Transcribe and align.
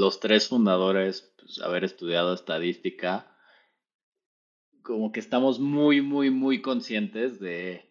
los 0.00 0.18
tres 0.18 0.48
fundadores, 0.48 1.32
pues, 1.38 1.60
haber 1.60 1.84
estudiado 1.84 2.34
estadística, 2.34 3.30
como 4.82 5.12
que 5.12 5.20
estamos 5.20 5.60
muy, 5.60 6.00
muy, 6.00 6.30
muy 6.30 6.62
conscientes 6.62 7.38
de, 7.38 7.86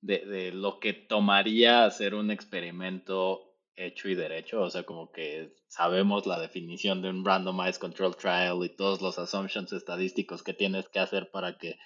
de, 0.00 0.52
lo 0.52 0.80
que 0.80 0.94
tomaría 0.94 1.84
hacer 1.84 2.14
un 2.14 2.30
experimento 2.30 3.44
hecho 3.76 4.08
y 4.08 4.14
derecho, 4.14 4.62
o 4.62 4.70
sea, 4.70 4.82
como 4.82 5.12
que 5.12 5.54
sabemos 5.68 6.26
la 6.26 6.40
definición 6.40 7.02
de 7.02 7.10
un 7.10 7.24
randomized 7.24 7.78
control 7.78 8.16
trial 8.16 8.64
y 8.64 8.70
todos 8.70 9.00
los 9.00 9.18
assumptions 9.18 9.72
estadísticos 9.72 10.42
que 10.42 10.54
tienes 10.54 10.88
que 10.88 10.98
hacer 10.98 11.30
para 11.30 11.58
que 11.58 11.78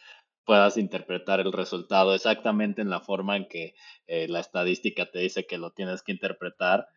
puedas 0.45 0.77
interpretar 0.77 1.40
el 1.40 1.52
resultado 1.52 2.14
exactamente 2.14 2.80
en 2.80 2.90
la 2.90 3.00
forma 3.00 3.36
en 3.36 3.46
que 3.48 3.74
eh, 4.06 4.29
la 4.29 4.40
estadística 4.40 5.11
te 5.11 5.18
dice 5.18 5.46
que 5.46 5.59
lo 5.59 5.72
tienes 5.72 6.02
que 6.02 6.12
interpretar. 6.12 6.88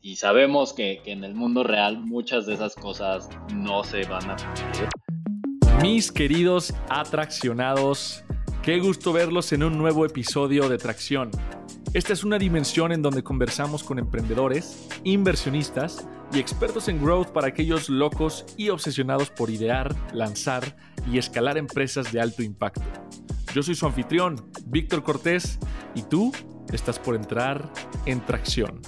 Y 0.00 0.16
sabemos 0.16 0.72
que, 0.72 1.00
en 1.06 1.24
el 1.24 1.34
mundo 1.34 1.62
real 1.62 2.00
muchas 2.00 2.46
de 2.46 2.54
esas 2.54 2.74
cosas 2.74 3.28
no 3.54 3.84
se 3.84 4.04
van 4.04 4.30
a 4.30 4.36
cumplir. 4.36 4.88
Mis 5.80 6.12
queridos 6.12 6.74
atraccionados, 6.88 8.24
qué 8.62 8.78
gusto 8.80 9.12
verlos 9.12 9.52
en 9.52 9.62
un 9.62 9.78
nuevo 9.78 10.06
episodio 10.06 10.68
de 10.68 10.78
Tracción. 10.78 11.30
Esta 11.94 12.12
es 12.12 12.24
una 12.24 12.38
dimensión 12.38 12.92
en 12.92 13.02
donde 13.02 13.22
conversamos 13.22 13.84
con 13.84 13.98
emprendedores, 13.98 14.88
inversionistas 15.04 16.06
y 16.32 16.38
expertos 16.38 16.88
en 16.88 17.02
growth 17.02 17.28
para 17.28 17.48
aquellos 17.48 17.90
locos 17.90 18.46
y 18.56 18.70
obsesionados 18.70 19.30
por 19.30 19.50
idear, 19.50 19.94
lanzar 20.14 20.76
y 21.10 21.18
escalar 21.18 21.58
empresas 21.58 22.10
de 22.12 22.20
alto 22.20 22.42
impacto. 22.42 22.82
Yo 23.54 23.62
soy 23.62 23.74
su 23.74 23.84
anfitrión, 23.84 24.50
Víctor 24.66 25.02
Cortés, 25.02 25.58
y 25.94 26.02
tú 26.02 26.32
estás 26.72 26.98
por 26.98 27.16
entrar 27.16 27.70
en 28.06 28.20
Tracción. 28.24 28.80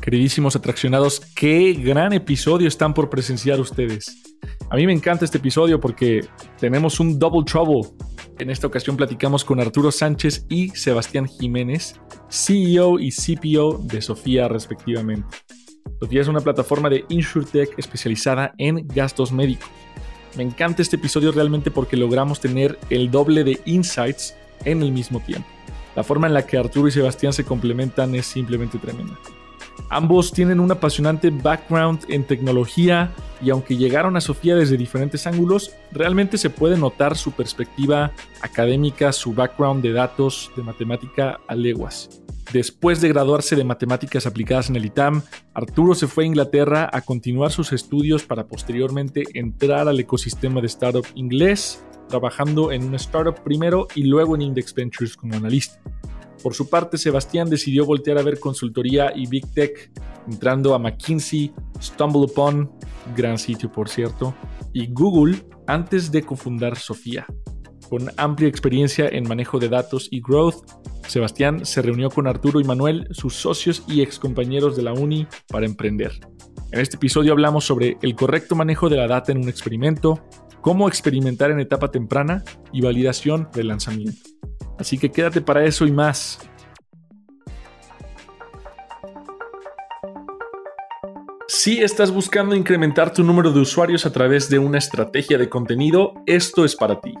Queridísimos 0.00 0.56
atraccionados, 0.56 1.20
qué 1.34 1.74
gran 1.74 2.14
episodio 2.14 2.66
están 2.66 2.94
por 2.94 3.10
presenciar 3.10 3.60
ustedes. 3.60 4.22
A 4.70 4.76
mí 4.76 4.86
me 4.86 4.92
encanta 4.92 5.24
este 5.24 5.38
episodio 5.38 5.80
porque 5.80 6.26
tenemos 6.58 6.98
un 7.00 7.18
double 7.18 7.44
trouble. 7.44 7.90
En 8.38 8.50
esta 8.50 8.66
ocasión 8.66 8.96
platicamos 8.96 9.44
con 9.44 9.60
Arturo 9.60 9.90
Sánchez 9.90 10.46
y 10.48 10.70
Sebastián 10.70 11.26
Jiménez, 11.26 12.00
CEO 12.30 12.98
y 13.00 13.10
CPO 13.10 13.78
de 13.82 14.00
Sofía 14.00 14.48
respectivamente. 14.48 15.36
Sofía 16.00 16.20
es 16.20 16.28
una 16.28 16.40
plataforma 16.40 16.88
de 16.88 17.04
InsurTech 17.08 17.78
especializada 17.78 18.54
en 18.56 18.86
gastos 18.86 19.32
médicos. 19.32 19.68
Me 20.38 20.44
encanta 20.44 20.82
este 20.82 20.94
episodio 20.94 21.32
realmente 21.32 21.72
porque 21.72 21.96
logramos 21.96 22.38
tener 22.38 22.78
el 22.90 23.10
doble 23.10 23.42
de 23.42 23.60
insights 23.64 24.36
en 24.64 24.82
el 24.82 24.92
mismo 24.92 25.18
tiempo. 25.18 25.48
La 25.96 26.04
forma 26.04 26.28
en 26.28 26.34
la 26.34 26.46
que 26.46 26.56
Arturo 26.56 26.86
y 26.86 26.92
Sebastián 26.92 27.32
se 27.32 27.42
complementan 27.42 28.14
es 28.14 28.26
simplemente 28.26 28.78
tremenda. 28.78 29.18
Ambos 29.90 30.32
tienen 30.32 30.60
un 30.60 30.70
apasionante 30.70 31.30
background 31.30 32.04
en 32.08 32.22
tecnología 32.22 33.10
y 33.42 33.50
aunque 33.50 33.76
llegaron 33.76 34.16
a 34.16 34.20
Sofía 34.20 34.54
desde 34.54 34.76
diferentes 34.76 35.26
ángulos, 35.26 35.72
realmente 35.90 36.38
se 36.38 36.50
puede 36.50 36.78
notar 36.78 37.16
su 37.16 37.32
perspectiva 37.32 38.12
académica, 38.40 39.10
su 39.10 39.34
background 39.34 39.82
de 39.82 39.92
datos, 39.92 40.52
de 40.54 40.62
matemática 40.62 41.40
a 41.48 41.56
leguas. 41.56 42.22
Después 42.52 43.02
de 43.02 43.08
graduarse 43.08 43.56
de 43.56 43.64
matemáticas 43.64 44.26
aplicadas 44.26 44.70
en 44.70 44.76
el 44.76 44.86
ITAM, 44.86 45.22
Arturo 45.52 45.94
se 45.94 46.06
fue 46.06 46.24
a 46.24 46.28
Inglaterra 46.28 46.88
a 46.90 47.02
continuar 47.02 47.52
sus 47.52 47.72
estudios 47.72 48.24
para 48.24 48.46
posteriormente 48.46 49.24
entrar 49.34 49.86
al 49.86 50.00
ecosistema 50.00 50.62
de 50.62 50.68
startup 50.68 51.06
inglés, 51.14 51.84
trabajando 52.08 52.72
en 52.72 52.84
una 52.84 52.96
startup 52.96 53.42
primero 53.42 53.86
y 53.94 54.04
luego 54.04 54.34
en 54.34 54.42
Index 54.42 54.74
Ventures 54.74 55.14
como 55.14 55.34
analista. 55.34 55.78
Por 56.42 56.54
su 56.54 56.70
parte, 56.70 56.96
Sebastián 56.96 57.50
decidió 57.50 57.84
voltear 57.84 58.16
a 58.16 58.22
ver 58.22 58.40
consultoría 58.40 59.12
y 59.14 59.26
Big 59.26 59.46
Tech, 59.52 59.90
entrando 60.26 60.74
a 60.74 60.78
McKinsey, 60.78 61.52
StumbleUpon, 61.82 62.70
gran 63.14 63.36
sitio 63.36 63.70
por 63.70 63.90
cierto, 63.90 64.34
y 64.72 64.86
Google 64.90 65.44
antes 65.66 66.10
de 66.10 66.22
cofundar 66.22 66.78
Sofía. 66.78 67.26
Con 67.90 68.10
amplia 68.16 68.48
experiencia 68.48 69.08
en 69.08 69.28
manejo 69.28 69.58
de 69.58 69.68
datos 69.68 70.08
y 70.10 70.20
growth, 70.20 70.64
Sebastián 71.08 71.64
se 71.64 71.82
reunió 71.82 72.10
con 72.10 72.26
Arturo 72.26 72.60
y 72.60 72.64
Manuel, 72.64 73.08
sus 73.10 73.34
socios 73.34 73.82
y 73.88 74.02
excompañeros 74.02 74.76
de 74.76 74.82
la 74.82 74.92
uni, 74.92 75.26
para 75.48 75.66
emprender. 75.66 76.12
En 76.70 76.80
este 76.80 76.96
episodio 76.96 77.32
hablamos 77.32 77.64
sobre 77.64 77.96
el 78.02 78.14
correcto 78.14 78.54
manejo 78.54 78.88
de 78.88 78.96
la 78.96 79.08
data 79.08 79.32
en 79.32 79.38
un 79.38 79.48
experimento, 79.48 80.22
cómo 80.60 80.86
experimentar 80.86 81.50
en 81.50 81.60
etapa 81.60 81.90
temprana 81.90 82.44
y 82.72 82.82
validación 82.82 83.48
del 83.54 83.68
lanzamiento. 83.68 84.20
Así 84.78 84.98
que 84.98 85.10
quédate 85.10 85.40
para 85.40 85.64
eso 85.64 85.86
y 85.86 85.92
más. 85.92 86.38
Si 91.48 91.82
estás 91.82 92.12
buscando 92.12 92.54
incrementar 92.54 93.12
tu 93.12 93.24
número 93.24 93.50
de 93.50 93.60
usuarios 93.60 94.04
a 94.06 94.12
través 94.12 94.48
de 94.48 94.58
una 94.58 94.78
estrategia 94.78 95.38
de 95.38 95.48
contenido, 95.48 96.12
esto 96.26 96.64
es 96.64 96.76
para 96.76 97.00
ti. 97.00 97.14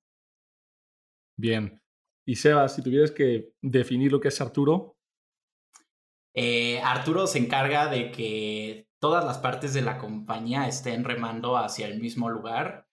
Bien. 1.37 1.81
Y 2.25 2.37
Sebas, 2.37 2.75
si 2.75 2.83
tuvieras 2.83 3.11
que 3.11 3.55
definir 3.61 4.11
lo 4.13 4.21
que 4.21 4.29
es 4.29 4.41
Arturo. 4.41 4.97
Eh, 6.35 6.81
Arturo 6.81 7.27
se 7.27 7.39
encarga 7.39 7.89
de 7.89 8.11
que 8.11 8.92
todas 9.03 9.25
las 9.25 9.39
partes 9.39 9.75
de 9.75 9.83
la 9.83 9.99
compañía 9.99 10.69
estén 10.69 11.03
remando 11.03 11.57
hacia 11.57 11.89
el 11.89 12.01
mismo 12.01 12.31
lugar 12.31 12.87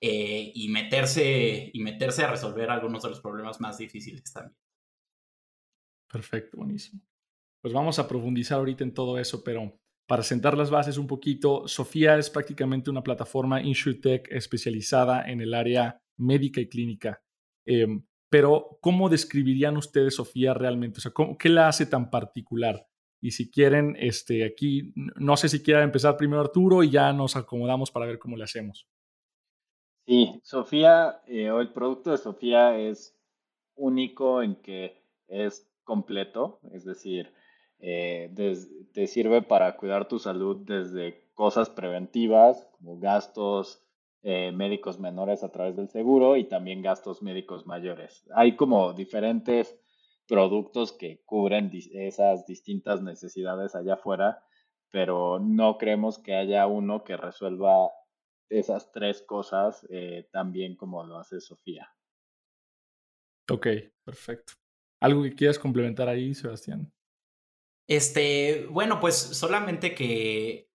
eh, 0.00 0.50
y, 0.54 0.70
meterse, 0.70 1.70
y 1.70 1.82
meterse 1.82 2.24
a 2.24 2.30
resolver 2.30 2.70
algunos 2.70 3.02
de 3.02 3.10
los 3.10 3.20
problemas 3.20 3.60
más 3.60 3.76
difíciles 3.76 4.32
también. 4.32 4.56
Perfecto, 6.10 6.56
buenísimo. 6.56 7.02
Pues 7.60 7.74
vamos 7.74 7.98
a 7.98 8.08
profundizar 8.08 8.56
ahorita 8.56 8.84
en 8.84 8.94
todo 8.94 9.18
eso, 9.18 9.44
pero 9.44 9.78
para 10.08 10.22
sentar 10.22 10.56
las 10.56 10.70
bases 10.70 10.96
un 10.96 11.06
poquito, 11.06 11.68
Sofía 11.68 12.16
es 12.16 12.30
prácticamente 12.30 12.88
una 12.88 13.04
plataforma 13.04 13.60
InsurTech 13.60 14.32
especializada 14.32 15.28
en 15.30 15.42
el 15.42 15.52
área 15.52 16.00
médica 16.16 16.62
y 16.62 16.70
clínica. 16.70 17.22
Em, 17.66 18.02
pero, 18.30 18.78
¿cómo 18.80 19.10
describirían 19.10 19.76
ustedes 19.76 20.14
Sofía 20.14 20.54
realmente? 20.54 21.00
O 21.00 21.02
sea, 21.02 21.12
¿qué 21.38 21.48
la 21.50 21.68
hace 21.68 21.84
tan 21.84 22.10
particular? 22.10 22.88
Y 23.24 23.30
si 23.30 23.50
quieren, 23.50 23.96
este, 23.98 24.44
aquí, 24.44 24.92
no 25.16 25.38
sé 25.38 25.48
si 25.48 25.62
quiera 25.62 25.82
empezar 25.82 26.18
primero 26.18 26.42
Arturo 26.42 26.82
y 26.82 26.90
ya 26.90 27.10
nos 27.14 27.36
acomodamos 27.36 27.90
para 27.90 28.04
ver 28.04 28.18
cómo 28.18 28.36
le 28.36 28.44
hacemos. 28.44 28.86
Sí, 30.06 30.42
Sofía, 30.42 31.22
eh, 31.26 31.50
o 31.50 31.62
el 31.62 31.72
producto 31.72 32.10
de 32.10 32.18
Sofía 32.18 32.78
es 32.78 33.18
único 33.76 34.42
en 34.42 34.56
que 34.56 35.00
es 35.26 35.66
completo, 35.84 36.60
es 36.74 36.84
decir, 36.84 37.32
eh, 37.78 38.30
te 38.92 39.06
sirve 39.06 39.40
para 39.40 39.74
cuidar 39.78 40.06
tu 40.06 40.18
salud 40.18 40.58
desde 40.66 41.30
cosas 41.32 41.70
preventivas 41.70 42.68
como 42.72 42.98
gastos 42.98 43.82
eh, 44.22 44.52
médicos 44.52 45.00
menores 45.00 45.42
a 45.42 45.50
través 45.50 45.76
del 45.76 45.88
seguro 45.88 46.36
y 46.36 46.44
también 46.44 46.82
gastos 46.82 47.22
médicos 47.22 47.66
mayores. 47.66 48.26
Hay 48.34 48.54
como 48.54 48.92
diferentes 48.92 49.80
productos 50.26 50.92
que 50.92 51.22
cubren 51.24 51.70
esas 51.92 52.46
distintas 52.46 53.02
necesidades 53.02 53.74
allá 53.74 53.94
afuera, 53.94 54.42
pero 54.90 55.38
no 55.38 55.78
creemos 55.78 56.18
que 56.18 56.34
haya 56.34 56.66
uno 56.66 57.04
que 57.04 57.16
resuelva 57.16 57.90
esas 58.48 58.92
tres 58.92 59.22
cosas 59.22 59.86
eh, 59.90 60.28
tan 60.32 60.52
bien 60.52 60.76
como 60.76 61.04
lo 61.04 61.18
hace 61.18 61.40
Sofía. 61.40 61.88
Ok, 63.50 63.66
perfecto. 64.04 64.54
¿Algo 65.00 65.22
que 65.22 65.34
quieras 65.34 65.58
complementar 65.58 66.08
ahí, 66.08 66.34
Sebastián? 66.34 66.90
Este, 67.86 68.66
bueno, 68.70 69.00
pues 69.00 69.16
solamente 69.16 69.94
que 69.94 70.70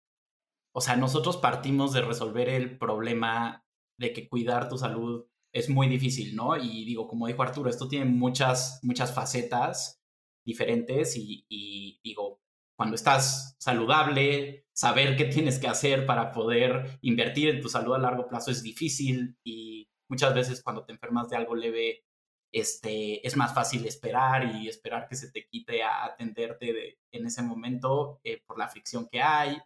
o 0.78 0.82
sea, 0.82 0.94
nosotros 0.94 1.38
partimos 1.38 1.94
de 1.94 2.02
resolver 2.02 2.50
el 2.50 2.76
problema 2.76 3.64
de 3.99 4.12
que 4.12 4.28
cuidar 4.28 4.69
tu 4.69 4.76
salud 4.76 5.25
es 5.56 5.70
muy 5.70 5.88
difícil, 5.88 6.36
¿no? 6.36 6.54
Y 6.56 6.84
digo, 6.84 7.08
como 7.08 7.26
dijo 7.26 7.42
Arturo, 7.42 7.70
esto 7.70 7.88
tiene 7.88 8.04
muchas, 8.04 8.78
muchas 8.82 9.14
facetas 9.14 10.02
diferentes 10.44 11.16
y, 11.16 11.98
digo, 12.04 12.42
cuando 12.76 12.94
estás 12.94 13.56
saludable, 13.58 14.66
saber 14.74 15.16
qué 15.16 15.24
tienes 15.24 15.58
que 15.58 15.66
hacer 15.66 16.04
para 16.04 16.30
poder 16.30 16.98
invertir 17.00 17.48
en 17.48 17.62
tu 17.62 17.70
salud 17.70 17.94
a 17.94 17.98
largo 17.98 18.28
plazo 18.28 18.50
es 18.50 18.62
difícil 18.62 19.38
y 19.42 19.88
muchas 20.10 20.34
veces 20.34 20.62
cuando 20.62 20.84
te 20.84 20.92
enfermas 20.92 21.30
de 21.30 21.36
algo 21.36 21.54
leve, 21.54 22.04
este, 22.52 23.26
es 23.26 23.34
más 23.34 23.54
fácil 23.54 23.86
esperar 23.86 24.54
y 24.56 24.68
esperar 24.68 25.08
que 25.08 25.16
se 25.16 25.30
te 25.30 25.46
quite 25.46 25.82
a 25.82 26.04
atenderte 26.04 26.98
en 27.12 27.26
ese 27.26 27.42
momento 27.42 28.20
eh, 28.24 28.42
por 28.46 28.58
la 28.58 28.68
fricción 28.68 29.08
que 29.10 29.22
hay 29.22 29.56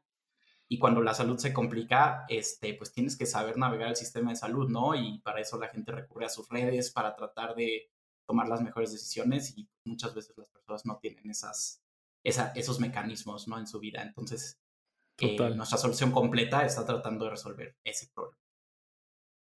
y 0.72 0.78
cuando 0.78 1.02
la 1.02 1.14
salud 1.14 1.36
se 1.36 1.52
complica, 1.52 2.24
este, 2.28 2.74
pues 2.74 2.92
tienes 2.92 3.18
que 3.18 3.26
saber 3.26 3.58
navegar 3.58 3.88
el 3.88 3.96
sistema 3.96 4.30
de 4.30 4.36
salud, 4.36 4.68
¿no? 4.68 4.94
Y 4.94 5.18
para 5.18 5.40
eso 5.40 5.58
la 5.58 5.66
gente 5.66 5.90
recurre 5.90 6.26
a 6.26 6.28
sus 6.28 6.48
redes 6.48 6.92
para 6.92 7.16
tratar 7.16 7.56
de 7.56 7.90
tomar 8.24 8.46
las 8.46 8.62
mejores 8.62 8.92
decisiones 8.92 9.58
y 9.58 9.68
muchas 9.84 10.14
veces 10.14 10.38
las 10.38 10.48
personas 10.48 10.86
no 10.86 10.98
tienen 10.98 11.28
esas, 11.28 11.82
esos 12.22 12.78
mecanismos, 12.78 13.48
¿no? 13.48 13.58
En 13.58 13.66
su 13.66 13.80
vida. 13.80 14.00
Entonces, 14.00 14.60
eh, 15.18 15.36
nuestra 15.56 15.76
solución 15.76 16.12
completa 16.12 16.64
está 16.64 16.86
tratando 16.86 17.24
de 17.24 17.32
resolver 17.32 17.76
ese 17.82 18.06
problema. 18.14 18.38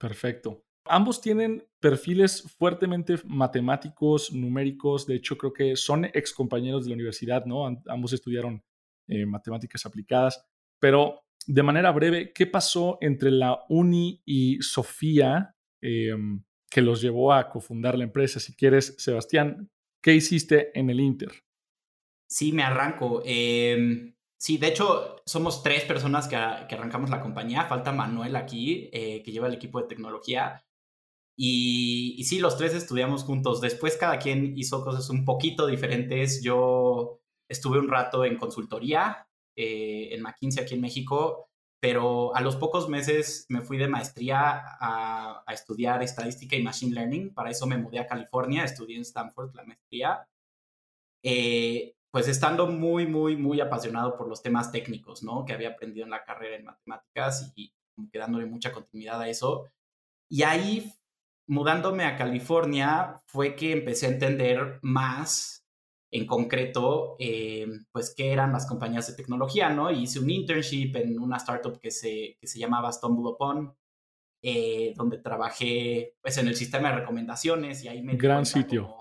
Perfecto. 0.01 0.65
Ambos 0.87 1.21
tienen 1.21 1.65
perfiles 1.79 2.43
fuertemente 2.59 3.21
matemáticos, 3.25 4.33
numéricos. 4.33 5.07
De 5.07 5.15
hecho, 5.15 5.39
creo 5.39 5.53
que 5.53 5.77
son 5.77 6.07
ex 6.07 6.35
compañeros 6.35 6.83
de 6.83 6.91
la 6.91 6.97
universidad, 6.97 7.45
¿no? 7.47 7.67
Ambos 7.87 8.13
estudiaron 8.13 8.65
eh, 9.07 9.25
matemáticas 9.25 9.87
aplicadas. 9.87 10.45
Pero 10.85 11.25
de 11.47 11.63
manera 11.63 11.91
breve, 11.93 12.35
¿qué 12.35 12.47
pasó 12.47 12.99
entre 13.01 13.31
la 13.31 13.65
Uni 13.71 14.21
y 14.27 14.61
Sofía 14.61 15.57
em, 15.81 16.45
que 16.71 16.83
los 16.83 17.01
llevó 17.01 17.33
a 17.33 17.49
cofundar 17.49 17.97
la 17.97 18.05
empresa? 18.05 18.39
Si 18.39 18.55
quieres, 18.55 18.95
Sebastián, 18.99 19.71
¿qué 20.03 20.13
hiciste 20.13 20.79
en 20.79 20.91
el 20.91 21.01
Inter? 21.01 21.33
Sí, 22.29 22.53
me 22.53 22.65
arranco. 22.65 23.23
Em, 23.25 24.15
sí, 24.37 24.59
de 24.59 24.67
hecho, 24.67 25.23
somos 25.25 25.63
tres 25.63 25.85
personas 25.85 26.29
que, 26.29 26.37
arrancamos 26.37 27.09
la 27.09 27.23
compañía. 27.23 27.65
Falta 27.65 27.91
Manuel 27.91 28.37
aquí, 28.37 28.91
eh, 28.93 29.23
que 29.23 29.33
lleva 29.33 29.47
el 29.47 29.55
equipo 29.55 29.81
de 29.81 29.89
tecnología. 29.89 30.67
Y, 31.35 32.15
y, 32.19 32.25
sí, 32.25 32.41
los 32.41 32.59
tres 32.59 32.75
estudiamos 32.75 33.25
juntos. 33.25 33.63
Después 33.63 33.97
cada 33.97 34.19
quien 34.19 34.53
hizo 34.59 34.85
cosas 34.85 35.09
un 35.09 35.25
poquito 35.25 35.67
diferentes. 35.67 36.43
Yo 36.43 37.23
estuve 37.49 37.79
un 37.79 37.89
rato 37.89 38.27
en 38.27 38.37
consultoría, 38.37 39.27
eh, 39.57 40.09
en 40.13 40.23
McKinsey 40.23 40.63
aquí 40.63 40.75
en 40.75 40.81
México, 40.81 41.49
pero 41.81 42.35
a 42.35 42.41
los 42.41 42.57
pocos 42.57 42.89
meses 42.89 43.47
me 43.49 43.61
fui 43.61 43.77
de 43.77 43.89
maestría 43.89 44.63
a, 44.81 45.45
estudiar 45.53 46.03
estadística 46.03 46.57
y 46.57 46.63
machine 46.63 46.95
learning. 46.95 47.35
Para 47.35 47.51
eso 47.51 47.67
me 47.67 47.77
mudé 47.77 47.99
a 47.99 48.07
California, 48.07 48.65
estudié 48.65 48.97
en 48.97 49.03
Stanford 49.03 49.55
la 49.55 49.65
maestría. 49.65 50.27
Eh, 51.23 51.95
pues 52.11 52.29
estando 52.29 52.69
muy, 52.69 53.07
muy, 53.07 53.37
muy 53.37 53.61
apasionado 53.61 54.17
por 54.17 54.29
los 54.29 54.41
temas 54.41 54.73
técnicos, 54.73 55.23
¿no? 55.23 55.45
Que 55.45 55.53
había 55.53 55.71
aprendido 55.71 56.05
en 56.05 56.11
la 56.11 56.25
carrera 56.25 56.57
en 56.57 56.65
matemáticas 56.65 57.53
y, 57.55 57.75
y 57.97 58.09
quedándole 58.09 58.47
mucha 58.47 58.73
continuidad 58.73 59.21
a 59.21 59.29
eso. 59.29 59.69
Y 60.31 60.43
ahí, 60.43 60.93
mudándome 61.47 62.05
a 62.05 62.17
California, 62.17 63.21
fue 63.27 63.55
que 63.55 63.73
empecé 63.73 64.07
a 64.07 64.11
entender 64.11 64.79
más 64.83 65.64
en 66.15 66.27
concreto, 66.27 67.17
eh, 67.19 67.67
pues, 67.91 68.15
qué 68.17 68.31
eran 68.31 68.53
las 68.53 68.67
compañías 68.67 69.09
de 69.09 69.15
tecnología, 69.15 69.71
¿no? 69.71 69.91
hice 69.91 70.21
un 70.21 70.31
internship 70.31 70.95
en 70.95 71.19
una 71.19 71.39
startup 71.39 71.81
que 71.81 71.91
se, 71.91 72.37
que 72.41 72.47
se 72.47 72.61
llamaba 72.61 72.93
StumbleUpon, 72.93 73.75
eh, 74.41 74.95
donde 74.95 75.19
trabajé, 75.19 76.15
pues, 76.23 76.39
en 76.39 76.47
el 76.47 76.55
sistema 76.55 76.91
de 76.91 77.01
recomendaciones 77.01 77.83
y 77.83 77.89
ahí 77.89 78.01
me... 78.01 78.15
Gran 78.15 78.47
sitio. 78.47 78.95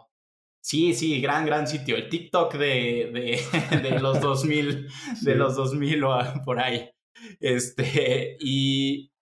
Sí, 0.59 0.95
sí, 0.95 1.21
gran, 1.21 1.45
gran 1.45 1.67
sitio. 1.67 1.97
El 1.97 2.09
TikTok 2.09 2.55
de, 2.55 3.11
de, 3.13 3.81
de 3.89 3.99
los 3.99 4.19
2000, 4.19 4.87
de 5.21 5.35
los 5.35 5.55
2000 5.55 6.03
o 6.05 6.17
por 6.43 6.59
ahí. 6.59 6.89
Este, 7.39 8.37
y, 8.39 9.12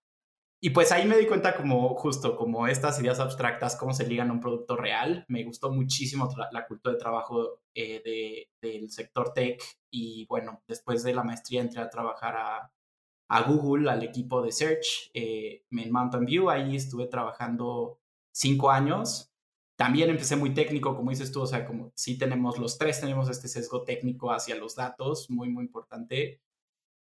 y 0.64 0.70
pues 0.70 0.92
ahí 0.92 1.08
me 1.08 1.18
di 1.18 1.26
cuenta 1.26 1.56
como 1.58 1.96
justo, 1.96 2.38
como 2.38 2.68
estas 2.68 3.02
ideas 3.02 3.20
abstractas, 3.20 3.76
cómo 3.76 3.96
se 3.96 4.08
ligan 4.08 4.30
a 4.30 4.34
un 4.34 4.40
producto 4.40 4.76
real. 4.78 5.26
Me 5.28 5.44
gustó 5.44 5.72
muchísimo 5.72 6.30
la 6.52 6.68
cultura 6.68 6.94
de 6.94 7.00
trabajo 7.00 7.62
eh, 7.74 8.48
del 8.62 8.92
sector 8.92 9.34
tech 9.34 9.60
y 9.90 10.28
bueno, 10.28 10.62
después 10.68 11.02
de 11.02 11.16
la 11.16 11.24
maestría 11.24 11.62
entré 11.62 11.82
a 11.82 11.90
trabajar 11.90 12.36
a, 12.38 12.72
a 13.30 13.42
Google, 13.42 13.90
al 13.90 14.04
equipo 14.04 14.44
de 14.44 14.52
Search 14.52 15.10
eh, 15.16 15.64
en 15.72 15.92
Mountain 15.92 16.26
View. 16.26 16.52
Ahí 16.52 16.76
estuve 16.76 17.08
trabajando 17.08 18.00
cinco 18.32 18.70
años. 18.70 19.32
También 19.76 20.12
empecé 20.12 20.36
muy 20.36 20.54
técnico, 20.54 20.96
como 20.96 21.10
dices 21.10 21.32
tú, 21.32 21.42
o 21.42 21.48
sea, 21.48 21.66
como 21.66 21.92
sí 21.96 22.20
tenemos 22.20 22.60
los 22.60 22.78
tres, 22.78 23.02
tenemos 23.02 23.30
este 23.30 23.48
sesgo 23.48 23.84
técnico 23.84 24.32
hacia 24.32 24.56
los 24.56 24.76
datos, 24.76 25.28
muy, 25.32 25.50
muy 25.50 25.64
importante. 25.66 26.40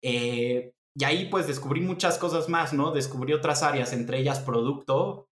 Eh, 0.00 0.72
y 0.94 1.04
ahí 1.04 1.26
pues 1.26 1.46
descubrí 1.46 1.80
muchas 1.80 2.18
cosas 2.18 2.48
más, 2.48 2.72
¿no? 2.72 2.90
Descubrí 2.92 3.32
otras 3.32 3.62
áreas, 3.62 3.92
entre 3.92 4.18
ellas 4.18 4.40
producto, 4.40 5.28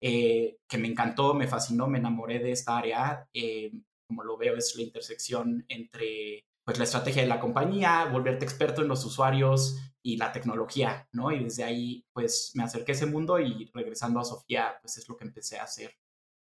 eh, 0.00 0.58
que 0.68 0.78
me 0.78 0.88
encantó, 0.88 1.34
me 1.34 1.48
fascinó, 1.48 1.86
me 1.86 1.98
enamoré 1.98 2.38
de 2.40 2.52
esta 2.52 2.76
área. 2.76 3.28
Eh, 3.32 3.72
como 4.06 4.24
lo 4.24 4.36
veo, 4.36 4.56
es 4.56 4.74
la 4.76 4.82
intersección 4.82 5.64
entre 5.68 6.44
pues 6.64 6.78
la 6.78 6.84
estrategia 6.84 7.22
de 7.22 7.28
la 7.28 7.40
compañía, 7.40 8.04
volverte 8.04 8.44
experto 8.44 8.82
en 8.82 8.88
los 8.88 9.04
usuarios 9.04 9.78
y 10.02 10.16
la 10.16 10.30
tecnología, 10.30 11.08
¿no? 11.12 11.32
Y 11.32 11.42
desde 11.42 11.64
ahí, 11.64 12.04
pues 12.12 12.52
me 12.54 12.62
acerqué 12.62 12.92
a 12.92 12.94
ese 12.94 13.06
mundo 13.06 13.40
y 13.40 13.70
regresando 13.74 14.20
a 14.20 14.24
Sofía, 14.24 14.76
pues 14.80 14.98
es 14.98 15.08
lo 15.08 15.16
que 15.16 15.24
empecé 15.24 15.58
a 15.58 15.64
hacer 15.64 15.92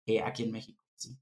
eh, 0.06 0.20
aquí 0.20 0.42
en 0.42 0.52
México. 0.52 0.82
Sí. 0.94 1.16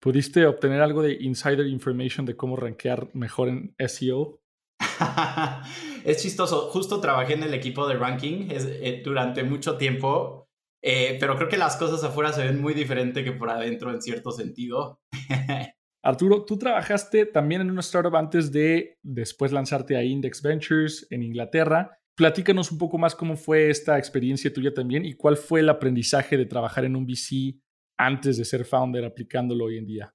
¿Pudiste 0.00 0.46
obtener 0.46 0.80
algo 0.82 1.02
de 1.02 1.14
insider 1.20 1.66
information 1.66 2.26
de 2.26 2.36
cómo 2.36 2.54
rankear 2.54 3.10
mejor 3.14 3.48
en 3.48 3.74
SEO? 3.78 4.40
es 6.04 6.22
chistoso. 6.22 6.68
Justo 6.70 7.00
trabajé 7.00 7.34
en 7.34 7.42
el 7.42 7.54
equipo 7.54 7.86
de 7.88 7.96
ranking 7.96 8.48
eh, 8.50 9.02
durante 9.04 9.42
mucho 9.42 9.76
tiempo, 9.76 10.48
eh, 10.82 11.16
pero 11.20 11.36
creo 11.36 11.48
que 11.48 11.56
las 11.56 11.76
cosas 11.76 12.02
afuera 12.04 12.32
se 12.32 12.44
ven 12.44 12.60
muy 12.60 12.74
diferente 12.74 13.24
que 13.24 13.32
por 13.32 13.50
adentro 13.50 13.90
en 13.90 14.00
cierto 14.02 14.30
sentido. 14.30 15.00
Arturo, 16.02 16.44
tú 16.44 16.56
trabajaste 16.56 17.26
también 17.26 17.60
en 17.60 17.70
una 17.70 17.80
startup 17.80 18.16
antes 18.16 18.52
de 18.52 18.98
después 19.02 19.52
lanzarte 19.52 19.96
a 19.96 20.04
Index 20.04 20.42
Ventures 20.42 21.06
en 21.10 21.22
Inglaterra. 21.22 21.98
Platícanos 22.16 22.72
un 22.72 22.78
poco 22.78 22.98
más 22.98 23.14
cómo 23.14 23.36
fue 23.36 23.70
esta 23.70 23.98
experiencia 23.98 24.52
tuya 24.52 24.72
también 24.72 25.04
y 25.04 25.14
cuál 25.14 25.36
fue 25.36 25.60
el 25.60 25.68
aprendizaje 25.68 26.36
de 26.36 26.46
trabajar 26.46 26.84
en 26.84 26.96
un 26.96 27.04
VC 27.04 27.60
antes 27.98 28.38
de 28.38 28.44
ser 28.44 28.64
founder 28.64 29.04
aplicándolo 29.04 29.66
hoy 29.66 29.78
en 29.78 29.86
día. 29.86 30.14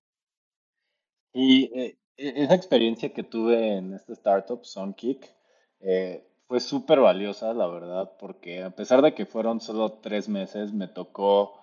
Y 1.33 1.65
eh, 1.77 1.97
e-, 2.17 2.43
esa 2.43 2.55
experiencia 2.55 3.13
que 3.13 3.23
tuve 3.23 3.77
en 3.77 3.93
esta 3.93 4.13
startup, 4.13 4.63
Sunkick, 4.63 5.33
eh, 5.83 6.27
fue 6.47 6.59
súper 6.59 6.99
valiosa, 6.99 7.53
la 7.53 7.67
verdad, 7.67 8.13
porque 8.19 8.63
a 8.63 8.71
pesar 8.71 9.01
de 9.01 9.13
que 9.13 9.25
fueron 9.25 9.61
solo 9.61 9.93
tres 10.01 10.29
meses, 10.29 10.73
me 10.73 10.87
tocó, 10.87 11.59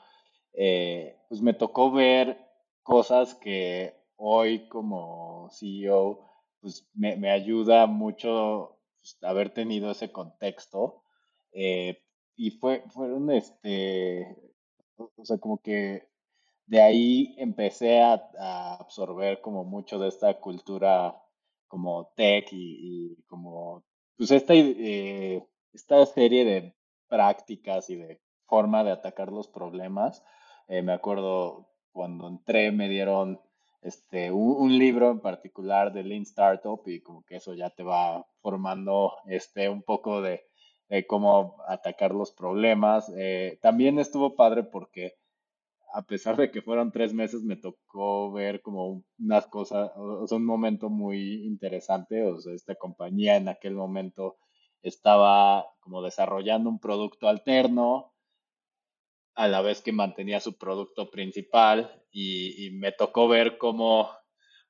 eh, 0.52 1.16
pues 1.28 1.42
me 1.42 1.54
tocó 1.54 1.90
ver 1.90 2.38
cosas 2.82 3.34
que 3.34 3.94
hoy 4.16 4.68
como 4.68 5.48
CEO, 5.50 6.20
pues 6.60 6.88
me, 6.94 7.30
ayuda 7.30 7.86
mucho 7.86 8.78
pues, 9.00 9.18
haber 9.22 9.50
tenido 9.50 9.90
ese 9.90 10.12
contexto. 10.12 11.02
Eh, 11.52 12.02
y 12.36 12.52
fue, 12.52 12.84
fueron, 12.90 13.30
este, 13.30 14.36
o 14.96 15.24
sea, 15.24 15.38
como 15.38 15.58
que 15.62 16.08
de 16.66 16.80
ahí 16.80 17.34
empecé 17.38 18.00
a, 18.00 18.14
absorber 18.78 19.40
como 19.40 19.64
mucho 19.64 19.98
de 19.98 20.08
esta 20.08 20.40
cultura 20.40 21.20
como 21.68 22.12
tech 22.16 22.48
y, 22.52 23.16
como 23.28 23.84
pues 24.16 24.30
esta, 24.30 24.54
eh, 24.54 25.44
esta 25.72 26.04
serie 26.06 26.44
de 26.44 26.74
prácticas 27.08 27.90
y 27.90 27.96
de 27.96 28.20
forma 28.46 28.84
de 28.84 28.92
atacar 28.92 29.32
los 29.32 29.48
problemas. 29.48 30.24
Eh, 30.68 30.82
me 30.82 30.92
acuerdo 30.92 31.68
cuando 31.92 32.28
entré 32.28 32.72
me 32.72 32.88
dieron 32.88 33.40
este, 33.82 34.30
un, 34.30 34.78
libro 34.78 35.10
en 35.10 35.20
particular 35.20 35.92
de 35.92 36.04
Lean 36.04 36.22
Startup 36.22 36.80
y 36.86 37.00
como 37.00 37.24
que 37.24 37.36
eso 37.36 37.54
ya 37.54 37.70
te 37.70 37.82
va 37.82 38.26
formando 38.40 39.14
este, 39.26 39.68
un 39.68 39.82
poco 39.82 40.20
de 40.20 40.44
cómo 41.06 41.56
atacar 41.68 42.12
los 42.12 42.32
problemas. 42.32 43.10
Eh, 43.16 43.58
también 43.62 43.98
estuvo 43.98 44.34
padre 44.34 44.64
porque 44.64 45.14
a 45.92 46.02
pesar 46.02 46.36
de 46.36 46.50
que 46.50 46.62
fueron 46.62 46.92
tres 46.92 47.12
meses, 47.12 47.42
me 47.42 47.56
tocó 47.56 48.32
ver 48.32 48.62
como 48.62 49.02
unas 49.18 49.46
cosas, 49.46 49.90
o 49.96 50.26
un 50.30 50.44
momento 50.44 50.88
muy 50.88 51.44
interesante. 51.46 52.24
O 52.24 52.38
sea, 52.40 52.54
esta 52.54 52.74
compañía 52.74 53.36
en 53.36 53.48
aquel 53.48 53.74
momento 53.74 54.36
estaba 54.82 55.66
como 55.80 56.02
desarrollando 56.02 56.70
un 56.70 56.78
producto 56.78 57.28
alterno 57.28 58.14
a 59.34 59.48
la 59.48 59.62
vez 59.62 59.80
que 59.82 59.92
mantenía 59.92 60.40
su 60.40 60.58
producto 60.58 61.10
principal 61.10 62.02
y, 62.10 62.70
me 62.72 62.92
tocó 62.92 63.28
ver 63.28 63.58
cómo 63.58 64.10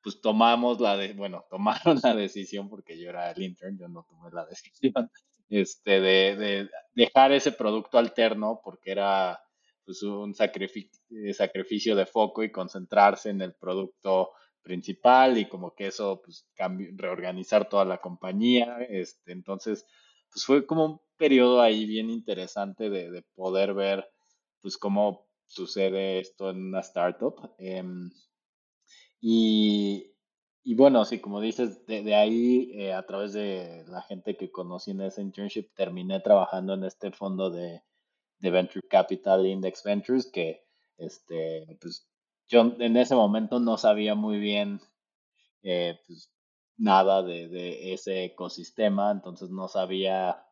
pues 0.02 0.20
tomamos 0.20 0.80
la 0.80 0.96
de, 0.96 1.12
bueno, 1.12 1.44
tomaron 1.50 2.00
la 2.02 2.14
decisión 2.14 2.68
porque 2.68 2.98
yo 2.98 3.10
era 3.10 3.30
el 3.30 3.42
intern, 3.42 3.78
yo 3.78 3.88
no 3.88 4.06
tomé 4.08 4.30
la 4.32 4.46
decisión, 4.50 5.10
este, 5.48 6.00
de, 6.00 6.36
de 6.36 6.70
dejar 6.94 7.32
ese 7.32 7.52
producto 7.52 7.98
alterno 7.98 8.60
porque 8.64 8.92
era 8.92 9.40
pues 9.90 10.04
un 10.04 10.30
eh, 10.30 11.34
sacrificio, 11.34 11.96
de 11.96 12.06
foco 12.06 12.44
y 12.44 12.52
concentrarse 12.52 13.30
en 13.30 13.42
el 13.42 13.54
producto 13.54 14.30
principal 14.62 15.36
y 15.36 15.48
como 15.48 15.74
que 15.74 15.88
eso 15.88 16.22
pues 16.24 16.46
reorganizar 16.94 17.68
toda 17.68 17.84
la 17.84 18.00
compañía, 18.00 18.76
este, 18.88 19.32
entonces 19.32 19.84
pues 20.32 20.44
fue 20.44 20.64
como 20.64 20.84
un 20.86 21.00
periodo 21.16 21.60
ahí 21.60 21.86
bien 21.86 22.08
interesante 22.08 22.88
de, 22.88 23.24
poder 23.34 23.74
ver 23.74 24.08
pues 24.60 24.76
cómo 24.76 25.26
sucede 25.46 26.20
esto 26.20 26.50
en 26.50 26.66
una 26.66 26.80
startup. 26.80 27.52
Em, 27.58 28.12
y, 29.20 30.14
y, 30.62 30.74
bueno, 30.76 31.04
sí, 31.04 31.18
como 31.18 31.40
dices, 31.40 31.84
de, 31.86 32.14
ahí 32.14 32.70
eh, 32.74 32.92
a 32.92 33.04
través 33.04 33.32
de 33.32 33.84
la 33.88 34.02
gente 34.02 34.36
que 34.36 34.52
conocí 34.52 34.92
en 34.92 35.00
ese 35.00 35.20
internship, 35.20 35.74
terminé 35.74 36.20
trabajando 36.20 36.74
en 36.74 36.84
este 36.84 37.10
fondo 37.10 37.50
de, 37.50 37.82
de 38.40 38.50
Venture 38.50 38.86
Capital 38.88 39.46
Index 39.46 39.82
Ventures, 39.84 40.30
que 40.30 40.64
este, 40.98 41.78
pues, 41.80 42.08
yo 42.48 42.74
en 42.78 42.96
ese 42.96 43.14
momento 43.14 43.60
no 43.60 43.76
sabía 43.76 44.14
muy 44.14 44.38
bien 44.38 44.80
eh, 45.62 45.98
pues, 46.06 46.30
nada 46.76 47.22
de, 47.22 47.92
ese 47.92 48.24
ecosistema, 48.24 49.10
entonces 49.10 49.50
no 49.50 49.68
sabía 49.68 50.42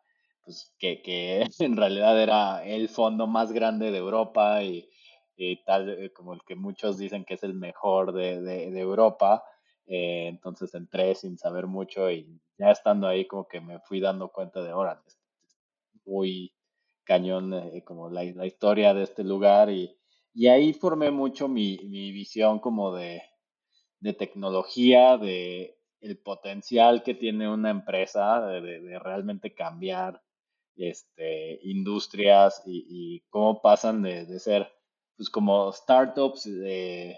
pues, 0.44 0.74
que, 0.78 1.02
que, 1.02 1.46
en 1.58 1.76
realidad 1.76 2.20
era 2.20 2.64
el 2.64 2.88
fondo 2.88 3.26
más 3.26 3.52
grande 3.52 3.90
de 3.90 3.98
Europa 3.98 4.62
y, 4.62 4.88
tal 5.64 5.88
eh, 5.88 6.12
como 6.12 6.34
el 6.34 6.40
que 6.42 6.56
muchos 6.56 6.98
dicen 6.98 7.24
que 7.24 7.34
es 7.34 7.44
el 7.44 7.54
mejor 7.54 8.12
de, 8.12 8.40
de, 8.40 8.80
Europa. 8.80 9.44
Eh, 9.86 10.26
entonces 10.26 10.74
entré 10.74 11.14
sin 11.14 11.38
saber 11.38 11.66
mucho 11.66 12.10
y 12.10 12.40
ya 12.58 12.70
estando 12.72 13.06
ahí 13.06 13.26
como 13.26 13.46
que 13.46 13.60
me 13.60 13.78
fui 13.80 14.00
dando 14.00 14.30
cuenta 14.30 14.60
de, 14.62 14.70
ahora, 14.70 15.00
muy 16.04 16.52
cañón 17.08 17.54
eh, 17.54 17.82
como 17.84 18.10
la, 18.10 18.22
la, 18.22 18.46
historia 18.46 18.92
de 18.92 19.04
este 19.04 19.24
lugar 19.24 19.70
y, 19.70 19.96
y 20.34 20.48
ahí 20.48 20.74
formé 20.74 21.10
mucho 21.10 21.48
mi, 21.48 21.78
mi 21.84 22.12
visión 22.12 22.58
como 22.58 22.94
de, 22.94 23.22
de, 24.00 24.12
tecnología, 24.12 25.16
de 25.16 25.78
el 26.00 26.18
potencial 26.18 27.02
que 27.02 27.14
tiene 27.14 27.48
una 27.48 27.70
empresa 27.70 28.46
de, 28.46 28.60
de 28.60 28.98
realmente 28.98 29.54
cambiar 29.54 30.22
este, 30.76 31.58
industrias 31.62 32.62
y, 32.66 32.84
y 32.88 33.20
cómo 33.30 33.62
pasan 33.62 34.02
de, 34.02 34.38
ser 34.38 34.70
pues 35.16 35.30
como 35.30 35.72
startups 35.72 36.44
de 36.44 37.16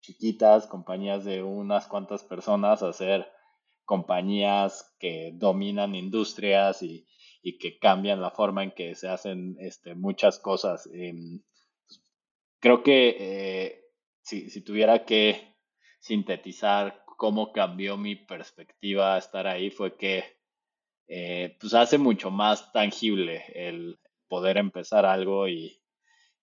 chiquitas, 0.00 0.68
compañías 0.68 1.24
de 1.24 1.42
unas 1.42 1.88
cuantas 1.88 2.22
personas 2.22 2.84
a 2.84 2.92
ser 2.92 3.26
compañías 3.84 4.94
que 5.00 5.32
dominan 5.34 5.96
industrias 5.96 6.84
y, 6.84 7.04
y 7.42 7.58
que 7.58 7.78
cambian 7.78 8.20
la 8.20 8.30
forma 8.30 8.62
en 8.62 8.72
que 8.72 8.94
se 8.94 9.08
hacen 9.08 9.56
este, 9.60 9.94
muchas 9.94 10.38
cosas. 10.38 10.88
Em, 10.92 11.42
creo 12.60 12.82
que 12.82 13.16
eh, 13.18 13.84
si, 14.22 14.50
si, 14.50 14.62
tuviera 14.62 15.04
que 15.04 15.56
sintetizar 16.00 17.04
cómo 17.16 17.52
cambió 17.52 17.96
mi 17.96 18.16
perspectiva 18.16 19.18
estar 19.18 19.46
ahí 19.46 19.70
fue 19.70 19.96
que 19.96 20.24
eh, 21.08 21.56
pues 21.60 21.74
hace 21.74 21.98
mucho 21.98 22.30
más 22.30 22.72
tangible 22.72 23.44
el 23.54 23.98
poder 24.28 24.58
empezar 24.58 25.04
algo 25.04 25.48
y, 25.48 25.82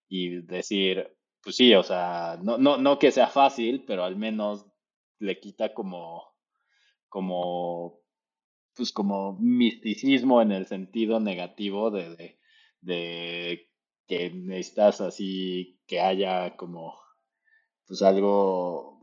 y 0.09 0.41
decir, 0.41 1.15
pues 1.41 1.55
sí, 1.55 1.73
o 1.73 1.83
sea, 1.83 2.37
no, 2.43 2.57
no, 2.57 2.77
no 2.77 2.99
que 2.99 3.11
sea 3.11 3.27
fácil, 3.27 3.85
pero 3.85 4.03
al 4.03 4.17
menos 4.17 4.65
le 5.19 5.39
quita 5.39 5.73
como, 5.73 6.35
como 7.07 8.01
pues 8.77 8.91
como 8.91 9.37
misticismo 9.39 10.41
en 10.41 10.51
el 10.51 10.67
sentido 10.67 11.19
negativo 11.19 11.91
de, 11.91 12.37
de, 12.81 13.69
que 14.07 14.29
necesitas 14.29 15.01
así 15.01 15.79
que 15.87 15.99
haya 15.99 16.55
como 16.55 16.95
pues 17.87 18.01
algo 18.01 19.01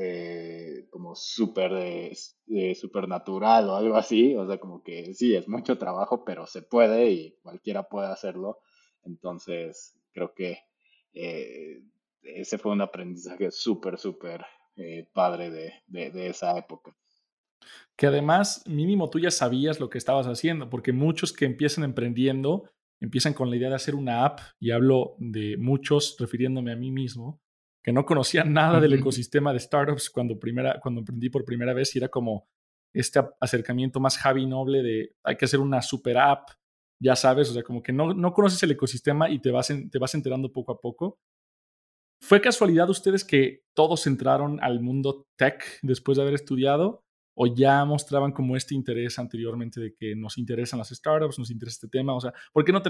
eh, 0.00 0.86
como 0.90 1.14
súper 1.14 1.72
de, 2.46 2.74
supernatural 2.74 3.70
o 3.70 3.76
algo 3.76 3.96
así, 3.96 4.36
o 4.36 4.46
sea, 4.46 4.58
como 4.60 4.82
que 4.82 5.14
sí, 5.14 5.34
es 5.34 5.48
mucho 5.48 5.78
trabajo, 5.78 6.24
pero 6.24 6.46
se 6.46 6.62
puede 6.62 7.10
y 7.10 7.32
cualquiera 7.42 7.88
puede 7.88 8.08
hacerlo. 8.08 8.60
Entonces, 9.04 9.98
creo 10.12 10.34
que 10.34 10.58
eh, 11.14 11.82
ese 12.22 12.58
fue 12.58 12.72
un 12.72 12.82
aprendizaje 12.82 13.50
súper, 13.50 13.98
súper 13.98 14.44
eh, 14.76 15.08
padre 15.14 15.50
de 15.86 16.28
esa 16.28 16.56
época 16.58 16.94
que 17.96 18.06
además 18.06 18.62
mínimo 18.66 19.10
tú 19.10 19.18
ya 19.18 19.30
sabías 19.30 19.80
lo 19.80 19.90
que 19.90 19.98
estabas 19.98 20.26
haciendo, 20.26 20.70
porque 20.70 20.92
muchos 20.92 21.32
que 21.32 21.44
empiezan 21.44 21.84
emprendiendo 21.84 22.64
empiezan 23.00 23.32
con 23.32 23.50
la 23.50 23.56
idea 23.56 23.68
de 23.68 23.76
hacer 23.76 23.94
una 23.94 24.24
app, 24.24 24.40
y 24.60 24.70
hablo 24.70 25.14
de 25.18 25.56
muchos 25.56 26.16
refiriéndome 26.18 26.72
a 26.72 26.76
mí 26.76 26.90
mismo, 26.90 27.40
que 27.82 27.92
no 27.92 28.04
conocían 28.04 28.52
nada 28.52 28.80
del 28.80 28.94
ecosistema 28.94 29.52
de 29.52 29.60
startups 29.60 30.10
cuando, 30.10 30.38
primera, 30.38 30.78
cuando 30.80 31.00
emprendí 31.00 31.30
por 31.30 31.44
primera 31.44 31.72
vez 31.72 31.94
y 31.94 31.98
era 31.98 32.08
como 32.08 32.48
este 32.94 33.20
acercamiento 33.40 34.00
más 34.00 34.18
Javi 34.18 34.46
Noble 34.46 34.82
de 34.82 35.14
hay 35.24 35.36
que 35.36 35.44
hacer 35.44 35.60
una 35.60 35.80
super 35.80 36.18
app, 36.18 36.50
ya 37.00 37.14
sabes, 37.14 37.50
o 37.50 37.52
sea, 37.52 37.62
como 37.62 37.82
que 37.82 37.92
no, 37.92 38.12
no 38.14 38.32
conoces 38.32 38.62
el 38.62 38.72
ecosistema 38.72 39.30
y 39.30 39.38
te 39.38 39.50
vas, 39.50 39.68
te 39.68 39.98
vas 39.98 40.14
enterando 40.14 40.52
poco 40.52 40.72
a 40.72 40.80
poco. 40.80 41.18
¿Fue 42.20 42.40
casualidad 42.40 42.90
ustedes 42.90 43.24
que 43.24 43.62
todos 43.76 44.06
entraron 44.08 44.58
al 44.60 44.80
mundo 44.80 45.26
tech 45.38 45.78
después 45.82 46.16
de 46.16 46.22
haber 46.22 46.34
estudiado? 46.34 47.04
O 47.40 47.46
ya 47.46 47.84
mostraban 47.84 48.32
como 48.32 48.56
este 48.56 48.74
interés 48.74 49.16
anteriormente 49.16 49.80
de 49.80 49.94
que 49.94 50.16
nos 50.16 50.38
interesan 50.38 50.80
las 50.80 50.88
startups, 50.88 51.38
nos 51.38 51.52
interesa 51.52 51.76
este 51.76 51.88
tema? 51.88 52.12
O 52.16 52.20
sea, 52.20 52.34
¿por 52.52 52.64
qué 52.64 52.72
no, 52.72 52.82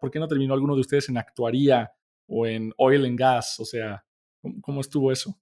por 0.00 0.10
qué 0.10 0.18
no 0.18 0.26
terminó 0.26 0.52
alguno 0.52 0.74
de 0.74 0.80
ustedes 0.80 1.08
en 1.08 1.16
actuaría 1.16 1.92
o 2.26 2.44
en 2.44 2.72
oil 2.76 3.04
and 3.06 3.16
gas? 3.16 3.60
O 3.60 3.64
sea, 3.64 4.04
¿cómo, 4.62 4.80
estuvo 4.80 5.12
eso? 5.12 5.38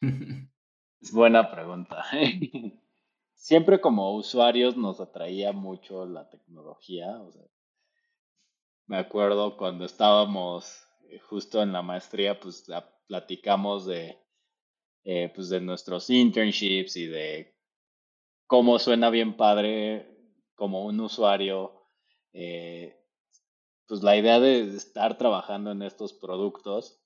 Es 0.00 1.12
buena 1.12 1.52
pregunta. 1.52 2.04
Siempre 3.34 3.80
como 3.80 4.16
usuarios 4.16 4.76
nos 4.76 4.98
atraía 4.98 5.52
mucho 5.52 6.06
la 6.06 6.28
tecnología. 6.28 7.16
Me 8.86 8.96
acuerdo 8.96 9.56
cuando 9.56 9.84
estábamos 9.84 10.84
justo 11.28 11.62
en 11.62 11.72
la 11.72 11.82
maestría, 11.82 12.40
pues 12.40 12.66
platicamos 13.06 13.86
de 13.86 14.18
eh, 15.06 15.30
pues 15.34 15.50
de 15.50 15.60
nuestros 15.60 16.08
internships 16.08 16.96
y 16.96 17.06
de 17.06 17.54
cómo 18.46 18.78
suena 18.78 19.10
bien 19.10 19.36
padre 19.36 20.08
como 20.54 20.86
un 20.86 20.98
usuario, 20.98 21.90
eh, 22.32 22.96
pues 23.86 24.02
la 24.02 24.16
idea 24.16 24.40
de 24.40 24.60
estar 24.74 25.18
trabajando 25.18 25.72
en 25.72 25.82
estos 25.82 26.14
productos, 26.14 27.02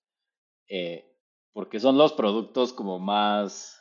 eh, 0.68 1.12
porque 1.52 1.80
son 1.80 1.98
los 1.98 2.12
productos 2.12 2.72
como 2.72 3.00
más, 3.00 3.76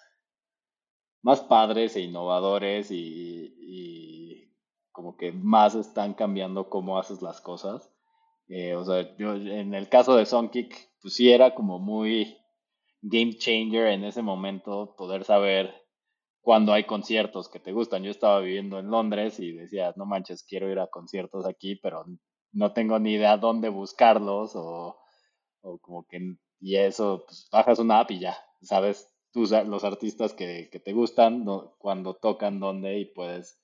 más 1.22 1.42
padres 1.42 1.96
e 1.96 2.02
innovadores 2.02 2.90
y, 2.90 4.52
como 4.92 5.16
que 5.16 5.32
más 5.32 5.76
están 5.76 6.16
cambiando 6.16 6.72
cómo 6.72 6.98
haces 6.98 7.22
las 7.22 7.40
cosas. 7.40 7.94
o 8.76 8.84
sea, 8.84 9.16
yo 9.18 9.36
en 9.36 9.76
el 9.76 9.90
caso 9.90 10.16
de 10.16 10.26
Songkick, 10.26 10.90
pues 11.02 11.14
sí 11.14 11.32
era 11.32 11.54
como 11.54 11.78
muy 11.78 12.36
game 13.02 13.34
changer 13.38 13.88
en 13.88 14.04
ese 14.04 14.22
momento 14.22 14.96
poder 14.98 15.24
saber 15.24 15.74
cuando 16.42 16.74
hay 16.74 16.86
conciertos 16.86 17.50
que 17.50 17.60
te 17.60 17.72
gustan. 17.72 18.04
Yo 18.04 18.12
estaba 18.12 18.40
viviendo 18.40 18.80
en 18.80 18.90
Londres 18.90 19.40
y 19.40 19.52
decía, 19.52 19.94
no 19.98 20.06
manches, 20.06 20.44
quiero 20.44 20.72
ir 20.72 20.80
a 20.80 20.88
conciertos 20.88 21.46
aquí, 21.46 21.76
pero 21.76 22.06
no 22.52 22.74
tengo 22.74 23.00
ni 23.00 23.14
idea 23.14 23.38
dónde 23.38 23.70
buscarlos 23.70 24.56
o, 24.56 24.98
o 25.62 25.78
como 25.80 26.08
que, 26.08 26.36
y 26.60 26.76
eso, 26.78 27.24
pues 27.28 27.50
bajas 27.52 27.80
una 27.80 28.00
app 28.00 28.12
y 28.12 28.20
ya, 28.20 28.38
sabes 28.62 29.12
tú, 29.32 29.46
los 29.66 29.84
artistas 29.84 30.34
que, 30.34 30.70
que 30.72 30.80
te 30.80 30.94
gustan, 30.94 31.46
cuando 31.78 32.16
tocan 32.16 32.60
dónde 32.60 32.98
y 33.00 33.06
puedes 33.06 33.62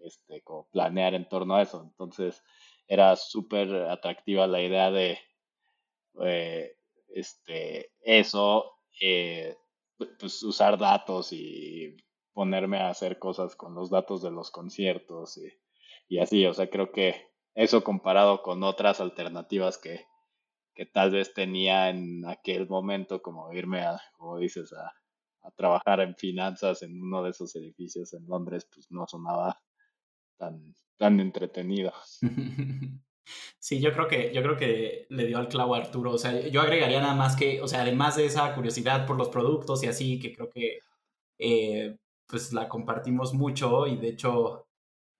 este, 0.00 0.42
planear 0.72 1.14
en 1.14 1.28
torno 1.28 1.54
a 1.54 1.62
eso. 1.62 1.82
Entonces 1.82 2.42
era 2.86 3.16
súper 3.16 3.72
atractiva 3.88 4.46
la 4.46 4.60
idea 4.60 4.90
de 4.90 5.18
eh, 6.20 6.76
este, 7.08 7.92
eso 8.02 8.73
eh, 9.00 9.56
pues 10.18 10.42
usar 10.42 10.78
datos 10.78 11.32
y 11.32 11.96
ponerme 12.32 12.78
a 12.78 12.90
hacer 12.90 13.18
cosas 13.18 13.56
con 13.56 13.74
los 13.74 13.90
datos 13.90 14.22
de 14.22 14.30
los 14.30 14.50
conciertos. 14.50 15.38
Y, 15.38 15.52
y 16.08 16.18
así, 16.18 16.44
o 16.46 16.54
sea, 16.54 16.68
creo 16.68 16.92
que 16.92 17.28
eso 17.54 17.84
comparado 17.84 18.42
con 18.42 18.62
otras 18.62 19.00
alternativas 19.00 19.78
que, 19.78 20.06
que 20.74 20.86
tal 20.86 21.12
vez 21.12 21.32
tenía 21.32 21.90
en 21.90 22.26
aquel 22.26 22.68
momento, 22.68 23.22
como 23.22 23.52
irme 23.52 23.82
a, 23.82 24.00
como 24.16 24.38
dices, 24.38 24.72
a, 24.72 24.92
a 25.42 25.50
trabajar 25.52 26.00
en 26.00 26.16
finanzas 26.16 26.82
en 26.82 27.00
uno 27.00 27.22
de 27.22 27.30
esos 27.30 27.54
edificios 27.54 28.12
en 28.14 28.26
Londres, 28.26 28.68
pues 28.72 28.90
no 28.90 29.06
sonaba 29.06 29.60
tan, 30.36 30.74
tan 30.98 31.20
entretenido. 31.20 31.92
Sí, 33.58 33.80
yo 33.80 33.92
creo 33.92 34.08
que, 34.08 34.32
yo 34.34 34.42
creo 34.42 34.56
que 34.56 35.06
le 35.08 35.26
dio 35.26 35.38
al 35.38 35.48
clavo 35.48 35.74
a 35.74 35.78
Arturo. 35.78 36.12
O 36.12 36.18
sea, 36.18 36.46
yo 36.48 36.60
agregaría 36.60 37.00
nada 37.00 37.14
más 37.14 37.36
que, 37.36 37.60
o 37.62 37.68
sea, 37.68 37.82
además 37.82 38.16
de 38.16 38.26
esa 38.26 38.54
curiosidad 38.54 39.06
por 39.06 39.16
los 39.16 39.28
productos 39.28 39.82
y 39.82 39.86
así, 39.86 40.18
que 40.18 40.34
creo 40.34 40.50
que 40.50 40.80
eh, 41.38 41.96
pues 42.26 42.52
la 42.52 42.68
compartimos 42.68 43.34
mucho 43.34 43.86
y 43.86 43.96
de 43.96 44.08
hecho, 44.08 44.66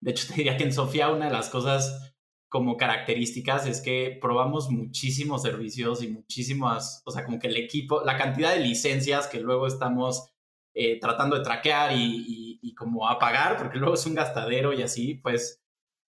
de 0.01 0.11
hecho 0.13 0.27
te 0.29 0.35
diría 0.35 0.57
que 0.57 0.65
en 0.65 0.73
Sofía 0.73 1.11
una 1.11 1.27
de 1.27 1.33
las 1.33 1.49
cosas 1.51 2.15
como 2.49 2.77
características 2.77 3.67
es 3.67 3.81
que 3.81 4.17
probamos 4.21 4.71
muchísimos 4.71 5.43
servicios 5.43 6.03
y 6.05 6.09
muchísimas, 6.09 7.03
o 7.05 7.11
sea, 7.11 7.25
como 7.25 7.41
que 7.41 7.49
el 7.49 7.57
equipo, 7.57 8.03
la 8.05 8.17
cantidad 8.17 8.55
de 8.55 8.61
licencias 8.61 9.27
que 9.27 9.41
luego 9.41 9.67
estamos 9.67 10.31
eh, 10.73 11.01
tratando 11.01 11.37
de 11.37 11.43
traquear 11.43 11.93
y, 11.97 12.61
y, 12.63 12.75
como 12.75 13.09
apagar, 13.09 13.57
porque 13.57 13.79
luego 13.79 13.95
es 13.95 14.07
un 14.07 14.15
gastadero 14.15 14.73
y 14.73 14.83
así, 14.83 15.15
pues 15.15 15.64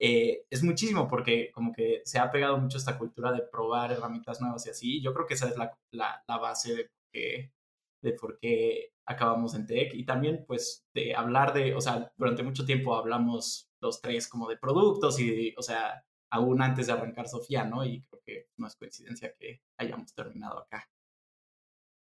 eh, 0.06 0.46
es 0.50 0.62
muchísimo 0.64 1.08
porque 1.08 1.50
como 1.54 1.72
que 1.72 2.02
se 2.04 2.20
ha 2.20 2.30
pegado 2.30 2.58
mucho 2.58 2.78
esta 2.78 2.98
cultura 2.98 3.32
de 3.32 3.42
probar 3.42 3.94
herramientas 3.94 4.42
nuevas 4.42 4.68
y 4.68 4.70
así. 4.70 5.02
Yo 5.02 5.14
creo 5.14 5.26
que 5.26 5.36
esa 5.36 5.48
es 5.48 5.56
la, 5.56 5.72
la, 5.92 6.22
la 6.28 6.38
base 6.40 6.76
de 6.76 6.84
por, 6.84 7.08
qué, 7.14 7.54
de 8.02 8.12
por 8.12 8.38
qué 8.38 8.92
acabamos 9.06 9.56
en 9.56 9.66
tech 9.66 9.94
y 9.94 10.04
también 10.04 10.44
pues 10.46 10.86
de 10.94 11.16
hablar 11.16 11.54
de, 11.54 11.74
o 11.74 11.80
sea, 11.80 12.12
durante 12.18 12.44
mucho 12.44 12.66
tiempo 12.66 12.96
hablamos 12.96 13.70
los 13.80 14.02
tres 14.02 14.28
como 14.28 14.50
de 14.50 14.58
productos 14.58 15.22
y, 15.22 15.56
o 15.58 15.62
sea, 15.62 16.04
aún 16.32 16.62
antes 16.62 16.88
de 16.88 16.94
arrancar 16.94 17.30
Sofía, 17.30 17.64
¿no? 17.64 17.86
Y 17.86 18.02
creo 18.02 18.22
que 18.26 18.48
no 18.58 18.68
es 18.68 18.76
coincidencia 18.76 19.34
que 19.40 19.62
hayamos 19.78 20.14
terminado 20.14 20.60
acá. 20.60 20.86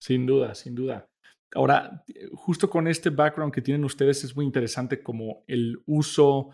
Sin 0.02 0.26
duda, 0.26 0.56
sin 0.56 0.76
duda. 0.76 1.08
Ahora, 1.56 2.04
justo 2.34 2.70
con 2.70 2.90
este 2.90 3.12
background 3.12 3.54
que 3.54 3.62
tienen 3.62 3.86
ustedes 3.86 4.26
es 4.26 4.36
muy 4.36 4.44
interesante 4.44 5.02
como 5.02 5.46
el 5.48 5.82
uso 5.86 6.50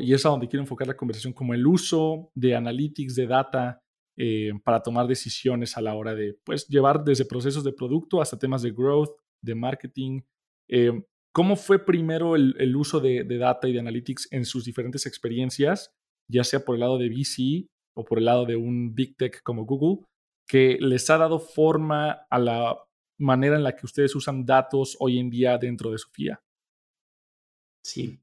y 0.00 0.14
es 0.14 0.24
a 0.24 0.28
donde 0.28 0.48
quiero 0.48 0.62
enfocar 0.62 0.86
la 0.86 0.96
conversación, 0.96 1.32
como 1.32 1.54
el 1.54 1.66
uso 1.66 2.30
de 2.34 2.54
analytics, 2.54 3.14
de 3.14 3.26
data, 3.26 3.82
eh, 4.16 4.52
para 4.62 4.82
tomar 4.82 5.06
decisiones 5.06 5.76
a 5.76 5.80
la 5.80 5.94
hora 5.94 6.14
de 6.14 6.38
pues, 6.44 6.68
llevar 6.68 7.02
desde 7.02 7.24
procesos 7.24 7.64
de 7.64 7.72
producto 7.72 8.20
hasta 8.20 8.38
temas 8.38 8.62
de 8.62 8.70
growth, 8.70 9.16
de 9.42 9.54
marketing. 9.54 10.20
Eh, 10.68 11.02
¿Cómo 11.34 11.56
fue 11.56 11.84
primero 11.84 12.36
el, 12.36 12.76
uso 12.76 13.00
de, 13.00 13.24
data 13.24 13.66
y 13.66 13.72
de 13.72 13.80
analytics 13.80 14.28
en 14.30 14.44
sus 14.44 14.66
diferentes 14.66 15.06
experiencias, 15.06 15.90
ya 16.30 16.44
sea 16.44 16.62
por 16.62 16.74
el 16.74 16.80
lado 16.80 16.98
de 16.98 17.08
VC 17.08 17.68
o 17.96 18.04
por 18.04 18.18
el 18.18 18.26
lado 18.26 18.44
de 18.44 18.56
un 18.56 18.94
big 18.94 19.16
tech 19.16 19.42
como 19.42 19.64
Google, 19.64 20.04
que 20.46 20.76
les 20.78 21.08
ha 21.08 21.16
dado 21.16 21.38
forma 21.38 22.26
a 22.28 22.38
la 22.38 22.76
manera 23.18 23.56
en 23.56 23.62
la 23.62 23.74
que 23.74 23.86
ustedes 23.86 24.14
usan 24.14 24.44
datos 24.44 24.94
hoy 25.00 25.18
en 25.18 25.30
día 25.30 25.56
dentro 25.56 25.90
de 25.90 25.98
Sofía? 25.98 26.42
Sí. 27.82 28.20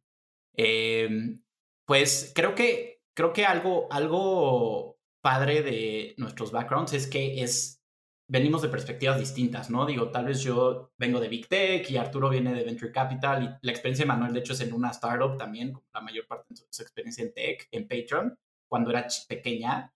Em, 0.56 1.42
pues 1.90 2.32
creo 2.36 2.54
que, 2.54 3.02
creo 3.16 3.34
que 3.34 3.48
algo, 3.48 3.92
algo 3.92 5.00
padre 5.24 5.64
de 5.64 6.14
nuestros 6.18 6.52
backgrounds 6.52 6.94
es 6.94 7.08
que 7.08 7.42
es, 7.42 7.82
venimos 8.30 8.62
de 8.62 8.70
perspectivas 8.70 9.18
distintas, 9.18 9.72
¿no? 9.72 9.88
Digo, 9.88 10.12
tal 10.12 10.26
vez 10.26 10.42
yo 10.42 10.92
vengo 11.00 11.20
de 11.20 11.30
Big 11.30 11.48
Tech 11.48 11.90
y 11.90 11.98
Arturo 11.98 12.30
viene 12.30 12.54
de 12.54 12.64
Venture 12.64 12.92
Capital 12.92 13.44
y 13.44 13.66
la 13.66 13.72
experiencia 13.72 14.04
de 14.04 14.08
Manuel, 14.08 14.34
de 14.34 14.42
hecho, 14.42 14.54
es 14.54 14.62
en 14.62 14.72
una 14.72 14.92
startup 14.92 15.36
también, 15.36 15.74
la 15.92 16.02
mayor 16.02 16.28
parte 16.28 16.46
de 16.50 16.58
su 16.70 16.84
experiencia 16.84 17.24
en 17.24 17.34
Tech, 17.34 17.68
en 17.72 17.88
Patreon, 17.88 18.38
cuando 18.68 18.92
era 18.92 19.08
pequeña. 19.28 19.92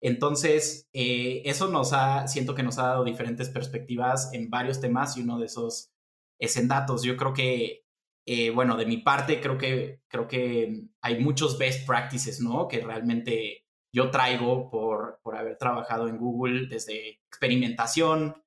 Entonces, 0.00 0.88
eh, 0.92 1.42
eso 1.46 1.68
nos 1.68 1.92
ha, 1.92 2.28
siento 2.28 2.54
que 2.54 2.62
nos 2.62 2.78
ha 2.78 2.86
dado 2.86 3.02
diferentes 3.02 3.50
perspectivas 3.50 4.32
en 4.34 4.50
varios 4.50 4.80
temas 4.80 5.16
y 5.16 5.22
uno 5.22 5.40
de 5.40 5.46
esos 5.46 5.90
es 6.38 6.56
en 6.56 6.68
datos. 6.68 7.02
Yo 7.02 7.16
creo 7.16 7.32
que 7.32 7.83
eh, 8.26 8.50
bueno, 8.50 8.76
de 8.76 8.86
mi 8.86 8.98
parte 8.98 9.40
creo 9.40 9.58
que, 9.58 10.00
creo 10.08 10.26
que 10.26 10.86
hay 11.02 11.18
muchos 11.20 11.58
best 11.58 11.86
practices, 11.86 12.40
¿no? 12.40 12.68
Que 12.68 12.80
realmente 12.80 13.66
yo 13.92 14.10
traigo 14.10 14.70
por, 14.70 15.20
por 15.22 15.36
haber 15.36 15.58
trabajado 15.58 16.08
en 16.08 16.18
Google 16.18 16.66
desde 16.66 17.20
experimentación, 17.28 18.42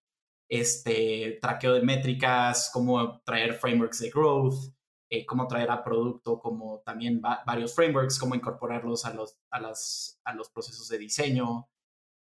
este, 0.49 1.37
traqueo 1.41 1.73
de 1.73 1.81
métricas, 1.81 2.69
cómo 2.73 3.21
traer 3.21 3.53
frameworks 3.53 3.99
de 3.99 4.09
growth, 4.09 4.73
eh, 5.09 5.25
cómo 5.25 5.47
traer 5.47 5.71
a 5.71 5.83
producto 5.83 6.39
como 6.39 6.81
también 6.81 7.21
varios 7.21 7.73
frameworks, 7.75 8.19
cómo 8.19 8.35
incorporarlos 8.35 9.05
a 9.05 9.13
los, 9.13 9.37
a 9.51 9.59
las, 9.61 10.19
a 10.25 10.33
los 10.33 10.49
procesos 10.49 10.89
de 10.89 10.97
diseño. 10.97 11.69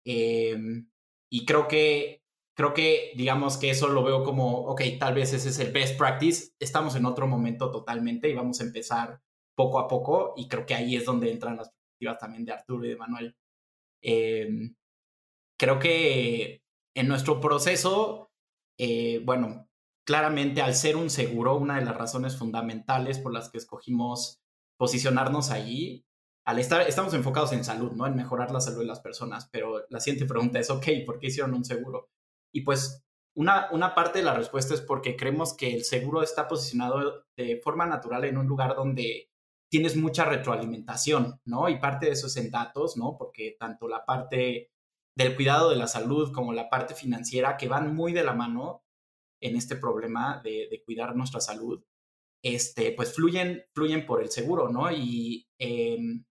Em, 0.05 0.89
y 1.29 1.45
creo 1.45 1.67
que 1.67 2.23
creo 2.59 2.73
que 2.73 3.13
digamos 3.15 3.57
que 3.57 3.69
eso 3.69 3.87
lo 3.87 4.03
veo 4.03 4.21
como, 4.21 4.65
ok, 4.65 4.81
tal 4.99 5.13
vez 5.13 5.31
ese 5.31 5.47
es 5.47 5.59
el 5.59 5.71
best 5.71 5.97
practice, 5.97 6.51
estamos 6.59 6.93
en 6.95 7.05
otro 7.05 7.25
momento 7.25 7.71
totalmente 7.71 8.27
y 8.27 8.33
vamos 8.33 8.59
a 8.59 8.65
empezar 8.65 9.21
poco 9.55 9.79
a 9.79 9.87
poco 9.87 10.33
y 10.35 10.49
creo 10.49 10.65
que 10.65 10.75
ahí 10.75 10.97
es 10.97 11.05
donde 11.05 11.31
entran 11.31 11.55
las 11.55 11.69
perspectivas 11.69 12.19
también 12.19 12.43
de 12.43 12.51
Arturo 12.51 12.83
y 12.83 12.89
de 12.89 12.97
Manuel. 12.97 13.37
Em, 14.01 14.75
creo 15.57 15.79
que 15.79 16.61
en 16.97 17.07
nuestro 17.07 17.39
proceso, 17.39 18.29
eh, 18.77 19.21
bueno, 19.23 19.69
claramente 20.05 20.61
al 20.61 20.75
ser 20.75 20.97
un 20.97 21.09
seguro, 21.09 21.55
una 21.55 21.79
de 21.79 21.85
las 21.85 21.95
razones 21.95 22.37
fundamentales 22.37 23.19
por 23.19 23.31
las 23.31 23.49
que 23.49 23.59
escogimos 23.59 24.41
posicionarnos 24.77 25.49
allí, 25.49 26.05
al 26.45 26.59
estar, 26.59 26.81
estamos 26.81 27.13
enfocados 27.13 27.53
en 27.53 27.63
salud, 27.63 27.93
¿no? 27.93 28.05
En 28.05 28.17
mejorar 28.17 28.51
la 28.51 28.59
salud 28.59 28.79
de 28.79 28.85
las 28.85 28.99
personas, 28.99 29.47
pero 29.49 29.85
la 29.87 30.01
siguiente 30.01 30.27
pregunta 30.27 30.59
es, 30.59 30.69
ok, 30.69 30.87
¿por 31.05 31.19
qué 31.19 31.27
hicieron 31.27 31.53
un 31.53 31.63
seguro? 31.63 32.09
Y 32.51 32.61
pues 32.61 33.03
una, 33.35 33.69
una 33.71 33.95
parte 33.95 34.19
de 34.19 34.25
la 34.25 34.33
respuesta 34.33 34.73
es 34.73 34.81
porque 34.81 35.15
creemos 35.15 35.55
que 35.55 35.73
el 35.73 35.83
seguro 35.83 36.21
está 36.23 36.47
posicionado 36.47 37.25
de 37.37 37.59
forma 37.63 37.85
natural 37.85 38.25
en 38.25 38.37
un 38.37 38.47
lugar 38.47 38.75
donde 38.75 39.29
tienes 39.69 39.95
mucha 39.95 40.25
retroalimentación, 40.25 41.39
¿no? 41.45 41.69
Y 41.69 41.79
parte 41.79 42.07
de 42.07 42.13
eso 42.13 42.27
es 42.27 42.37
en 42.37 42.49
datos, 42.49 42.97
¿no? 42.97 43.15
Porque 43.17 43.55
tanto 43.59 43.87
la 43.87 44.03
parte 44.03 44.71
del 45.15 45.35
cuidado 45.35 45.69
de 45.69 45.75
la 45.75 45.87
salud 45.87 46.31
como 46.33 46.53
la 46.53 46.69
parte 46.69 46.95
financiera, 46.95 47.57
que 47.57 47.67
van 47.67 47.93
muy 47.93 48.13
de 48.13 48.23
la 48.23 48.33
mano 48.33 48.83
en 49.41 49.55
este 49.55 49.75
problema 49.75 50.41
de, 50.43 50.81
cuidar 50.85 51.15
nuestra 51.15 51.39
salud, 51.39 51.83
este, 52.43 52.91
pues 52.93 53.13
fluyen, 53.13 53.63
fluyen 53.73 54.05
por 54.05 54.21
el 54.21 54.29
seguro, 54.29 54.69
¿no? 54.69 54.91
Y 54.91 55.47
em, 55.59 56.25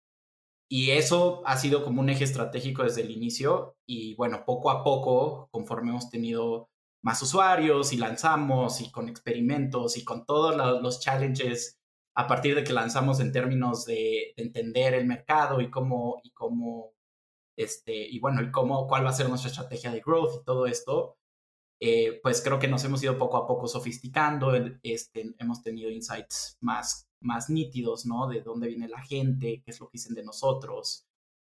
y 0.68 0.90
eso 0.90 1.42
ha 1.46 1.56
sido 1.56 1.84
como 1.84 2.00
un 2.00 2.10
eje 2.10 2.24
estratégico 2.24 2.82
desde 2.82 3.02
el 3.02 3.10
inicio 3.10 3.76
y 3.86 4.14
bueno, 4.16 4.44
poco 4.44 4.70
a 4.70 4.84
poco, 4.84 5.48
conforme 5.50 5.90
hemos 5.90 6.10
tenido 6.10 6.68
más 7.02 7.22
usuarios 7.22 7.92
y 7.92 7.96
lanzamos 7.96 8.80
y 8.80 8.90
con 8.90 9.08
experimentos 9.08 9.96
y 9.96 10.04
con 10.04 10.26
todos 10.26 10.56
los 10.82 11.00
challenges 11.00 11.78
a 12.14 12.26
partir 12.26 12.54
de 12.54 12.64
que 12.64 12.72
lanzamos 12.72 13.20
en 13.20 13.32
términos 13.32 13.86
de, 13.86 14.34
entender 14.36 14.94
el 14.94 15.06
mercado 15.06 15.60
y 15.60 15.70
cómo, 15.70 16.20
y 16.24 16.32
cómo, 16.32 16.92
este, 17.56 17.94
y 18.08 18.18
bueno, 18.20 18.42
y 18.42 18.50
cómo, 18.50 18.86
cuál 18.88 19.06
va 19.06 19.10
a 19.10 19.12
ser 19.12 19.28
nuestra 19.28 19.50
estrategia 19.50 19.92
de 19.92 20.00
growth 20.00 20.40
y 20.42 20.44
todo 20.44 20.66
esto, 20.66 21.16
eh, 21.80 22.20
pues 22.22 22.42
creo 22.42 22.58
que 22.58 22.68
nos 22.68 22.84
hemos 22.84 23.02
ido 23.02 23.16
poco 23.18 23.36
a 23.36 23.46
poco 23.46 23.68
sofisticando, 23.68 24.52
este, 24.82 25.34
hemos 25.38 25.62
tenido 25.62 25.90
insights 25.90 26.58
más 26.60 27.07
más 27.20 27.50
nítidos, 27.50 28.06
¿no? 28.06 28.28
De 28.28 28.42
dónde 28.42 28.68
viene 28.68 28.88
la 28.88 29.02
gente, 29.02 29.62
qué 29.64 29.70
es 29.70 29.80
lo 29.80 29.86
que 29.86 29.98
dicen 29.98 30.14
de 30.14 30.24
nosotros, 30.24 31.06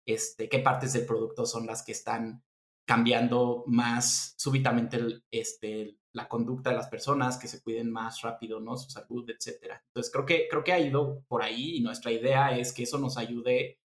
este, 0.06 0.50
qué 0.50 0.60
partes 0.60 0.94
del 0.94 1.06
producto 1.06 1.46
son 1.46 1.66
las 1.66 1.84
que 1.84 1.92
están 1.92 2.44
cambiando 2.88 3.64
más 3.68 4.34
súbitamente 4.38 5.22
este, 5.32 6.00
la 6.14 6.28
conducta 6.28 6.72
de 6.72 6.76
las 6.78 6.88
personas, 6.88 7.38
que 7.38 7.48
se 7.48 7.62
cuiden 7.62 7.92
más 7.92 8.22
rápido, 8.22 8.60
¿no? 8.60 8.76
Su 8.78 8.90
salud, 8.90 9.30
etcétera. 9.30 9.84
Entonces, 9.88 10.12
creo 10.12 10.26
que, 10.26 10.48
creo 10.50 10.64
que 10.64 10.74
ha 10.74 10.80
ido 10.80 11.24
por 11.28 11.44
ahí 11.44 11.78
y 11.78 11.82
nuestra 11.82 12.12
idea 12.12 12.58
es 12.58 12.74
que 12.74 12.84
eso 12.84 12.98
nos 12.98 13.18
ayude 13.18 13.80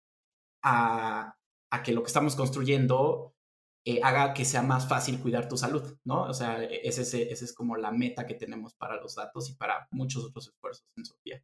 a, 0.62 1.36
a 1.70 1.82
que 1.82 1.92
lo 1.92 2.02
que 2.02 2.08
estamos 2.08 2.36
construyendo 2.36 3.34
eh, 3.84 4.00
haga 4.04 4.32
que 4.34 4.44
sea 4.44 4.62
más 4.62 4.88
fácil 4.88 5.20
cuidar 5.20 5.48
tu 5.48 5.56
salud, 5.56 5.98
¿no? 6.04 6.22
O 6.22 6.34
sea, 6.34 6.62
ese, 6.62 7.02
ese, 7.02 7.32
ese 7.32 7.44
es 7.44 7.52
como 7.52 7.76
la 7.76 7.90
meta 7.90 8.26
que 8.26 8.34
tenemos 8.34 8.74
para 8.74 9.00
los 9.00 9.16
datos 9.16 9.50
y 9.50 9.54
para 9.54 9.88
muchos 9.90 10.24
otros 10.24 10.46
esfuerzos 10.46 10.86
en 10.96 11.04
Sofía. 11.04 11.42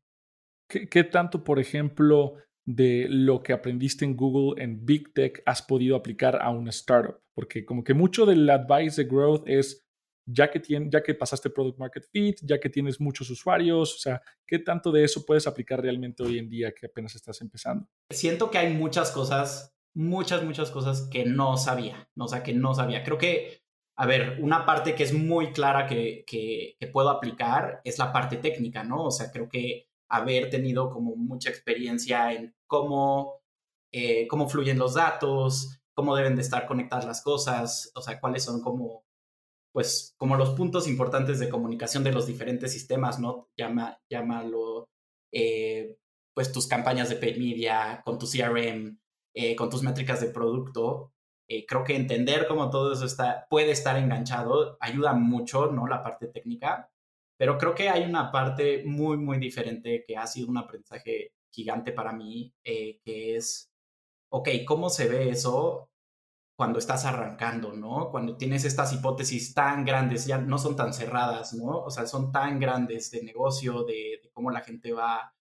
¿Qué, 0.68 1.04
tanto, 1.04 1.44
por 1.44 1.58
ejemplo, 1.58 2.34
de 2.66 3.06
lo 3.08 3.42
que 3.42 3.54
aprendiste 3.54 4.04
en 4.04 4.16
Google 4.16 4.62
en 4.62 4.84
Big 4.84 5.14
Tech 5.14 5.42
has 5.46 5.62
podido 5.62 5.96
aplicar 5.96 6.40
a 6.42 6.50
una 6.50 6.70
startup? 6.70 7.20
Porque 7.34 7.64
como 7.64 7.82
que 7.82 7.94
mucho 7.94 8.26
del 8.26 8.48
advice 8.50 9.02
de 9.02 9.08
growth 9.08 9.44
es 9.46 9.88
ya 10.26 10.50
que, 10.50 10.60
ya 10.90 11.02
que 11.02 11.14
pasaste 11.14 11.48
product 11.48 11.78
market 11.78 12.04
fit, 12.12 12.38
ya 12.42 12.60
que 12.60 12.68
tienes 12.68 13.00
muchos 13.00 13.30
usuarios, 13.30 13.94
o 13.94 13.98
sea, 13.98 14.20
¿qué 14.46 14.58
tanto 14.58 14.92
de 14.92 15.04
eso 15.04 15.24
puedes 15.24 15.46
aplicar 15.46 15.80
realmente 15.80 16.22
hoy 16.22 16.38
en 16.38 16.50
día 16.50 16.74
que 16.74 16.86
apenas 16.86 17.14
estás 17.14 17.40
empezando? 17.40 17.88
Siento 18.12 18.50
que 18.50 18.58
hay 18.58 18.74
muchas 18.74 19.10
cosas, 19.10 19.74
muchas, 19.94 20.44
muchas 20.44 20.70
cosas 20.70 21.08
que 21.10 21.24
no 21.24 21.56
sabía, 21.56 22.10
o 22.18 22.28
sea, 22.28 22.42
que 22.42 22.52
no 22.52 22.74
sabía. 22.74 23.02
Creo 23.04 23.16
que, 23.16 23.62
a 23.96 24.04
ver, 24.04 24.38
una 24.42 24.66
parte 24.66 24.94
que 24.94 25.04
es 25.04 25.14
muy 25.14 25.52
clara 25.52 25.86
que, 25.86 26.24
que, 26.26 26.76
que 26.78 26.86
puedo 26.88 27.08
aplicar 27.08 27.80
es 27.84 27.98
la 27.98 28.12
parte 28.12 28.36
técnica, 28.36 28.84
¿no? 28.84 29.04
O 29.04 29.10
sea, 29.10 29.32
creo 29.32 29.48
que 29.48 29.87
haber 30.08 30.50
tenido 30.50 30.90
como 30.90 31.16
mucha 31.16 31.50
experiencia 31.50 32.32
en 32.32 32.54
cómo, 32.66 33.42
eh, 33.92 34.26
cómo 34.28 34.48
fluyen 34.48 34.78
los 34.78 34.94
datos, 34.94 35.80
cómo 35.94 36.16
deben 36.16 36.36
de 36.36 36.42
estar 36.42 36.66
conectadas 36.66 37.06
las 37.06 37.22
cosas, 37.22 37.90
o 37.94 38.00
sea, 38.00 38.20
cuáles 38.20 38.44
son 38.44 38.60
como, 38.62 39.04
pues, 39.72 40.14
como 40.18 40.36
los 40.36 40.50
puntos 40.50 40.88
importantes 40.88 41.38
de 41.38 41.48
comunicación 41.48 42.04
de 42.04 42.12
los 42.12 42.26
diferentes 42.26 42.72
sistemas, 42.72 43.18
¿no? 43.18 43.48
Llama, 43.56 44.00
llámalo, 44.10 44.88
eh, 45.32 45.98
pues, 46.34 46.52
tus 46.52 46.66
campañas 46.66 47.08
de 47.08 47.16
paid 47.16 47.38
media, 47.38 48.02
con 48.04 48.18
tu 48.18 48.26
CRM, 48.26 48.98
eh, 49.34 49.56
con 49.56 49.70
tus 49.70 49.82
métricas 49.82 50.20
de 50.20 50.28
producto. 50.30 51.12
creo 51.66 51.82
que 51.84 51.96
entender 51.96 52.46
cómo 52.46 52.70
todo 52.70 52.92
eso 52.92 53.06
está, 53.06 53.46
puede 53.48 53.70
estar 53.70 53.96
enganchado 53.96 54.76
ayuda 54.80 55.14
mucho, 55.14 55.72
¿no? 55.72 55.86
La 55.86 56.02
parte 56.02 56.26
técnica. 56.28 56.90
Pero 57.38 57.56
creo 57.58 57.74
que 57.74 57.88
hay 57.88 58.04
una 58.04 58.32
parte 58.32 58.82
muy, 58.84 59.16
muy 59.16 59.38
diferente 59.38 60.04
que 60.06 60.16
ha 60.16 60.26
sido 60.26 60.48
un 60.48 60.58
aprendizaje 60.58 61.32
gigante 61.50 61.92
para 61.92 62.12
mí, 62.12 62.52
eh, 62.64 63.00
que 63.04 63.36
es, 63.36 63.70
ok, 64.30 64.48
¿cómo 64.66 64.90
se 64.90 65.08
ve 65.08 65.30
eso 65.30 65.90
cuando 66.56 66.80
estás 66.80 67.04
arrancando, 67.04 67.72
¿no? 67.72 68.10
Cuando 68.10 68.36
tienes 68.36 68.64
estas 68.64 68.92
hipótesis 68.92 69.54
tan 69.54 69.84
grandes, 69.84 70.26
ya 70.26 70.38
no 70.38 70.58
son 70.58 70.76
tan 70.76 70.92
cerradas, 70.92 71.54
¿no? 71.54 71.84
O 71.84 71.90
sea, 71.90 72.06
son 72.06 72.32
tan 72.32 72.58
grandes 72.60 73.10
de 73.12 73.22
negocio, 73.22 73.84
de, 73.84 74.20
de 74.22 74.30
cómo 74.32 74.50
la 74.50 74.62
gente 74.62 74.92
va 74.92 75.34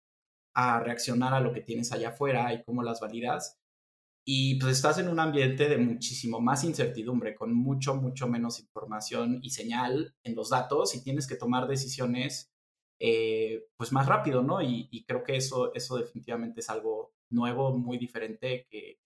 a 0.54 0.80
reaccionar 0.80 1.34
a 1.34 1.40
lo 1.40 1.54
que 1.54 1.62
tienes 1.62 1.92
allá 1.92 2.10
afuera 2.10 2.54
y 2.54 2.64
cómo 2.64 2.84
las 2.84 3.00
validas, 3.00 3.60
y 4.30 4.60
pues 4.60 4.76
estás 4.76 4.98
en 4.98 5.08
un 5.08 5.22
ambiente 5.22 5.70
de 5.70 5.78
muchísimo 5.78 6.42
más 6.42 6.66
incertidumbre, 6.66 7.34
con 7.34 7.54
mucho, 7.54 7.96
mucho 7.96 8.28
menos 8.28 8.60
información 8.60 9.40
y 9.42 9.52
señal 9.52 10.14
en 10.22 10.36
los 10.36 10.50
datos 10.50 10.94
y 10.96 11.02
tienes 11.02 11.28
que 11.28 11.38
tomar 11.38 11.66
decisiones 11.66 12.52
eh, 13.00 13.68
pues 13.78 13.94
más 13.94 14.06
rápido, 14.06 14.44
¿no? 14.44 14.62
Y, 14.62 15.06
creo 15.08 15.24
que 15.24 15.38
eso, 15.38 15.74
eso 15.74 15.98
definitivamente 15.98 16.60
es 16.60 16.70
algo 16.70 17.14
nuevo, 17.32 17.78
muy 17.78 17.98
diferente 17.98 18.68
que, 18.70 19.00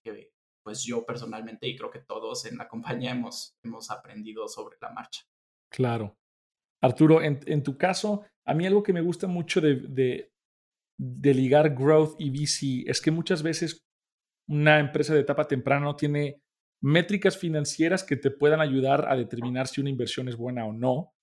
pues 0.64 0.84
yo 0.84 1.06
personalmente 1.06 1.68
y 1.68 1.76
creo 1.76 1.92
que 1.92 2.00
todos 2.00 2.46
en 2.48 2.58
la 2.58 2.68
compañía 2.68 3.12
hemos, 3.12 3.56
hemos 3.64 3.92
aprendido 3.92 4.48
sobre 4.48 4.78
la 4.82 4.92
marcha. 4.92 5.22
Claro. 5.72 6.18
Arturo, 6.82 7.22
en, 7.22 7.62
tu 7.62 7.78
caso, 7.78 8.24
a 8.44 8.56
mí 8.56 8.66
algo 8.66 8.82
que 8.82 8.94
me 8.94 9.02
gusta 9.02 9.28
mucho 9.28 9.62
de, 9.62 10.32
de 10.98 11.34
ligar 11.36 11.76
growth 11.76 12.16
y 12.18 12.32
VC 12.32 12.90
es 12.90 13.00
que 13.02 13.12
muchas 13.12 13.44
veces 13.44 13.86
una 14.48 14.80
empresa 14.80 15.14
de 15.14 15.22
etapa 15.22 15.48
temprana 15.48 15.86
no 15.86 15.96
tiene 15.96 16.42
métricas 16.82 17.38
financieras 17.38 18.04
que 18.04 18.18
te 18.18 18.32
puedan 18.32 18.60
ayudar 18.60 19.08
a 19.08 19.16
determinar 19.16 19.68
si 19.68 19.82
una 19.82 19.90
inversión 19.90 20.28
es 20.28 20.36
buena 20.36 20.66
o 20.66 20.74
no, 20.74 21.14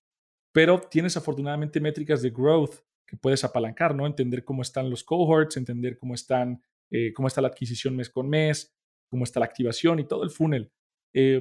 pero 0.53 0.81
tienes 0.81 1.17
afortunadamente 1.17 1.81
métricas 1.81 2.23
de 2.23 2.31
growth 2.31 2.77
que 3.07 3.17
puedes 3.17 3.43
apalancar, 3.43 3.95
¿no? 3.95 4.07
Entender 4.07 4.45
cómo 4.45 4.63
están 4.63 4.91
los 4.91 5.03
cohorts, 5.03 5.57
entender 5.57 5.99
cómo 5.99 6.15
están, 6.15 6.63
eh, 6.91 7.13
cómo 7.13 7.27
está 7.27 7.41
la 7.41 7.49
adquisición 7.49 7.97
mes 7.97 8.11
con 8.11 8.29
mes, 8.29 8.75
cómo 9.11 9.25
está 9.25 9.41
la 9.41 9.47
activación 9.47 9.99
y 9.99 10.07
todo 10.07 10.23
el 10.23 10.31
funnel. 10.31 10.71
Eh, 11.15 11.41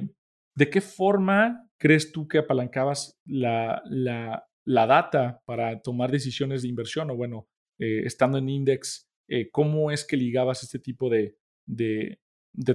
¿De 0.56 0.70
qué 0.70 0.80
forma 0.80 1.70
crees 1.78 2.10
tú 2.10 2.26
que 2.26 2.38
apalancabas 2.38 3.20
la, 3.24 3.82
la, 3.84 4.46
data 4.86 5.40
para 5.44 5.80
tomar 5.80 6.10
decisiones 6.10 6.62
de 6.62 6.68
inversión? 6.68 7.10
O 7.10 7.16
bueno, 7.16 7.46
eh, 7.78 8.02
estando 8.04 8.38
en 8.38 8.48
Index, 8.48 9.08
¿cómo 9.52 9.90
es 9.90 10.04
que 10.06 10.16
ligabas 10.16 10.62
este 10.62 10.78
tipo 10.78 11.10
de, 11.10 11.36
de, 11.68 12.18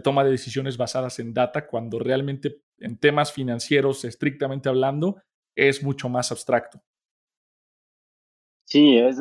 toma 0.03 0.23
de 0.23 0.31
decisiones 0.31 0.77
basadas 0.77 1.19
en 1.19 1.33
data 1.33 1.67
cuando 1.67 1.99
realmente 1.99 2.61
en 2.79 2.97
temas 2.97 3.33
financieros, 3.33 4.05
estrictamente 4.05 4.69
hablando, 4.69 5.17
es 5.55 5.83
mucho 5.83 6.09
más 6.09 6.31
abstracto. 6.31 6.81
Sí, 8.65 8.97
es, 8.97 9.19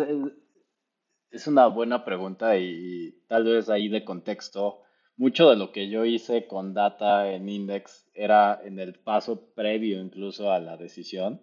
es, 1.31 1.47
una 1.47 1.67
buena 1.67 2.05
pregunta 2.05 2.57
y 2.57 3.23
tal 3.27 3.45
vez 3.45 3.69
ahí 3.69 3.89
de 3.89 4.05
contexto. 4.05 4.81
Mucho 5.17 5.51
de 5.51 5.57
lo 5.57 5.73
que 5.73 5.89
yo 5.89 6.05
hice 6.05 6.47
con 6.47 6.73
data 6.73 7.33
en 7.33 7.49
Index 7.49 8.09
era 8.15 8.61
en 8.65 8.79
el 8.79 8.95
paso 8.95 9.53
previo 9.55 10.01
incluso 10.01 10.51
a 10.51 10.59
la 10.59 10.77
decisión, 10.77 11.43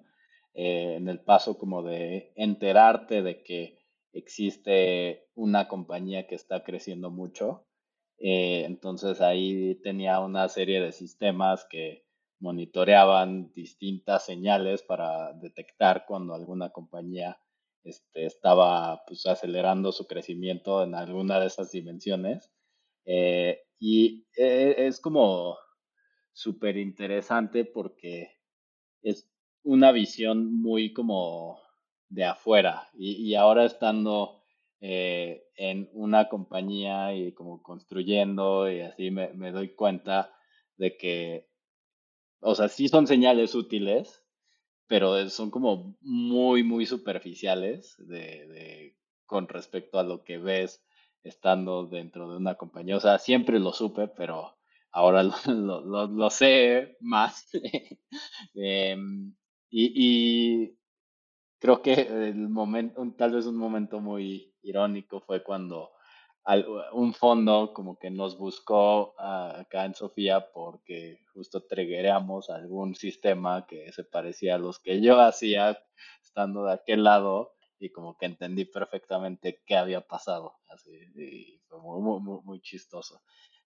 eh, 0.54 0.96
en 0.98 1.08
el 1.08 1.20
paso 1.20 1.58
como 1.58 1.84
de 1.84 2.34
enterarte 2.36 3.22
de 3.22 3.44
que 3.44 3.80
existe 4.12 5.30
una 5.36 5.68
compañía 5.68 6.26
que 6.26 6.36
está 6.36 6.64
creciendo 6.64 7.12
mucho 7.12 7.69
eh, 8.20 8.66
entonces 8.66 9.22
ahí 9.22 9.76
tenía 9.82 10.20
una 10.20 10.50
serie 10.50 10.82
de 10.82 10.92
sistemas 10.92 11.66
que 11.70 12.06
monitoreaban 12.40 13.52
distintas 13.54 14.26
señales 14.26 14.84
para 14.84 15.34
detectar 15.34 16.06
cuando 16.06 16.34
alguna 16.34 16.70
compañía 16.70 17.40
este, 17.84 18.26
estaba 18.26 19.04
pues, 19.08 19.26
acelerando 19.26 19.92
su 19.92 20.06
crecimiento 20.08 20.84
en 20.84 20.96
alguna 20.96 21.40
de 21.40 21.48
esas 21.48 21.72
dimensiones. 21.72 22.52
Eh, 23.06 23.62
y 23.80 24.26
eh, 24.38 24.76
es 24.78 25.00
como 25.00 25.58
súper 26.34 26.78
interesante 26.78 27.66
porque 27.66 28.38
es 29.02 29.30
una 29.64 29.92
visión 29.92 30.54
muy 30.62 30.94
como 30.94 31.60
de 32.10 32.26
afuera 32.26 32.90
y 32.94 33.36
ahora 33.36 33.66
estando 33.66 34.39
eh, 34.82 35.44
en 35.56 35.90
una 35.94 36.30
compañía 36.30 37.14
y 37.14 37.34
como 37.34 37.62
construyendo 37.62 38.72
y 38.72 38.82
así 38.82 39.12
me, 39.12 39.52
doy 39.52 39.76
cuenta 39.76 40.34
de 40.78 40.96
que, 40.96 41.50
o 42.40 42.56
sea, 42.56 42.70
sí 42.70 42.88
son 42.88 43.06
señales 43.06 43.56
útiles, 43.56 44.26
pero 44.88 45.30
son 45.30 45.52
como 45.52 45.98
muy, 46.02 46.64
muy 46.64 46.86
superficiales 46.86 47.96
de, 47.98 48.48
de, 48.48 48.98
con 49.26 49.48
respecto 49.48 50.00
a 50.00 50.04
lo 50.04 50.24
que 50.24 50.38
ves 50.38 50.84
estando 51.24 51.86
dentro 51.86 52.32
de 52.32 52.38
una 52.38 52.56
compañía. 52.56 52.98
O 52.98 53.02
sea, 53.02 53.20
siempre 53.20 53.60
lo 53.60 53.74
supe, 53.74 54.08
pero 54.08 54.58
ahora 54.92 55.24
lo, 55.48 55.82
lo, 55.82 56.08
lo, 56.08 56.30
sé 56.30 56.98
más. 57.02 57.50
Em, 58.56 59.36
y, 59.70 59.92
y, 59.96 60.78
creo 61.60 61.82
que 61.82 61.94
el 61.94 62.50
momento, 62.50 63.06
tal 63.18 63.34
vez 63.34 63.46
un 63.46 63.58
momento 63.58 64.00
muy 64.00 64.49
irónico 64.62 65.22
fue 65.22 65.44
cuando 65.44 65.92
un 66.94 67.14
fondo 67.14 67.74
como 67.74 68.00
que 68.00 68.10
nos 68.10 68.38
buscó 68.38 69.14
acá 69.20 69.86
en 69.86 69.94
Sofía 69.94 70.52
porque 70.52 71.20
justo 71.34 71.66
triggeramos 71.66 72.50
algún 72.50 72.96
sistema 72.96 73.68
que 73.68 73.92
se 73.92 74.04
parecía 74.04 74.56
a 74.56 74.58
los 74.58 74.80
que 74.80 75.02
yo 75.02 75.20
hacía 75.20 75.78
estando 76.24 76.66
de 76.66 76.74
aquel 76.74 77.04
lado 77.04 77.54
y 77.78 77.92
como 77.92 78.18
que 78.18 78.26
entendí 78.26 78.66
perfectamente 78.66 79.62
qué 79.66 79.76
había 79.76 80.02
pasado. 80.02 80.56
Así, 80.68 80.92
y 81.16 81.60
fue 81.68 81.80
muy, 81.80 82.20
muy, 82.20 82.42
muy, 82.44 82.62
chistoso. 82.62 83.22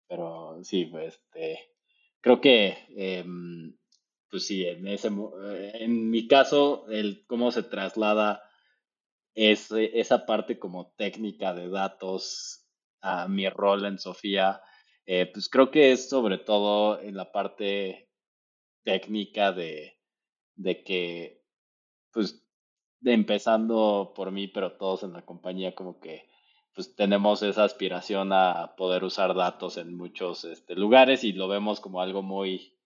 Pero 0.08 0.58
sí, 0.64 0.86
pues, 0.86 1.16
este, 1.16 1.60
creo 2.20 2.42
que 2.42 2.78
em, 2.90 3.78
pues 4.30 4.48
sí, 4.48 4.66
en, 4.66 4.88
ese, 4.88 5.10
en 5.76 6.10
mi 6.10 6.28
caso, 6.28 6.86
el 6.90 7.24
cómo 7.28 7.52
se 7.52 7.64
traslada 7.64 8.42
esa 9.36 10.26
parte 10.26 10.60
como 10.60 10.94
técnica 10.96 11.54
de 11.54 11.70
datos 11.70 12.68
a 13.02 13.28
mi 13.28 13.50
rol 13.50 13.86
en 13.86 14.00
Sofía, 14.00 14.62
eh, 15.06 15.30
pues 15.32 15.50
creo 15.50 15.72
que 15.72 15.92
es 15.92 16.10
sobre 16.10 16.38
todo 16.38 17.00
en 17.00 17.16
la 17.16 17.32
parte 17.32 18.10
técnica 18.84 19.52
de, 19.52 20.00
de 20.56 20.84
que, 20.84 21.44
pues, 22.12 22.46
empezando 23.04 24.14
por 24.16 24.32
mí, 24.32 24.48
pero 24.48 24.74
todos 24.78 25.04
en 25.04 25.14
la 25.14 25.26
compañía 25.26 25.76
como 25.76 26.00
que 26.00 26.30
pues 26.74 26.96
tenemos 26.96 27.44
esa 27.44 27.64
aspiración 27.66 28.34
a 28.34 28.76
poder 28.76 29.04
usar 29.04 29.36
datos 29.36 29.78
en 29.78 29.96
muchos 29.96 30.44
este, 30.44 30.76
lugares 30.76 31.24
y 31.24 31.34
lo 31.34 31.48
vemos 31.48 31.80
como 31.80 32.02
algo 32.02 32.24
muy 32.24 32.80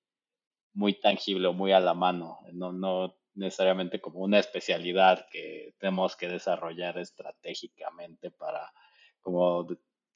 muy 0.74 0.94
tangible 1.00 1.50
muy 1.52 1.72
a 1.72 1.80
la 1.80 1.94
mano, 1.94 2.40
no, 2.54 2.72
no 2.72 3.16
necesariamente 3.38 4.02
como 4.02 4.20
una 4.20 4.40
especialidad 4.40 5.28
que 5.32 5.74
tenemos 5.78 6.16
que 6.16 6.28
desarrollar 6.28 6.98
estratégicamente 6.98 8.32
para 8.32 8.72
como 9.22 9.68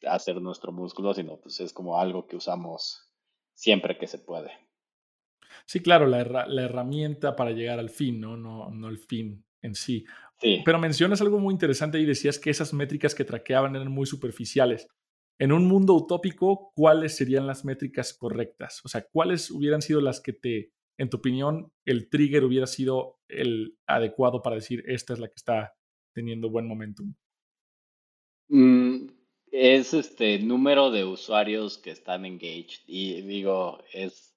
hacer 0.08 0.42
nuestro 0.42 0.72
músculo, 0.72 1.14
sino 1.14 1.38
pues 1.40 1.60
es 1.60 1.74
como 1.74 2.00
algo 2.00 2.28
que 2.28 2.36
usamos 2.36 3.12
siempre 3.54 3.98
que 3.98 4.08
se 4.08 4.20
puede. 4.20 4.52
Sí, 5.66 5.82
claro, 5.82 6.08
la, 6.08 6.24
la 6.48 6.62
herramienta 6.64 7.36
para 7.36 7.52
llegar 7.52 7.80
al 7.80 7.90
fin, 7.90 8.20
¿no? 8.20 8.38
No, 8.38 8.70
no 8.70 8.90
el 8.90 8.98
fin 8.98 9.46
en 9.62 9.76
sí. 9.76 10.06
sí. 10.40 10.62
Pero 10.66 10.80
mencionas 10.80 11.22
algo 11.22 11.40
muy 11.40 11.54
interesante 11.54 12.00
y 12.00 12.06
decías 12.06 12.40
que 12.40 12.50
esas 12.50 12.74
métricas 12.74 13.14
que 13.14 13.26
traqueaban 13.26 13.76
eran 13.76 13.92
muy 13.92 14.06
superficiales. 14.06 14.88
En 15.38 15.52
un 15.52 15.66
mundo 15.66 15.94
utópico, 15.94 16.72
¿cuáles 16.76 17.16
serían 17.16 17.48
las 17.48 17.66
métricas 17.66 18.14
correctas? 18.14 18.82
O 18.86 18.90
sea, 18.90 19.06
¿cuáles 19.12 19.50
hubieran 19.52 19.82
sido 19.82 20.00
las 20.00 20.22
que 20.22 20.34
te, 20.34 20.72
en 20.98 21.10
tu 21.10 21.18
opinión, 21.18 21.72
el 21.86 22.10
trigger 22.10 22.44
hubiera 22.44 22.68
sido 22.68 23.20
el 23.28 23.78
adecuado 23.88 24.42
para 24.42 24.56
decir 24.56 24.84
esta 24.88 25.14
es 25.14 25.20
la 25.20 25.28
que 25.28 25.36
está 25.36 25.74
teniendo 26.14 26.50
buen 26.50 26.68
momentum? 26.68 27.14
Mm, 28.50 29.08
es 29.52 29.94
este 29.94 30.40
número 30.40 30.92
de 30.92 31.06
usuarios 31.06 31.78
que 31.78 31.92
están 31.92 32.26
engaged 32.26 32.82
y 32.86 33.22
digo, 33.22 33.84
es 33.94 34.36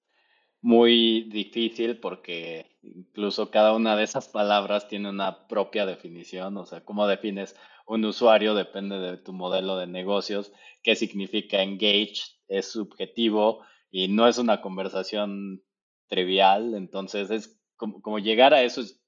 muy 0.60 1.24
difícil 1.30 1.98
porque 1.98 2.78
incluso 2.82 3.50
cada 3.50 3.74
una 3.74 3.96
de 3.96 4.04
esas 4.04 4.28
palabras 4.28 4.88
tiene 4.88 5.10
una 5.10 5.46
propia 5.46 5.84
definición, 5.84 6.56
o 6.56 6.64
sea, 6.64 6.84
cómo 6.84 7.06
defines 7.06 7.54
un 7.86 8.04
usuario 8.04 8.54
depende 8.54 8.98
de 8.98 9.18
tu 9.18 9.32
modelo 9.32 9.76
de 9.76 9.86
negocios, 9.86 10.52
qué 10.82 10.96
significa 10.96 11.62
engage, 11.62 12.22
es 12.48 12.72
subjetivo 12.72 13.64
y 13.90 14.08
no 14.08 14.26
es 14.26 14.38
una 14.38 14.60
conversación 14.60 15.62
trivial, 16.08 16.74
entonces 16.74 17.30
es 17.30 17.60
como, 17.76 18.18
llegar 18.18 18.54
a 18.54 18.62
eso 18.62 18.80
es 18.80 19.00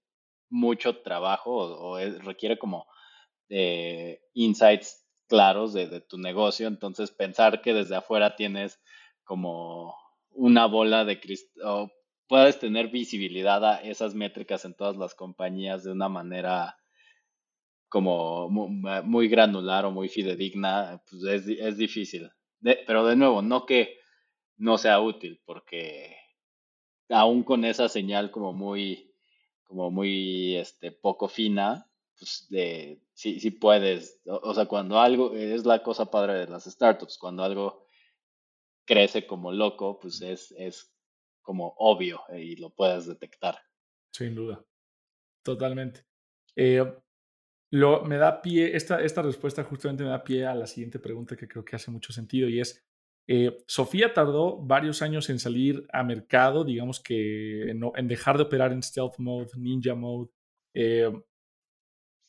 mucho 0.48 1.02
trabajo 1.02 1.52
o, 1.54 1.98
requiere 2.20 2.58
como 2.58 2.86
eh, 3.48 4.20
insights 4.34 5.06
claros 5.28 5.72
de, 5.72 6.00
tu 6.00 6.18
negocio, 6.18 6.68
entonces 6.68 7.10
pensar 7.10 7.62
que 7.62 7.74
desde 7.74 7.96
afuera 7.96 8.36
tienes 8.36 8.80
como 9.24 9.94
una 10.30 10.66
bola 10.66 11.04
de 11.04 11.20
cristal, 11.20 11.90
puedes 12.28 12.58
tener 12.58 12.88
visibilidad 12.88 13.64
a 13.64 13.80
esas 13.82 14.14
métricas 14.14 14.64
en 14.64 14.74
todas 14.74 14.96
las 14.96 15.14
compañías 15.14 15.84
de 15.84 15.92
una 15.92 16.08
manera 16.08 16.76
como 17.88 18.48
muy, 18.48 19.28
granular 19.28 19.84
o 19.84 19.90
muy 19.90 20.08
fidedigna, 20.08 21.02
pues 21.08 21.22
es, 21.24 21.58
es 21.58 21.76
difícil. 21.76 22.30
pero 22.86 23.06
de 23.06 23.16
nuevo, 23.16 23.42
no 23.42 23.64
que 23.64 23.96
no 24.56 24.76
sea 24.78 25.00
útil, 25.00 25.40
porque 25.44 26.16
aún 27.08 27.42
con 27.42 27.64
esa 27.64 27.88
señal 27.88 28.30
como 28.30 28.52
muy, 28.52 29.14
como 29.64 29.90
muy 29.90 30.56
este, 30.56 30.92
poco 30.92 31.28
fina, 31.28 31.90
pues 32.18 32.46
de, 32.48 33.00
sí, 33.14 33.40
sí 33.40 33.50
puedes, 33.50 34.20
o, 34.26 34.54
sea, 34.54 34.66
cuando 34.66 34.98
algo, 34.98 35.34
es 35.34 35.64
la 35.64 35.82
cosa 35.82 36.10
padre 36.10 36.34
de 36.34 36.46
las 36.46 36.64
startups, 36.64 37.18
cuando 37.18 37.42
algo 37.42 37.86
crece 38.84 39.26
como 39.26 39.52
loco, 39.52 39.98
pues 39.98 40.20
es, 40.22 40.52
es 40.52 40.92
como 41.42 41.74
obvio 41.78 42.22
eh, 42.30 42.42
y 42.42 42.56
lo 42.56 42.70
puedes 42.70 43.06
detectar. 43.06 43.58
Sin 44.12 44.34
duda, 44.34 44.64
totalmente. 45.42 46.06
Eh, 46.54 46.84
lo, 47.70 48.04
me 48.04 48.16
da 48.16 48.40
pie, 48.40 48.76
esta, 48.76 49.02
esta 49.02 49.22
respuesta 49.22 49.64
justamente 49.64 50.04
me 50.04 50.10
da 50.10 50.22
pie 50.22 50.46
a 50.46 50.54
la 50.54 50.66
siguiente 50.66 50.98
pregunta 50.98 51.36
que 51.36 51.48
creo 51.48 51.64
que 51.64 51.76
hace 51.76 51.90
mucho 51.90 52.12
sentido 52.12 52.48
y 52.48 52.60
es, 52.60 52.85
eh, 53.28 53.56
Sofía 53.66 54.14
tardó 54.14 54.58
varios 54.58 55.02
años 55.02 55.28
en 55.30 55.38
salir 55.38 55.86
a 55.92 56.02
mercado, 56.04 56.64
digamos 56.64 57.00
que 57.00 57.70
en, 57.70 58.08
dejar 58.08 58.36
de 58.36 58.44
operar 58.44 58.72
en 58.72 58.82
stealth 58.82 59.18
mode, 59.18 59.50
ninja 59.56 59.94
mode. 59.94 60.30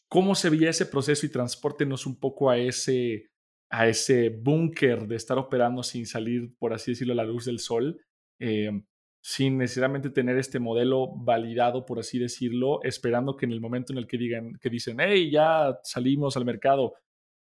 ¿Cómo 0.09 0.35
se 0.35 0.49
veía 0.49 0.69
ese 0.69 0.85
proceso 0.85 1.25
y 1.25 1.29
transportenos 1.29 2.05
un 2.05 2.17
poco 2.17 2.49
a 2.49 2.57
ese, 2.57 3.29
a 3.69 3.87
ese 3.87 4.29
búnker 4.29 5.05
de 5.05 5.17
estar 5.17 5.37
operando 5.37 5.83
sin 5.83 6.05
salir, 6.05 6.55
por 6.57 6.73
así 6.73 6.91
decirlo, 6.91 7.13
a 7.13 7.17
la 7.17 7.25
luz 7.25 7.45
del 7.45 7.59
sol, 7.59 7.99
eh, 8.39 8.71
sin 9.21 9.57
necesariamente 9.57 10.09
tener 10.09 10.37
este 10.37 10.59
modelo 10.59 11.09
validado, 11.13 11.85
por 11.85 11.99
así 11.99 12.19
decirlo, 12.19 12.81
esperando 12.83 13.35
que 13.35 13.45
en 13.45 13.51
el 13.51 13.59
momento 13.59 13.91
en 13.91 13.99
el 13.99 14.07
que 14.07 14.17
digan, 14.17 14.53
que 14.61 14.69
dicen, 14.69 14.97
hey, 15.01 15.29
ya 15.29 15.77
salimos 15.83 16.37
al 16.37 16.45
mercado, 16.45 16.93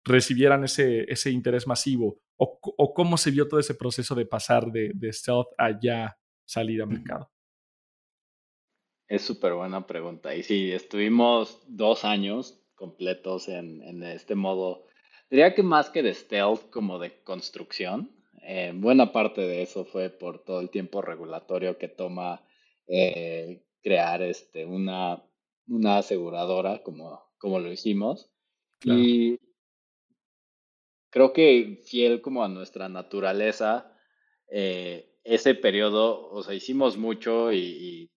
recibieran 0.05 0.65
ese, 0.65 1.11
ese 1.11 1.31
interés 1.31 1.67
masivo, 1.67 2.21
o, 2.37 2.95
cómo 2.95 3.17
se 3.17 3.31
vio 3.31 3.49
todo 3.49 3.61
ese 3.61 3.75
proceso 3.75 4.15
de 4.15 4.27
pasar 4.27 4.71
de, 4.71 4.93
de 4.95 5.13
stealth 5.13 5.49
a 5.57 5.79
ya 5.81 6.19
salir 6.45 6.83
al 6.83 6.89
mercado. 6.89 7.31
Es 9.09 9.23
súper 9.23 9.55
buena 9.55 9.87
pregunta. 9.87 10.35
Y 10.35 10.43
sí, 10.43 10.73
estuvimos 10.73 11.63
dos 11.69 12.05
años 12.05 12.61
completos 12.75 13.49
en, 13.49 13.83
en 13.83 14.03
este 14.03 14.35
modo 14.35 14.87
Diría 15.35 15.55
que 15.55 15.65
más 15.65 15.91
que 15.91 16.05
de 16.05 16.15
stealth, 16.15 16.71
como 16.71 16.99
de 16.99 17.23
construcción. 17.23 18.11
Eh, 18.47 18.73
buena 18.73 19.11
parte 19.11 19.41
de 19.41 19.63
eso 19.63 19.85
fue 19.85 20.11
por 20.11 20.45
todo 20.45 20.61
el 20.61 20.71
tiempo 20.71 21.03
regulatorio 21.03 21.79
que 21.79 21.89
toma 21.89 22.41
eh, 22.87 23.65
crear 23.83 24.23
este, 24.23 24.65
una, 24.65 25.25
una 25.67 25.99
aseguradora 25.99 26.85
como, 26.85 27.21
como 27.39 27.59
lo 27.59 27.73
hicimos. 27.73 28.31
Y 28.85 29.41
creo 31.15 31.33
que 31.33 31.81
fiel 31.85 32.21
como 32.21 32.43
a 32.43 32.49
nuestra 32.49 32.89
naturaleza, 32.89 33.97
eh, 34.51 35.15
ese 35.23 35.55
periodo, 35.55 36.29
o 36.29 36.43
sea, 36.43 36.55
hicimos 36.55 36.97
mucho 36.97 37.53
y, 37.53 38.11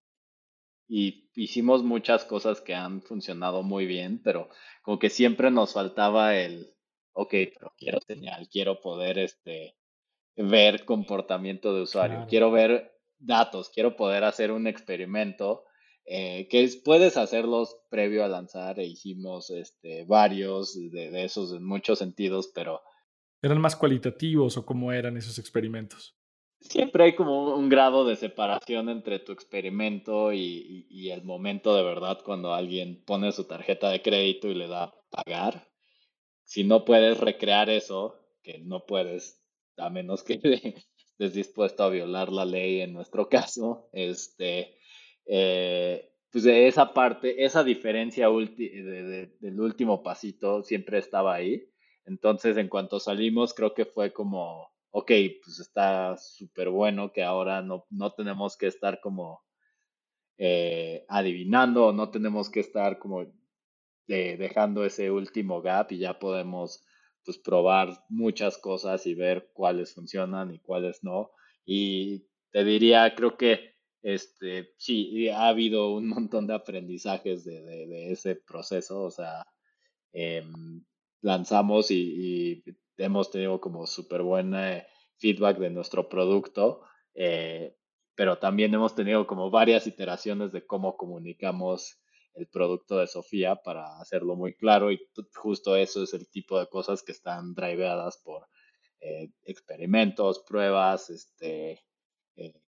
y, 0.88 1.30
hicimos 1.36 1.84
muchas 1.84 2.24
cosas 2.24 2.60
que 2.60 2.74
han 2.74 3.00
funcionado 3.02 3.62
muy 3.62 3.86
bien, 3.86 4.20
pero 4.20 4.48
como 4.82 4.98
que 4.98 5.10
siempre 5.10 5.52
nos 5.52 5.74
faltaba 5.74 6.36
el, 6.36 6.74
ok, 7.12 7.30
pero 7.56 7.72
quiero 7.78 8.00
señal, 8.00 8.48
quiero 8.48 8.80
poder 8.80 9.18
este, 9.18 9.76
ver 10.34 10.84
comportamiento 10.84 11.72
de 11.72 11.82
usuario, 11.82 12.26
quiero 12.28 12.50
ver 12.50 12.98
datos, 13.20 13.70
quiero 13.70 13.94
poder 13.94 14.24
hacer 14.24 14.50
un 14.50 14.66
experimento 14.66 15.68
eh, 16.10 16.48
que 16.48 16.66
puedes 16.82 17.18
hacerlos 17.18 17.76
previo 17.90 18.24
a 18.24 18.28
lanzar 18.28 18.80
e 18.80 18.86
hicimos 18.86 19.50
este, 19.50 20.06
varios 20.06 20.74
de, 20.90 21.22
esos 21.22 21.52
en 21.52 21.62
muchos 21.64 21.98
sentidos, 21.98 22.50
pero... 22.54 22.80
¿Eran 23.42 23.60
más 23.60 23.76
cualitativos 23.76 24.56
o 24.56 24.66
cómo 24.66 24.92
eran 24.92 25.16
esos 25.16 25.38
experimentos? 25.38 26.16
Siempre 26.60 27.04
hay 27.04 27.14
como 27.14 27.54
un 27.54 27.68
grado 27.68 28.04
de 28.04 28.16
separación 28.16 28.88
entre 28.88 29.20
tu 29.20 29.32
experimento 29.32 30.32
y, 30.32 30.86
y 30.90 31.10
el 31.10 31.22
momento 31.22 31.76
de 31.76 31.84
verdad 31.84 32.18
cuando 32.24 32.52
alguien 32.52 33.02
pone 33.04 33.30
su 33.30 33.44
tarjeta 33.44 33.90
de 33.90 34.02
crédito 34.02 34.48
y 34.48 34.54
le 34.54 34.66
da 34.66 34.92
pagar 35.10 35.68
si 36.48 36.64
no 36.64 36.86
puedes 36.86 37.20
recrear 37.20 37.68
eso, 37.68 38.24
que 38.42 38.58
no 38.60 38.86
puedes, 38.86 39.44
a 39.76 39.90
menos 39.90 40.22
que 40.22 40.40
estés 40.96 41.34
dispuesto 41.34 41.82
a 41.84 41.90
violar 41.90 42.32
la 42.32 42.46
ley 42.46 42.80
en 42.80 42.94
nuestro 42.94 43.28
caso, 43.28 43.90
este, 43.92 44.78
eh, 45.26 46.10
pues 46.32 46.44
de 46.44 46.66
esa 46.66 46.94
parte, 46.94 47.44
esa 47.44 47.62
diferencia 47.64 48.28
del 48.30 49.60
último 49.60 50.02
pasito 50.02 50.62
siempre 50.62 50.96
estaba 50.96 51.34
ahí. 51.34 51.68
Entonces, 52.08 52.56
en 52.56 52.68
cuanto 52.68 53.00
salimos, 53.00 53.54
creo 53.54 53.74
que 53.74 53.84
fue 53.84 54.12
como, 54.12 54.70
ok, 54.90 55.12
pues 55.44 55.60
está 55.60 56.16
súper 56.16 56.70
bueno 56.70 57.12
que 57.12 57.22
ahora 57.22 57.62
no, 57.62 57.86
no 57.90 58.12
tenemos 58.12 58.56
que 58.56 58.66
estar 58.66 59.00
como 59.00 59.42
eh, 60.40 61.04
adivinando 61.08 61.92
no 61.92 62.10
tenemos 62.10 62.48
que 62.48 62.60
estar 62.60 63.00
como 63.00 63.26
dejando 64.06 64.84
ese 64.84 65.10
último 65.10 65.60
gap 65.60 65.92
y 65.92 65.98
ya 65.98 66.18
podemos 66.18 66.82
pues 67.24 67.36
probar 67.36 68.04
muchas 68.08 68.56
cosas 68.56 69.06
y 69.06 69.14
ver 69.14 69.50
cuáles 69.52 69.92
funcionan 69.92 70.54
y 70.54 70.60
cuáles 70.60 71.04
no. 71.04 71.32
Y 71.66 72.24
te 72.50 72.64
diría, 72.64 73.14
creo 73.14 73.36
que 73.36 73.74
este, 74.00 74.72
sí, 74.78 75.28
ha 75.28 75.48
habido 75.48 75.92
un 75.92 76.08
montón 76.08 76.46
de 76.46 76.54
aprendizajes 76.54 77.44
de, 77.44 78.10
ese 78.10 78.36
proceso, 78.36 79.02
o 79.02 79.10
sea, 79.10 79.44
em, 80.12 80.82
lanzamos 81.20 81.90
y, 81.90 82.64
hemos 82.96 83.30
tenido 83.30 83.60
como 83.60 83.86
súper 83.86 84.22
buen 84.22 84.52
feedback 85.18 85.58
de 85.58 85.70
nuestro 85.70 86.08
producto, 86.08 86.82
eh, 87.14 87.76
pero 88.16 88.38
también 88.38 88.74
hemos 88.74 88.96
tenido 88.96 89.26
como 89.26 89.50
varias 89.50 89.86
iteraciones 89.86 90.50
de 90.50 90.66
cómo 90.66 90.96
comunicamos 90.96 92.00
el 92.34 92.48
producto 92.48 92.98
de 92.98 93.06
Sofía 93.06 93.56
para 93.56 93.98
hacerlo 94.00 94.36
muy 94.36 94.54
claro 94.54 94.90
y 94.90 95.00
justo 95.34 95.76
eso 95.76 96.02
es 96.02 96.14
el 96.14 96.28
tipo 96.28 96.58
de 96.58 96.68
cosas 96.68 97.02
que 97.02 97.12
están 97.12 97.54
driveadas 97.54 98.18
por 98.18 98.48
eh, 99.00 99.30
experimentos, 99.44 100.40
pruebas, 100.40 101.10
este, 101.10 101.84
eh, 102.36 102.60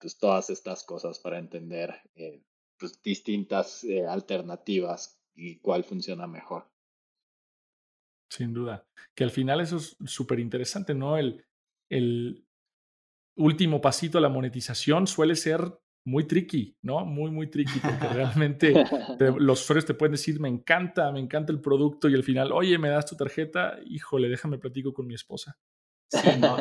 pues 0.00 0.18
todas 0.18 0.50
estas 0.50 0.82
cosas 0.82 1.20
para 1.20 1.38
entender 1.38 1.94
eh, 2.16 2.42
pues 2.78 3.00
distintas 3.00 3.84
alternativas 4.08 5.20
y 5.34 5.60
cuál 5.60 5.84
funciona 5.84 6.26
mejor. 6.26 6.71
Sin 8.32 8.54
duda. 8.54 8.86
Que 9.14 9.24
al 9.24 9.30
final 9.30 9.60
eso 9.60 9.76
es 9.76 9.94
súper 10.06 10.40
interesante, 10.40 10.94
¿no? 10.94 11.18
El, 11.18 11.44
el 11.90 12.46
último 13.36 13.78
pasito 13.82 14.16
a 14.16 14.22
la 14.22 14.30
monetización 14.30 15.06
suele 15.06 15.36
ser 15.36 15.60
muy 16.06 16.26
tricky, 16.26 16.74
¿no? 16.80 17.04
Muy, 17.04 17.30
muy 17.30 17.50
tricky, 17.50 17.78
porque 17.78 18.08
realmente 18.08 18.72
los 19.38 19.60
usuarios 19.60 19.84
te 19.84 19.92
pueden 19.92 20.12
decir, 20.12 20.40
me 20.40 20.48
encanta, 20.48 21.12
me 21.12 21.20
encanta 21.20 21.52
el 21.52 21.60
producto, 21.60 22.08
y 22.08 22.14
al 22.14 22.24
final, 22.24 22.52
oye, 22.52 22.78
¿me 22.78 22.88
das 22.88 23.04
tu 23.04 23.16
tarjeta? 23.16 23.78
Híjole, 23.84 24.30
déjame 24.30 24.56
platico 24.56 24.94
con 24.94 25.06
mi 25.06 25.14
esposa. 25.14 25.58
Sí, 26.08 26.30
no. 26.38 26.56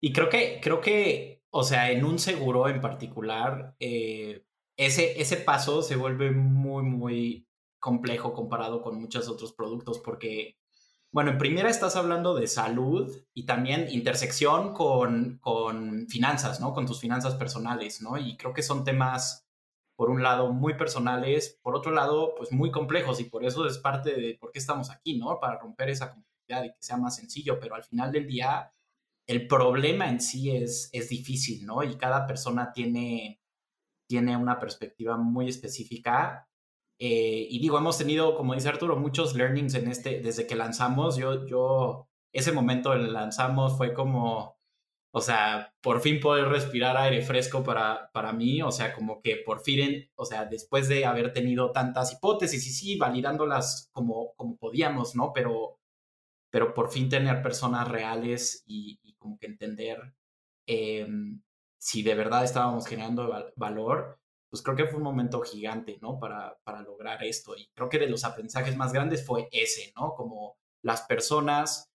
y 0.00 0.14
creo 0.14 0.30
que, 0.30 0.60
creo 0.62 0.80
que, 0.80 1.42
o 1.50 1.62
sea, 1.62 1.90
en 1.90 2.04
un 2.04 2.18
seguro 2.18 2.70
en 2.70 2.80
particular, 2.80 3.76
eh, 3.80 4.46
ese, 4.78 5.20
ese 5.20 5.36
paso 5.36 5.82
se 5.82 5.96
vuelve 5.96 6.30
muy, 6.30 6.84
muy 6.84 7.47
complejo 7.80 8.32
comparado 8.32 8.82
con 8.82 9.00
muchos 9.00 9.28
otros 9.28 9.52
productos, 9.52 9.98
porque 9.98 10.58
bueno, 11.10 11.30
en 11.30 11.38
primera 11.38 11.70
estás 11.70 11.96
hablando 11.96 12.34
de 12.34 12.46
salud 12.46 13.16
y 13.32 13.46
también 13.46 13.88
intersección 13.90 14.74
con, 14.74 15.38
con 15.38 16.06
finanzas, 16.08 16.60
¿no? 16.60 16.74
Con 16.74 16.86
tus 16.86 17.00
finanzas 17.00 17.34
personales, 17.36 18.02
¿no? 18.02 18.18
Y 18.18 18.36
creo 18.36 18.52
que 18.52 18.62
son 18.62 18.84
temas, 18.84 19.46
por 19.96 20.10
un 20.10 20.22
lado, 20.22 20.52
muy 20.52 20.74
personales, 20.74 21.58
por 21.62 21.74
otro 21.74 21.92
lado, 21.92 22.34
pues 22.36 22.52
muy 22.52 22.70
complejos 22.70 23.20
y 23.20 23.24
por 23.24 23.44
eso 23.44 23.66
es 23.66 23.78
parte 23.78 24.14
de 24.14 24.36
por 24.38 24.52
qué 24.52 24.58
estamos 24.58 24.90
aquí, 24.90 25.16
¿no? 25.18 25.40
Para 25.40 25.58
romper 25.58 25.88
esa 25.88 26.12
complejidad 26.12 26.64
y 26.64 26.72
que 26.72 26.82
sea 26.82 26.98
más 26.98 27.16
sencillo, 27.16 27.58
pero 27.58 27.74
al 27.74 27.84
final 27.84 28.12
del 28.12 28.26
día, 28.26 28.72
el 29.26 29.46
problema 29.46 30.10
en 30.10 30.20
sí 30.20 30.50
es, 30.50 30.90
es 30.92 31.08
difícil, 31.08 31.64
¿no? 31.64 31.82
Y 31.82 31.96
cada 31.96 32.26
persona 32.26 32.72
tiene, 32.72 33.40
tiene 34.06 34.36
una 34.36 34.58
perspectiva 34.60 35.16
muy 35.16 35.48
específica. 35.48 36.47
Eh, 36.98 37.46
y 37.50 37.60
digo, 37.60 37.78
hemos 37.78 37.98
tenido, 37.98 38.36
como 38.36 38.54
dice 38.54 38.68
Arturo, 38.68 38.96
muchos 38.96 39.34
learnings 39.34 39.74
en 39.74 39.88
este, 39.88 40.20
desde 40.20 40.46
que 40.46 40.56
lanzamos. 40.56 41.16
Yo, 41.16 41.46
yo, 41.46 42.08
ese 42.32 42.52
momento 42.52 42.94
en 42.94 43.12
lanzamos 43.12 43.76
fue 43.76 43.94
como, 43.94 44.58
o 45.12 45.20
sea, 45.20 45.74
por 45.80 46.00
fin 46.00 46.20
poder 46.20 46.48
respirar 46.48 46.96
aire 46.96 47.22
fresco 47.22 47.62
para, 47.64 48.10
para 48.12 48.32
mí, 48.32 48.62
o 48.62 48.70
sea, 48.72 48.94
como 48.94 49.22
que 49.22 49.36
por 49.44 49.60
fin, 49.60 50.10
o 50.16 50.24
sea, 50.24 50.44
después 50.44 50.88
de 50.88 51.06
haber 51.06 51.32
tenido 51.32 51.72
tantas 51.72 52.12
hipótesis 52.12 52.66
y 52.66 52.70
sí, 52.70 52.96
validándolas 52.98 53.90
como, 53.92 54.34
como 54.36 54.56
podíamos, 54.56 55.14
¿no? 55.16 55.32
Pero, 55.32 55.78
pero 56.50 56.74
por 56.74 56.90
fin 56.90 57.08
tener 57.08 57.42
personas 57.42 57.88
reales 57.88 58.64
y, 58.66 58.98
como 59.18 59.38
que 59.38 59.46
entender 59.46 60.14
em, 60.66 61.42
si 61.78 62.02
de 62.02 62.14
verdad 62.14 62.44
estábamos 62.44 62.86
generando 62.86 63.32
valor, 63.56 64.20
pues 64.50 64.62
creo 64.62 64.76
que 64.76 64.86
fue 64.86 64.98
un 64.98 65.04
momento 65.04 65.40
gigante, 65.42 65.98
¿no? 66.00 66.18
Para, 66.18 66.56
para 66.64 66.82
lograr 66.82 67.22
esto. 67.24 67.56
Y 67.56 67.68
creo 67.74 67.88
que 67.88 67.98
de 67.98 68.08
los 68.08 68.24
aprendizajes 68.24 68.76
más 68.76 68.92
grandes 68.92 69.24
fue 69.24 69.48
ese, 69.52 69.92
¿no? 69.96 70.14
Como 70.14 70.56
las 70.82 71.02
personas 71.02 71.88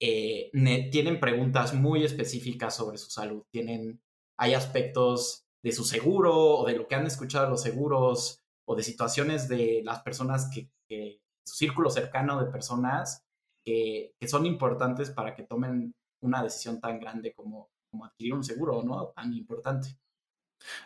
eh, 0.00 0.50
tienen 0.90 1.20
preguntas 1.20 1.72
muy 1.72 2.04
específicas 2.04 2.76
sobre 2.76 2.98
su 2.98 3.10
salud, 3.10 3.44
tienen, 3.50 4.00
hay 4.38 4.54
aspectos 4.54 5.44
de 5.62 5.72
su 5.72 5.84
seguro 5.84 6.58
o 6.58 6.66
de 6.66 6.76
lo 6.76 6.86
que 6.86 6.94
han 6.94 7.06
escuchado 7.06 7.48
los 7.48 7.62
seguros 7.62 8.40
o 8.66 8.74
de 8.74 8.82
situaciones 8.82 9.48
de 9.48 9.82
las 9.84 10.02
personas 10.02 10.50
que, 10.52 10.68
que 10.88 11.20
su 11.46 11.56
círculo 11.56 11.90
cercano 11.90 12.42
de 12.42 12.50
personas 12.50 13.22
que, 13.64 14.12
que, 14.20 14.28
son 14.28 14.46
importantes 14.46 15.10
para 15.10 15.34
que 15.34 15.44
tomen 15.44 15.94
una 16.22 16.42
decisión 16.42 16.80
tan 16.80 16.98
grande 17.00 17.32
como, 17.32 17.70
como 17.90 18.04
adquirir 18.04 18.34
un 18.34 18.44
seguro, 18.44 18.82
¿no? 18.82 19.08
Tan 19.16 19.32
importante. 19.32 19.96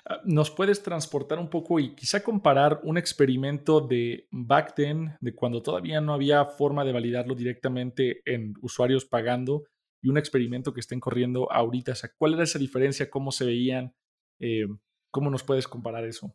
Ah, 0.05 0.21
¿Nos 0.25 0.51
puedes 0.51 0.83
transportar 0.83 1.39
un 1.39 1.51
poco 1.51 1.79
y 1.81 1.95
quizá 1.95 2.23
comparar 2.23 2.81
un 2.83 2.99
experimento 2.99 3.81
de 3.81 4.27
back 4.31 4.75
then, 4.75 5.17
de 5.21 5.35
cuando 5.35 5.63
todavía 5.63 6.01
no 6.01 6.15
había 6.15 6.45
forma 6.45 6.85
de 6.85 6.93
validarlo 6.93 7.35
directamente 7.35 8.23
en 8.25 8.55
usuarios 8.63 9.05
pagando, 9.05 9.65
y 10.01 10.09
un 10.09 10.19
experimento 10.19 10.73
que 10.73 10.81
estén 10.81 11.01
corriendo 11.01 11.51
ahorita? 11.51 11.93
O 11.93 11.95
sea, 11.95 12.11
¿Cuál 12.17 12.35
era 12.35 12.45
esa 12.45 12.59
diferencia? 12.59 13.11
¿Cómo 13.11 13.33
se 13.33 13.45
veían? 13.45 13.95
Eh, 14.41 14.67
¿Cómo 15.11 15.31
nos 15.31 15.43
puedes 15.43 15.67
comparar 15.67 16.05
eso? 16.05 16.35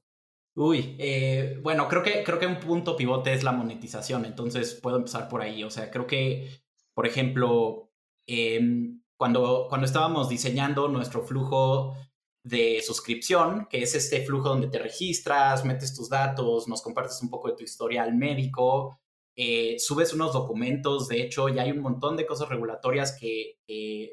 Uy, 0.56 0.96
eh, 1.00 1.60
bueno, 1.64 1.88
creo 1.88 2.04
que, 2.04 2.24
creo 2.24 2.38
que 2.38 2.46
un 2.46 2.60
punto 2.60 2.96
pivote 2.96 3.34
es 3.34 3.44
la 3.44 3.54
monetización, 3.54 4.26
entonces 4.26 4.76
puedo 4.76 4.98
empezar 4.98 5.28
por 5.28 5.42
ahí. 5.42 5.64
O 5.64 5.72
sea, 5.72 5.90
creo 5.90 6.06
que, 6.06 6.50
por 6.94 7.08
ejemplo, 7.08 7.92
em, 8.28 9.02
cuando, 9.18 9.66
cuando 9.70 9.86
estábamos 9.86 10.30
diseñando 10.30 10.88
nuestro 10.90 11.24
flujo 11.24 11.96
de 12.44 12.82
suscripción, 12.82 13.68
que 13.70 13.82
es 13.82 13.96
este 13.96 14.26
flujo 14.26 14.50
donde 14.50 14.68
te 14.68 14.80
registras, 14.80 15.64
metes 15.64 15.96
tus 15.96 16.10
datos, 16.10 16.68
nos 16.68 16.82
compartes 16.82 17.22
un 17.22 17.30
poco 17.30 17.48
de 17.50 17.56
tu 17.56 17.64
historial 17.64 18.14
médico, 18.14 19.00
eh, 19.36 19.80
subes 19.80 20.14
unos 20.14 20.34
documentos, 20.34 21.08
de 21.08 21.22
hecho 21.22 21.50
ya 21.50 21.64
hay 21.64 21.72
un 21.72 21.80
montón 21.80 22.18
de 22.18 22.26
cosas 22.26 22.50
regulatorias 22.50 23.18
que 23.20 23.58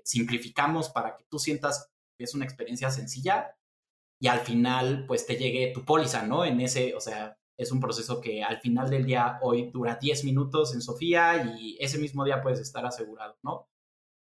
simplificamos 0.05 0.89
para 0.89 1.17
que 1.17 1.25
tú 1.29 1.39
sientas 1.39 1.91
que 2.17 2.25
es 2.25 2.35
una 2.35 2.45
experiencia 2.45 2.91
sencilla 2.91 3.57
y 4.21 4.29
al 4.29 4.41
final 4.41 5.07
pues 5.07 5.27
te 5.27 5.37
llegue 5.37 5.73
tu 5.73 5.85
póliza, 5.85 6.23
¿no? 6.23 6.45
En 6.45 6.61
ese, 6.61 6.95
o 6.95 7.01
sea, 7.01 7.39
es 7.59 7.73
un 7.73 7.81
proceso 7.81 8.21
que 8.21 8.43
al 8.43 8.61
final 8.61 8.89
del 8.89 9.05
día 9.05 9.39
hoy 9.43 9.71
dura 9.71 9.99
10 10.01 10.25
minutos 10.25 10.75
en 10.75 10.83
Sofía 10.83 11.55
y 11.59 11.77
ese 11.81 11.99
mismo 11.99 12.25
día 12.25 12.41
puedes 12.41 12.61
estar 12.61 12.87
asegurado, 12.87 13.39
¿no? 13.43 13.69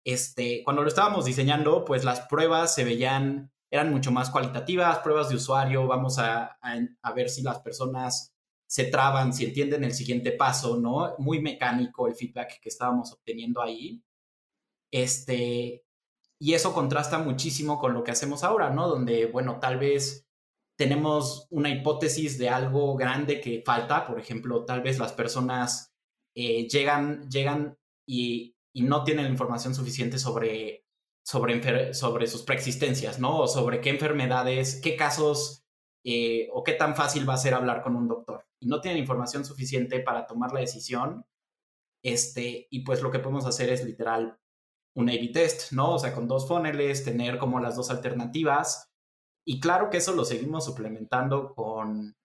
Este, 0.06 0.62
cuando 0.66 0.82
lo 0.82 0.90
estábamos 0.90 1.24
diseñando, 1.24 1.86
pues 1.86 2.04
las 2.04 2.22
pruebas 2.28 2.76
se 2.76 2.84
veían 2.84 3.53
eran 3.74 3.90
mucho 3.90 4.12
más 4.12 4.30
cualitativas, 4.30 5.00
pruebas 5.00 5.30
de 5.30 5.36
usuario, 5.36 5.88
vamos 5.88 6.20
a, 6.20 6.60
ver 7.16 7.28
si 7.28 7.42
las 7.42 7.60
personas 7.60 8.32
se 8.68 8.86
traban, 8.86 9.34
si 9.34 9.46
entienden 9.46 9.84
el 9.84 9.96
siguiente 9.96 10.32
paso, 10.32 10.78
¿no? 10.78 11.16
Muy 11.18 11.42
mecánico 11.42 12.08
el 12.08 12.14
feedback 12.14 12.62
que 12.62 12.70
estábamos 12.70 13.12
obteniendo 13.14 13.64
ahí. 13.64 14.00
Este, 14.92 15.84
y 16.40 16.54
eso 16.54 16.72
contrasta 16.72 17.18
muchísimo 17.18 17.80
con 17.80 17.96
lo 17.96 18.04
que 18.04 18.12
hacemos 18.12 18.44
ahora, 18.44 18.70
¿no? 18.70 18.88
Donde, 18.88 19.26
bueno, 19.26 19.60
tal 19.60 19.80
vez 19.80 20.28
tenemos 20.78 21.48
una 21.50 21.72
hipótesis 21.72 22.38
de 22.38 22.50
algo 22.50 22.96
grande 22.96 23.42
que 23.42 23.64
falta, 23.66 24.06
por 24.06 24.20
ejemplo, 24.20 24.66
tal 24.66 24.84
vez 24.84 25.00
las 25.00 25.14
personas 25.14 25.96
llegan, 26.36 27.28
llegan 27.28 27.76
y, 28.08 28.56
y, 28.72 28.84
no 28.84 29.04
tienen 29.04 29.26
la 29.26 29.32
información 29.32 29.74
suficiente 29.74 30.20
sobre 30.20 30.83
sobre, 31.24 31.94
sobre 31.94 32.28
sus 32.28 32.44
preexistencias, 32.44 33.20
¿no? 33.20 33.40
O 33.40 33.48
sobre 33.48 33.82
qué 33.82 33.90
enfermedades, 33.90 34.80
qué 34.82 34.96
casos 34.96 35.64
eh, 36.04 36.50
o 36.52 36.64
qué 36.64 36.74
tan 36.74 36.96
fácil 36.96 37.28
va 37.28 37.36
a 37.36 37.38
ser 37.38 37.54
hablar 37.54 37.82
con 37.82 37.96
un 37.96 38.08
doctor. 38.08 38.46
Y 38.60 38.68
no 38.68 38.82
tienen 38.82 39.00
información 39.00 39.46
suficiente 39.46 40.00
para 40.02 40.28
tomar 40.28 40.52
la 40.52 40.60
decisión. 40.60 41.26
Este, 42.04 42.68
y 42.70 42.82
pues 42.82 43.02
lo 43.02 43.12
que 43.12 43.20
podemos 43.20 43.46
hacer 43.46 43.70
es 43.70 43.84
literal 43.86 44.38
un 44.96 45.10
A-B 45.10 45.30
test, 45.34 45.72
¿no? 45.72 45.94
O 45.94 46.00
sea, 46.00 46.14
con 46.14 46.28
dos 46.28 46.48
funnels, 46.48 47.04
tener 47.04 47.38
como 47.38 47.60
las 47.60 47.76
dos 47.76 47.90
alternativas. 47.90 48.92
Y 49.46 49.60
claro 49.60 49.90
que 49.90 49.98
eso 49.98 50.14
lo 50.14 50.26
seguimos 50.26 50.66
suplementando 50.66 51.54
con 51.56 52.16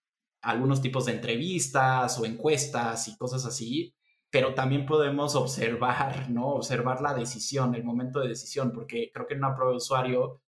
algunos 0.42 0.82
tipos 0.82 1.06
de 1.06 1.12
entrevistas 1.12 2.18
o 2.18 2.26
encuestas 2.26 3.08
y 3.08 3.16
cosas 3.16 3.44
así, 3.44 3.94
pero 4.31 4.55
también 4.55 4.87
podemos 4.87 5.35
observar, 5.35 6.31
¿no? 6.31 6.49
Observar 6.49 7.01
la 7.01 7.14
decisión, 7.14 7.75
el 7.75 7.85
momento 7.85 8.21
de 8.21 8.29
decisión, 8.29 8.73
porque 8.73 9.11
creo 9.12 9.27
que 9.27 9.35
en 9.35 9.41
una 9.45 9.55
prueba 9.55 9.73
de 9.73 9.79
usuario, 9.79 10.43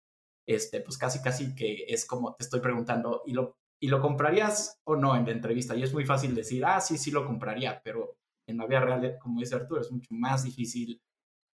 este, 0.47 0.81
pues 0.81 0.97
casi, 0.97 1.21
casi 1.21 1.53
que 1.55 1.85
es 1.87 2.05
como 2.05 2.35
te 2.35 2.43
estoy 2.43 2.59
preguntando, 2.59 3.23
¿y 3.25 3.33
lo, 3.33 3.57
¿y 3.79 3.87
lo 3.89 4.01
comprarías 4.01 4.79
o 4.85 4.95
no 4.95 5.15
en 5.15 5.25
la 5.25 5.31
entrevista? 5.31 5.75
Y 5.75 5.83
es 5.83 5.93
muy 5.93 6.05
fácil 6.05 6.33
decir, 6.33 6.65
ah, 6.65 6.81
sí, 6.81 6.97
sí 6.97 7.11
lo 7.11 7.25
compraría, 7.25 7.81
pero 7.83 8.17
en 8.47 8.57
la 8.57 8.65
vida 8.65 8.79
real, 8.79 9.17
como 9.21 9.39
dice 9.39 9.55
Arturo, 9.55 9.81
es 9.81 9.91
mucho 9.91 10.07
más 10.11 10.43
difícil, 10.43 11.01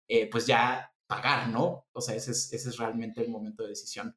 eh, 0.07 0.29
pues 0.29 0.47
ya 0.47 0.93
pagar, 1.07 1.49
¿no? 1.49 1.87
O 1.93 2.01
sea, 2.01 2.15
ese 2.15 2.31
es, 2.31 2.53
ese 2.53 2.69
es 2.69 2.77
realmente 2.77 3.21
el 3.21 3.29
momento 3.29 3.63
de 3.63 3.69
decisión. 3.69 4.15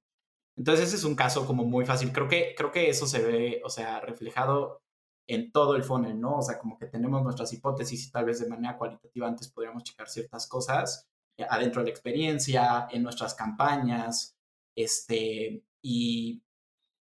Entonces, 0.57 0.88
ese 0.88 0.97
es 0.97 1.05
un 1.05 1.16
caso 1.16 1.47
como 1.47 1.64
muy 1.64 1.85
fácil. 1.85 2.12
Creo 2.12 2.29
que, 2.29 2.55
creo 2.57 2.71
que 2.73 2.88
eso 2.88 3.07
se 3.07 3.23
ve, 3.23 3.62
o 3.64 3.69
sea, 3.69 4.01
reflejado 4.01 4.83
en 5.26 5.50
todo 5.50 5.74
el 5.74 5.82
funnel, 5.82 6.20
¿no? 6.20 6.38
O 6.38 6.42
sea, 6.42 6.58
como 6.58 6.78
que 6.78 6.86
tenemos 6.86 7.22
nuestras 7.22 7.52
hipótesis 7.52 8.06
y 8.06 8.10
tal 8.10 8.26
vez 8.26 8.40
de 8.40 8.48
manera 8.48 8.78
cualitativa 8.78 9.26
antes 9.26 9.48
podríamos 9.48 9.82
checar 9.82 10.08
ciertas 10.08 10.46
cosas 10.46 11.08
eh, 11.36 11.46
adentro 11.48 11.82
de 11.82 11.86
la 11.86 11.90
experiencia, 11.90 12.88
en 12.90 13.02
nuestras 13.02 13.34
campañas, 13.34 14.36
este, 14.76 15.62
y, 15.82 16.42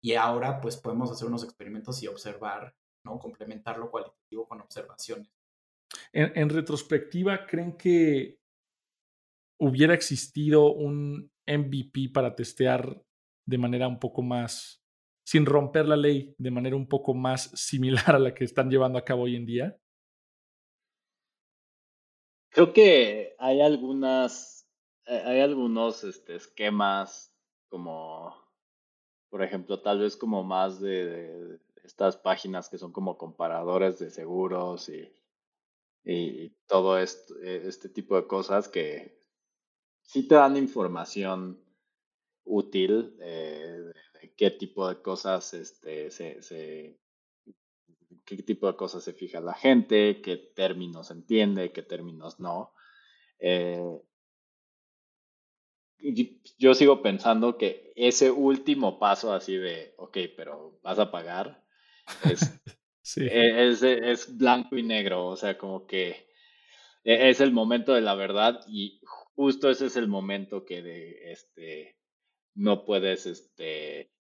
y 0.03 0.15
ahora 0.15 0.61
pues 0.61 0.77
podemos 0.77 1.11
hacer 1.11 1.29
unos 1.29 1.45
experimentos 1.45 2.03
y 2.03 2.07
observar, 2.07 2.75
¿no? 3.05 3.19
Complementar 3.19 3.79
lo 3.79 3.91
cualitativo 3.91 4.49
con 4.49 4.61
observaciones. 4.61 5.31
En, 6.13 6.33
en 6.37 6.49
retrospectiva, 6.49 7.47
¿creen 7.47 7.77
que 7.77 8.41
hubiera 9.61 9.95
existido 9.95 10.73
un 10.73 11.31
MVP 11.47 12.11
para 12.13 12.35
testear 12.35 13.05
de 13.47 13.59
manera 13.59 13.87
un 13.87 14.01
poco 14.01 14.23
más 14.23 14.84
sin 15.25 15.47
romper 15.47 15.87
la 15.89 15.97
ley 15.97 16.35
de 16.39 16.51
manera 16.51 16.77
un 16.77 16.89
poco 16.89 17.15
más 17.15 17.51
similar 17.55 18.17
a 18.17 18.19
la 18.19 18.35
que 18.35 18.45
están 18.45 18.71
llevando 18.71 18.99
a 18.99 19.05
cabo 19.05 19.23
hoy 19.23 19.37
en 19.37 19.47
día? 19.47 19.79
Creo 22.51 22.73
que 22.73 23.35
hay 23.39 23.61
algunas, 23.61 24.69
eh, 25.07 25.23
hay 25.25 25.41
algunos 25.41 26.05
este, 26.05 26.37
esquemas 26.37 27.35
como, 27.69 28.33
por 29.29 29.43
ejemplo, 29.43 29.81
tal 29.83 29.99
vez 29.99 30.17
como 30.17 30.45
más 30.45 30.81
de, 30.81 31.59
estas 31.83 32.17
páginas 32.17 32.69
que 32.69 32.79
son 32.79 32.93
como 32.93 33.19
comparadores 33.19 33.99
de 33.99 34.11
seguros 34.11 34.89
y, 34.89 35.13
y 36.05 36.51
todo 36.67 36.99
esto, 36.99 37.35
este 37.43 37.89
tipo 37.89 38.17
de 38.17 38.27
cosas 38.27 38.69
que 38.69 39.21
sí 40.03 40.29
te 40.29 40.37
dan 40.37 40.57
información 40.57 41.61
útil 42.45 43.17
eh, 43.21 43.84
qué 44.37 44.51
tipo 44.51 44.89
de 44.89 45.01
cosas 45.01 45.55
este, 45.55 46.11
se, 46.11 46.99
qué 48.25 48.37
tipo 48.39 48.67
de 48.67 48.77
cosas 48.77 49.05
se 49.05 49.13
fija 49.13 49.41
la 49.41 49.55
gente, 49.55 50.21
qué 50.23 50.37
términos 50.37 51.11
entiende, 51.11 51.73
qué 51.73 51.83
términos 51.83 52.41
no. 52.41 52.73
Eh, 53.39 54.01
yo 56.59 56.75
sigo 56.75 57.03
pensando 57.03 57.57
que 57.57 57.93
ese 57.97 58.31
último 58.31 58.99
paso 58.99 59.33
así 59.33 59.57
de, 59.57 59.95
ok, 59.97 60.19
pero 60.37 60.79
vas 60.83 60.99
a 60.99 61.11
pagar, 61.11 61.65
es, 62.31 62.43
e, 63.17 63.69
es, 63.69 63.83
es, 63.83 64.37
blanco 64.37 64.77
y 64.77 64.83
negro, 64.83 65.27
o 65.27 65.37
sea, 65.37 65.57
como 65.57 65.87
que 65.87 66.29
e, 67.05 67.31
es 67.31 67.41
el 67.41 67.53
momento 67.53 67.95
de 67.95 68.03
la 68.03 68.15
verdad 68.15 68.61
y 68.67 69.01
justo 69.35 69.71
ese 69.71 69.87
es 69.87 69.97
el 69.97 70.09
momento 70.09 70.65
que 70.65 70.83
de, 70.83 71.33
este, 71.33 71.97
no 72.55 72.85
puedes 72.85 73.27
este, 73.27 74.14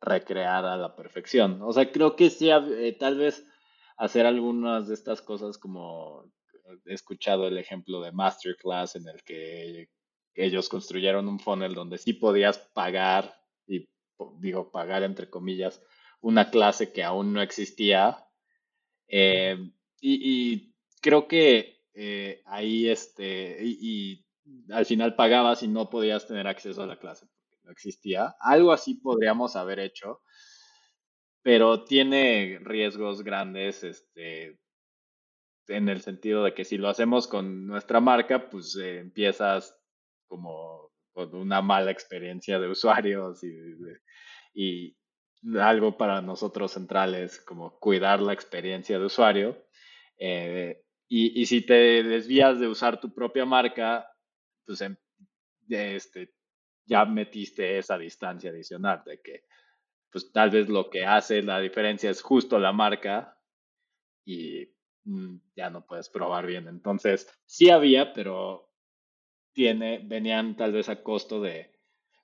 recrear 0.00 0.64
a 0.64 0.76
la 0.76 0.94
perfección. 0.94 1.60
O 1.62 1.72
sea, 1.72 1.90
creo 1.90 2.16
que 2.16 2.30
sí, 2.30 2.50
eh, 2.50 2.96
tal 2.98 3.18
vez 3.18 3.46
hacer 3.96 4.26
algunas 4.26 4.88
de 4.88 4.94
estas 4.94 5.22
cosas 5.22 5.58
como 5.58 6.30
he 6.84 6.94
escuchado 6.94 7.46
el 7.46 7.58
ejemplo 7.58 8.00
de 8.00 8.12
Masterclass 8.12 8.96
en 8.96 9.08
el 9.08 9.22
que 9.22 9.88
ellos 10.34 10.68
construyeron 10.68 11.28
un 11.28 11.40
funnel 11.40 11.74
donde 11.74 11.98
sí 11.98 12.12
podías 12.12 12.58
pagar, 12.58 13.34
y 13.66 13.88
digo 14.38 14.70
pagar 14.70 15.02
entre 15.02 15.30
comillas, 15.30 15.82
una 16.20 16.50
clase 16.50 16.92
que 16.92 17.02
aún 17.02 17.32
no 17.32 17.40
existía. 17.40 18.26
Eh, 19.08 19.56
y, 20.00 20.74
creo 21.00 21.26
que 21.28 21.84
eh, 21.94 22.42
ahí, 22.46 22.88
este, 22.88 23.58
y, 23.62 24.24
al 24.70 24.86
final 24.86 25.16
pagabas 25.16 25.62
y 25.62 25.68
no 25.68 25.90
podías 25.90 26.26
tener 26.26 26.46
acceso 26.46 26.82
a 26.82 26.86
la 26.86 26.98
clase 26.98 27.26
no 27.66 27.72
existía. 27.72 28.36
Algo 28.40 28.72
así 28.72 28.94
podríamos 28.94 29.56
haber 29.56 29.80
hecho, 29.80 30.22
pero 31.42 31.84
tiene 31.84 32.58
riesgos 32.62 33.22
grandes, 33.22 33.84
este, 33.84 34.58
en 35.68 35.88
el 35.88 36.00
sentido 36.00 36.44
de 36.44 36.54
que 36.54 36.64
si 36.64 36.78
lo 36.78 36.88
hacemos 36.88 37.26
con 37.26 37.66
nuestra 37.66 38.00
marca, 38.00 38.48
pues 38.48 38.76
eh, 38.76 39.00
empiezas 39.00 39.78
como 40.26 40.92
con 41.12 41.34
una 41.34 41.60
mala 41.60 41.90
experiencia 41.90 42.58
de 42.58 42.68
usuarios 42.68 43.42
y, 44.54 44.96
algo 45.60 45.96
para 45.96 46.22
nosotros 46.22 46.72
centrales 46.72 47.40
como 47.40 47.78
cuidar 47.78 48.20
la 48.20 48.32
experiencia 48.32 48.98
de 48.98 49.04
usuario. 49.04 49.66
Eh, 50.18 50.82
y, 51.08 51.40
y, 51.40 51.46
si 51.46 51.60
te 51.64 52.02
desvías 52.02 52.58
de 52.58 52.66
usar 52.66 53.00
tu 53.00 53.14
propia 53.14 53.44
marca, 53.44 54.10
pues 54.64 54.80
em, 54.80 54.96
este, 55.68 56.34
ya 56.86 57.04
metiste 57.04 57.78
esa 57.78 57.98
distancia 57.98 58.50
adicional 58.50 59.02
de 59.04 59.20
que 59.20 59.44
pues 60.10 60.32
tal 60.32 60.50
vez 60.50 60.68
lo 60.68 60.88
que 60.88 61.04
hace 61.04 61.42
la 61.42 61.60
diferencia 61.60 62.08
es 62.10 62.22
justo 62.22 62.58
la 62.58 62.72
marca 62.72 63.38
y 64.24 64.66
mm, 65.04 65.36
ya 65.54 65.68
no 65.68 65.84
puedes 65.86 66.08
probar 66.08 66.46
bien. 66.46 66.68
Entonces, 66.68 67.28
sí 67.44 67.70
había, 67.70 68.12
pero 68.12 68.72
tiene, 69.52 70.00
venían 70.04 70.56
tal 70.56 70.72
vez 70.72 70.88
a 70.88 71.02
costo 71.02 71.40
de 71.40 71.72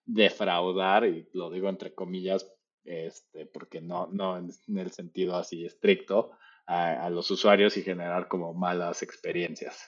defraudar, 0.04 1.06
y 1.06 1.28
lo 1.32 1.50
digo 1.50 1.68
entre 1.68 1.94
comillas, 1.94 2.50
este, 2.84 3.46
porque 3.46 3.80
no, 3.80 4.08
no 4.12 4.38
en, 4.38 4.50
el 4.78 4.90
sentido 4.90 5.36
así 5.36 5.64
estricto, 5.64 6.32
a, 6.66 7.10
los 7.10 7.30
usuarios 7.30 7.76
y 7.76 7.82
generar 7.82 8.28
como 8.28 8.54
malas 8.54 9.02
experiencias. 9.02 9.86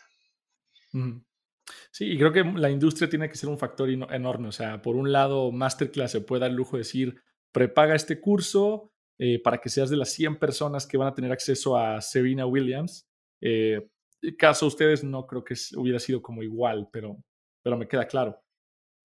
Sí, 1.90 2.12
y 2.12 2.18
creo 2.18 2.32
que 2.32 2.44
la 2.44 2.70
industria 2.70 3.08
tiene 3.08 3.28
que 3.28 3.36
ser 3.36 3.48
un 3.48 3.58
factor 3.58 3.88
enorme. 3.88 4.48
O 4.48 4.52
sea, 4.52 4.82
por 4.82 4.96
un 4.96 5.12
lado, 5.12 5.50
Masterclass 5.52 6.12
se 6.12 6.20
puede 6.20 6.40
dar 6.40 6.50
el 6.50 6.56
lujo 6.56 6.76
de 6.76 6.80
decir, 6.80 7.22
prepaga 7.52 7.94
este 7.94 8.20
curso 8.20 8.92
eh, 9.18 9.40
para 9.40 9.58
que 9.58 9.68
seas 9.68 9.90
de 9.90 9.96
las 9.96 10.10
100 10.12 10.38
personas 10.38 10.86
que 10.86 10.96
van 10.96 11.08
a 11.08 11.14
tener 11.14 11.32
acceso 11.32 11.76
a 11.76 12.00
Serena 12.00 12.46
Williams. 12.46 13.08
Eh, 13.40 13.88
caso 14.36 14.66
ustedes 14.66 15.04
no 15.04 15.26
creo 15.26 15.44
que 15.44 15.54
hubiera 15.76 15.98
sido 15.98 16.20
como 16.20 16.42
igual, 16.42 16.88
pero, 16.92 17.22
pero 17.62 17.76
me 17.76 17.86
queda 17.86 18.06
claro. 18.06 18.40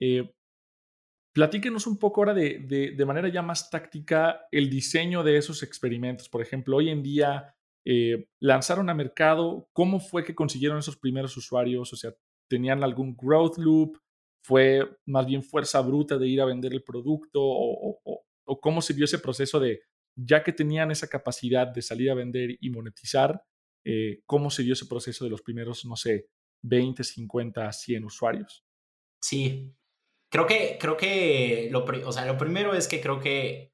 Eh, 0.02 0.34
platíquenos 1.34 1.86
un 1.86 2.00
poco 2.00 2.22
ahora 2.22 2.34
de, 2.34 2.60
de, 2.68 2.92
de, 2.92 3.06
manera 3.06 3.30
ya 3.30 3.42
más 3.42 3.70
táctica 3.70 4.48
el 4.52 4.70
diseño 4.70 5.24
de 5.24 5.38
esos 5.38 5.62
experimentos. 5.62 6.28
Por 6.28 6.42
ejemplo, 6.42 6.78
hoy 6.78 6.90
en 6.90 7.04
día 7.04 7.56
lanzaron 8.40 8.88
a 8.90 8.94
mercado, 8.94 9.68
¿cómo 9.74 10.00
fue 10.00 10.24
que 10.24 10.36
consiguieron 10.36 10.78
esos 10.78 10.98
primeros 10.98 11.36
usuarios? 11.38 11.92
O 11.92 11.96
sea, 11.96 12.14
¿tenían 12.50 12.84
algún 12.84 13.16
growth 13.16 13.58
loop? 13.58 13.98
¿Fue 14.42 14.82
más 15.06 15.26
bien 15.26 15.44
fuerza 15.44 15.82
bruta 15.82 16.18
de 16.18 16.28
ir 16.28 16.42
a 16.42 16.46
vender 16.46 16.74
el 16.74 16.84
producto? 16.84 17.40
¿O, 17.42 18.00
o 18.50 18.60
cómo 18.60 18.82
se 18.82 18.94
dio 18.94 19.06
ese 19.06 19.20
proceso 19.20 19.60
de, 19.60 19.82
ya 20.16 20.44
que 20.44 20.52
tenían 20.52 20.92
esa 20.92 21.08
capacidad 21.08 21.68
de 21.68 21.82
salir 21.82 22.10
a 22.10 22.16
vender 22.16 22.58
y 22.60 22.70
monetizar, 22.72 23.44
eh, 23.86 24.22
cómo 24.26 24.50
se 24.50 24.64
dio 24.64 24.74
ese 24.74 24.88
proceso 24.88 25.24
de 25.24 25.30
los 25.30 25.42
primeros, 25.42 25.86
no 25.86 25.96
sé, 25.96 26.30
20, 26.64 27.04
50, 27.04 27.72
100 27.72 28.04
usuarios? 28.04 28.66
Sí, 29.22 29.72
creo 30.32 30.48
que, 30.48 30.78
creo 30.80 30.98
que 30.98 31.70
lo, 31.72 31.86
o 31.86 32.12
sea, 32.12 32.26
lo 32.26 32.38
primero 32.38 32.74
es 32.74 32.88
que 32.88 33.02
creo 33.02 33.20
que 33.20 33.72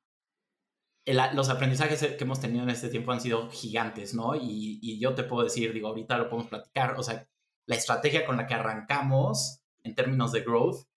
los 1.33 1.49
aprendizajes 1.49 2.01
que 2.01 2.23
hemos 2.23 2.39
tenido 2.39 2.63
en 2.63 2.71
este 2.71 2.89
tiempo 2.89 3.11
han 3.11 3.21
sido 3.21 3.49
gigantes, 3.51 4.13
¿no? 4.15 4.35
Y, 4.35 4.79
y, 4.81 4.99
yo 4.99 5.13
te 5.13 5.23
puedo 5.23 5.43
decir, 5.43 5.71
digo, 5.71 5.87
ahorita 5.87 6.17
lo 6.17 6.29
podemos 6.29 6.49
platicar, 6.49 6.95
o 6.97 7.03
sea, 7.03 7.29
la 7.65 7.75
estrategia 7.75 8.25
con 8.25 8.37
la 8.37 8.47
que 8.47 8.53
arrancamos 8.53 9.61
en 9.83 9.95
términos 9.95 10.31
de 10.31 10.41
growth, 10.41 10.87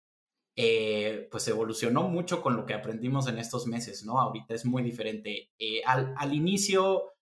eh, 0.56 1.28
pues 1.30 1.46
evolucionó 1.48 2.08
mucho 2.08 2.42
con 2.42 2.56
lo 2.56 2.66
que 2.66 2.74
aprendimos 2.74 3.28
en 3.28 3.38
estos 3.38 3.66
meses, 3.66 4.04
¿no? 4.04 4.20
Ahorita 4.20 4.54
es 4.54 4.64
muy 4.64 4.82
diferente. 4.82 5.50
Eh, 5.58 5.82
al, 5.84 6.14
al, 6.16 6.34
inicio, 6.34 7.14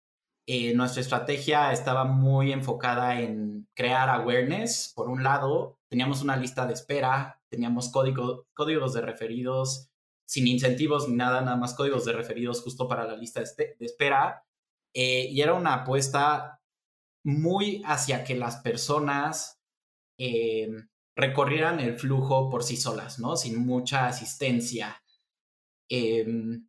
eh, 0.46 0.74
nuestra 0.74 1.02
estrategia 1.02 1.72
estaba 1.72 2.04
muy 2.04 2.52
enfocada 2.52 3.20
en 3.20 3.68
crear 3.74 4.08
awareness. 4.08 4.92
Por 4.94 5.08
un 5.08 5.22
lado, 5.22 5.78
teníamos 5.88 6.22
una 6.22 6.36
lista 6.36 6.66
de 6.66 6.72
espera, 6.72 7.42
teníamos 7.48 7.90
código, 7.90 8.46
códigos 8.54 8.94
de 8.94 9.02
referidos 9.02 9.90
sin 10.26 10.48
incentivos 10.48 11.08
ni 11.08 11.14
nada, 11.14 11.40
nada 11.40 11.56
más 11.56 11.74
códigos 11.74 12.04
de 12.04 12.12
referidos 12.12 12.60
justo 12.62 12.88
para 12.88 13.04
la 13.06 13.16
lista 13.16 13.40
de, 13.40 13.76
espera. 13.80 14.44
Eh, 14.92 15.28
y 15.30 15.40
era 15.40 15.54
una 15.54 15.74
apuesta 15.74 16.60
muy 17.26 17.82
hacia 17.84 18.24
que 18.24 18.36
las 18.36 18.56
personas 18.58 19.60
eh, 20.18 20.68
recorrieran 21.16 21.80
el 21.80 21.98
flujo 21.98 22.48
por 22.48 22.62
sí 22.62 22.76
solas, 22.76 23.18
¿no? 23.18 23.36
Sin 23.36 23.66
mucha 23.66 24.06
asistencia. 24.06 25.02
Em, 25.90 26.68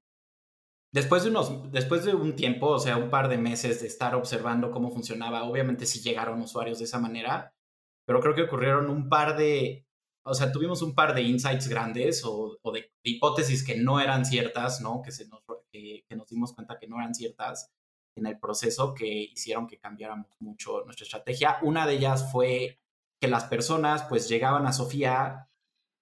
después, 0.92 1.24
de 1.24 1.30
unos, 1.30 1.72
después 1.72 2.06
de 2.06 2.16
un 2.16 2.36
tiempo, 2.36 2.68
o 2.70 2.80
sea, 2.80 2.98
un 2.98 3.10
par 3.10 3.30
de 3.30 3.38
meses 3.38 3.82
de 3.82 3.88
estar 3.88 4.16
observando 4.16 4.72
cómo 4.72 4.92
funcionaba, 4.92 5.44
obviamente 5.44 5.86
sí 5.86 6.02
llegaron 6.02 6.42
usuarios 6.42 6.80
de 6.80 6.86
esa 6.86 7.00
manera, 7.00 7.54
pero 8.06 8.20
creo 8.20 8.36
que 8.36 8.44
ocurrieron 8.44 8.90
un 8.90 9.10
par 9.10 9.38
de 9.38 9.88
o 10.30 10.34
sea, 10.34 10.52
tuvimos 10.52 10.82
un 10.82 10.94
par 10.94 11.16
de 11.16 11.22
insights 11.22 11.70
grandes 11.70 12.24
o, 12.26 12.60
de, 12.74 12.92
hipótesis 13.04 13.64
que 13.64 13.78
no 13.78 14.00
eran 14.02 14.26
ciertas, 14.26 14.82
¿no? 14.82 15.02
Que, 15.02 15.12
se 15.12 15.26
nos, 15.28 15.42
que, 15.72 16.04
nos 16.16 16.28
dimos 16.28 16.54
cuenta 16.54 16.78
que 16.78 16.88
no 16.88 16.98
eran 16.98 17.16
ciertas 17.16 17.72
en 18.18 18.28
el 18.28 18.40
proceso 18.40 18.94
que 18.94 19.08
hicieron 19.08 19.68
que 19.68 19.80
cambiáramos 19.80 20.28
mucho 20.40 20.84
nuestra 20.86 21.06
estrategia. 21.06 21.58
Una 21.62 21.86
de 21.86 21.94
ellas 21.96 22.32
fue 22.32 22.80
que 23.20 23.28
las 23.28 23.46
personas 23.46 24.04
pues 24.10 24.30
llegaban 24.30 24.66
a 24.68 24.74
Sofía 24.74 25.50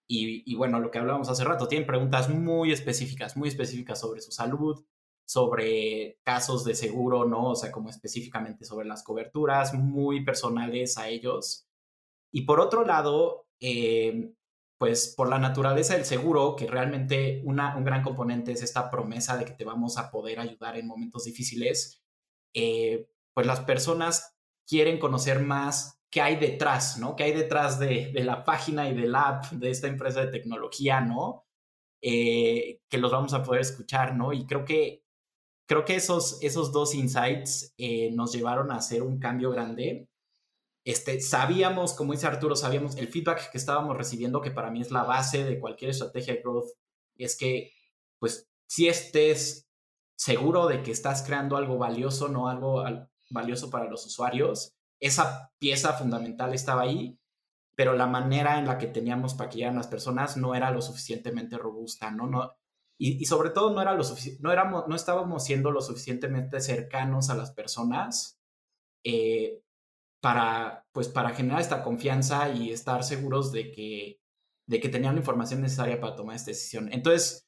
y, 0.07 0.43
y, 0.51 0.55
bueno, 0.55 0.79
lo 0.79 0.91
que 0.91 0.99
hablábamos 0.99 1.29
hace 1.29 1.43
rato, 1.43 1.67
tienen 1.67 1.87
preguntas 1.87 2.29
muy 2.29 2.71
específicas, 2.71 3.35
muy 3.35 3.49
específicas 3.49 3.99
sobre 3.99 4.21
su 4.21 4.31
salud, 4.31 4.85
sobre 5.25 6.19
casos 6.23 6.63
de 6.63 6.75
seguro, 6.75 7.25
¿no? 7.25 7.51
O 7.51 7.55
sea, 7.55 7.71
como 7.71 7.89
específicamente 7.89 8.65
sobre 8.65 8.87
las 8.87 9.03
coberturas, 9.03 9.73
muy 9.73 10.23
personales 10.23 10.97
a 10.97 11.09
ellos. 11.09 11.67
Y 12.31 12.41
por 12.41 12.59
otro 12.59 12.85
lado, 12.85 13.47
eh, 13.59 14.33
pues 14.77 15.13
por 15.15 15.29
la 15.29 15.39
naturaleza 15.39 15.95
del 15.95 16.05
seguro, 16.05 16.55
que 16.55 16.67
realmente 16.67 17.41
una, 17.45 17.75
un 17.75 17.83
gran 17.83 18.03
componente 18.03 18.51
es 18.51 18.61
esta 18.61 18.89
promesa 18.89 19.37
de 19.37 19.45
que 19.45 19.53
te 19.53 19.65
vamos 19.65 19.97
a 19.97 20.11
poder 20.11 20.39
ayudar 20.39 20.77
en 20.77 20.87
momentos 20.87 21.23
difíciles, 21.23 22.03
eh, 22.55 23.07
pues 23.33 23.45
las 23.45 23.59
personas 23.61 24.35
quieren 24.67 24.97
conocer 24.97 25.41
más 25.41 25.99
qué 26.09 26.21
hay 26.21 26.37
detrás, 26.37 26.97
¿no? 26.97 27.15
¿Qué 27.15 27.25
hay 27.25 27.33
detrás 27.33 27.77
de, 27.79 28.11
la 28.23 28.43
página 28.43 28.89
y 28.89 28.95
del 28.95 29.13
app 29.13 29.45
de 29.51 29.69
esta 29.69 29.87
empresa 29.87 30.21
de 30.21 30.31
tecnología, 30.31 31.01
¿no? 31.01 31.45
Eh, 32.01 32.81
que 32.89 32.97
los 32.97 33.11
vamos 33.11 33.33
a 33.33 33.43
poder 33.43 33.61
escuchar, 33.61 34.15
¿no? 34.15 34.33
Y 34.33 34.47
creo 34.47 34.65
que, 34.65 35.03
creo 35.67 35.85
que 35.85 35.95
esos, 35.95 36.41
esos 36.41 36.71
dos 36.71 36.95
insights 36.95 37.75
nos 38.13 38.33
llevaron 38.33 38.71
a 38.71 38.77
hacer 38.77 39.03
un 39.03 39.19
cambio 39.19 39.51
grande 39.51 40.09
este, 40.85 41.19
sabíamos, 41.19 41.93
como 41.93 42.13
dice 42.13 42.27
Arturo, 42.27 42.55
sabíamos 42.55 42.95
el 42.97 43.07
feedback 43.07 43.49
que 43.49 43.57
estábamos 43.57 43.97
recibiendo, 43.97 44.39
que 44.39 44.51
para 44.51 44.69
mí 44.69 44.81
es 44.81 44.91
la 44.91 45.03
base 45.03 45.43
de 45.43 45.59
cualquier 45.59 45.89
estrategia 45.89 46.35
de 46.35 46.41
growth, 46.41 46.69
es 47.17 47.35
que, 47.35 47.71
pues, 48.19 48.47
si 48.67 48.87
estés 48.87 49.64
seguro 50.17 50.67
de 50.67 50.83
que 50.83 50.91
estás 50.91 51.23
creando 51.23 51.57
algo 51.57 51.77
valioso, 51.77 52.27
no 52.27 52.47
algo 52.47 52.83
valioso 53.29 53.69
para 53.69 53.89
los 53.89 54.05
usuarios, 54.05 54.73
esa 54.99 55.51
pieza 55.59 55.93
fundamental 55.93 56.53
estaba 56.53 56.83
ahí, 56.83 57.19
pero 57.75 57.93
la 57.93 58.07
manera 58.07 58.57
en 58.57 58.67
la 58.67 58.77
que 58.77 58.87
teníamos 58.87 59.33
para 59.33 59.49
que 59.49 59.57
llegaran 59.57 59.77
las 59.77 59.87
personas 59.87 60.37
no 60.37 60.55
era 60.55 60.71
lo 60.71 60.81
suficientemente 60.81 61.57
robusta, 61.57 62.11
¿no? 62.11 62.27
no 62.27 62.55
y, 62.97 63.25
sobre 63.25 63.49
todo 63.49 63.71
no, 63.73 63.81
era 63.81 63.93
lo 63.93 64.03
no, 64.39 64.51
éramos, 64.51 64.87
no 64.87 64.95
estábamos 64.95 65.43
siendo 65.43 65.71
lo 65.71 65.81
suficientemente 65.81 66.61
cercanos 66.61 67.29
a 67.29 67.35
las 67.35 67.51
personas 67.51 68.39
eh, 69.03 69.61
para, 70.21 70.85
pues, 70.93 71.09
para 71.09 71.31
generar 71.31 71.59
esta 71.59 71.83
confianza 71.83 72.49
y 72.49 72.71
estar 72.71 73.03
seguros 73.03 73.51
de 73.51 73.71
que, 73.71 74.21
de 74.67 74.79
que 74.79 74.89
tenían 74.89 75.15
la 75.15 75.19
información 75.19 75.61
necesaria 75.61 75.99
para 75.99 76.15
tomar 76.15 76.37
esta 76.37 76.51
decisión. 76.51 76.89
Entonces, 76.91 77.44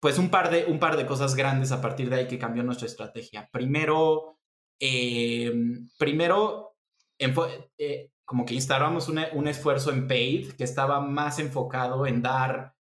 pues 0.00 0.18
un 0.18 0.30
par 0.30 0.50
de, 0.50 0.66
un 0.66 0.78
par 0.78 0.96
de 0.96 1.06
cosas 1.06 1.34
grandes 1.34 1.72
a 1.72 1.80
partir 1.80 2.10
de 2.10 2.16
ahí 2.16 2.28
que 2.28 2.38
cambió 2.38 2.62
nuestra 2.62 2.86
estrategia. 2.86 3.48
Primero, 3.52 4.38
eh, 4.78 5.52
primero 5.98 6.76
eh, 7.18 8.10
como 8.24 8.44
que 8.44 8.54
instalamos 8.54 9.08
un 9.08 9.48
esfuerzo 9.48 9.92
en 9.92 10.08
paid 10.08 10.52
que 10.52 10.64
estaba 10.64 11.00
más 11.00 11.38
enfocado 11.38 12.06
en 12.06 12.22
dar, 12.22 12.74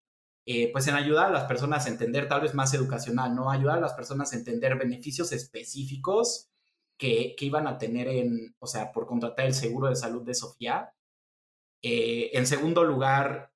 eh, 0.45 0.71
pues 0.71 0.87
en 0.87 0.95
ayudar 0.95 1.27
a 1.27 1.31
las 1.31 1.43
personas 1.45 1.85
a 1.85 1.89
entender, 1.89 2.29
tal 2.29 2.41
vez 2.41 2.53
más 2.53 2.73
educacional, 2.73 3.35
¿no? 3.35 3.51
Ayudar 3.51 3.77
a 3.77 3.81
las 3.81 3.93
personas 3.93 4.31
a 4.31 4.37
entender 4.37 4.77
beneficios 4.77 5.33
específicos 5.33 6.49
que, 6.97 7.35
iban 7.39 7.67
a 7.67 7.77
tener 7.77 8.07
en, 8.07 8.55
o 8.59 8.67
sea, 8.67 8.93
por 8.93 9.05
contratar 9.05 9.47
el 9.47 9.53
seguro 9.53 9.89
de 9.89 9.97
salud 9.97 10.23
de 10.23 10.33
Sofía. 10.33 10.93
Eh, 11.81 12.31
en 12.33 12.47
segundo 12.47 12.85
lugar, 12.85 13.51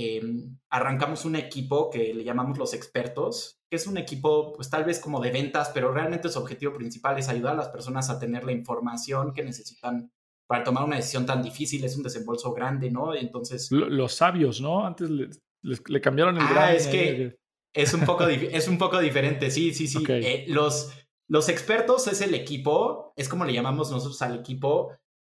em, 0.00 0.58
arrancamos 0.70 1.24
un 1.24 1.36
equipo 1.36 1.90
que 1.90 2.14
le 2.14 2.24
llamamos 2.24 2.58
los 2.58 2.74
expertos, 2.74 3.60
que 3.68 3.76
es 3.76 3.86
un 3.86 3.96
equipo, 3.96 4.52
pues 4.54 4.70
tal 4.70 4.84
vez 4.84 4.98
como 4.98 5.20
de 5.20 5.30
ventas, 5.30 5.70
pero 5.72 5.92
realmente 5.92 6.28
su 6.28 6.38
objetivo 6.38 6.74
principal 6.74 7.18
es 7.18 7.28
ayudar 7.28 7.54
a 7.54 7.58
las 7.58 7.68
personas 7.68 8.10
a 8.10 8.18
tener 8.18 8.44
la 8.44 8.52
información 8.52 9.32
que 9.32 9.44
necesitan 9.44 10.12
para 10.46 10.64
tomar 10.64 10.84
una 10.84 10.96
decisión 10.96 11.26
tan 11.26 11.42
difícil. 11.42 11.84
Es 11.84 11.96
un 11.96 12.02
desembolso 12.02 12.52
grande, 12.52 12.90
¿no? 12.90 13.14
Entonces... 13.14 13.70
Los 13.70 14.14
sabios, 14.14 14.60
¿no? 14.60 14.84
Antes 14.84 15.10
le, 15.10 16.00
cambiaron 16.00 16.36
el 16.36 16.42
ah, 16.42 16.74
es 16.74 16.86
que 16.88 17.38
es 17.72 17.94
un, 17.94 18.00
poco 18.00 18.26
es 18.28 18.66
un 18.68 18.78
poco 18.78 18.98
diferente, 18.98 19.50
sí, 19.50 19.72
sí, 19.72 19.86
sí. 19.86 20.02
Eh, 20.08 20.46
los, 20.48 20.92
los 21.28 21.48
expertos 21.48 22.08
es 22.08 22.20
el 22.20 22.34
equipo, 22.34 23.12
es 23.16 23.28
como 23.28 23.44
le 23.44 23.52
llamamos 23.52 23.90
nosotros 23.90 24.20
al 24.22 24.38
equipo 24.38 24.92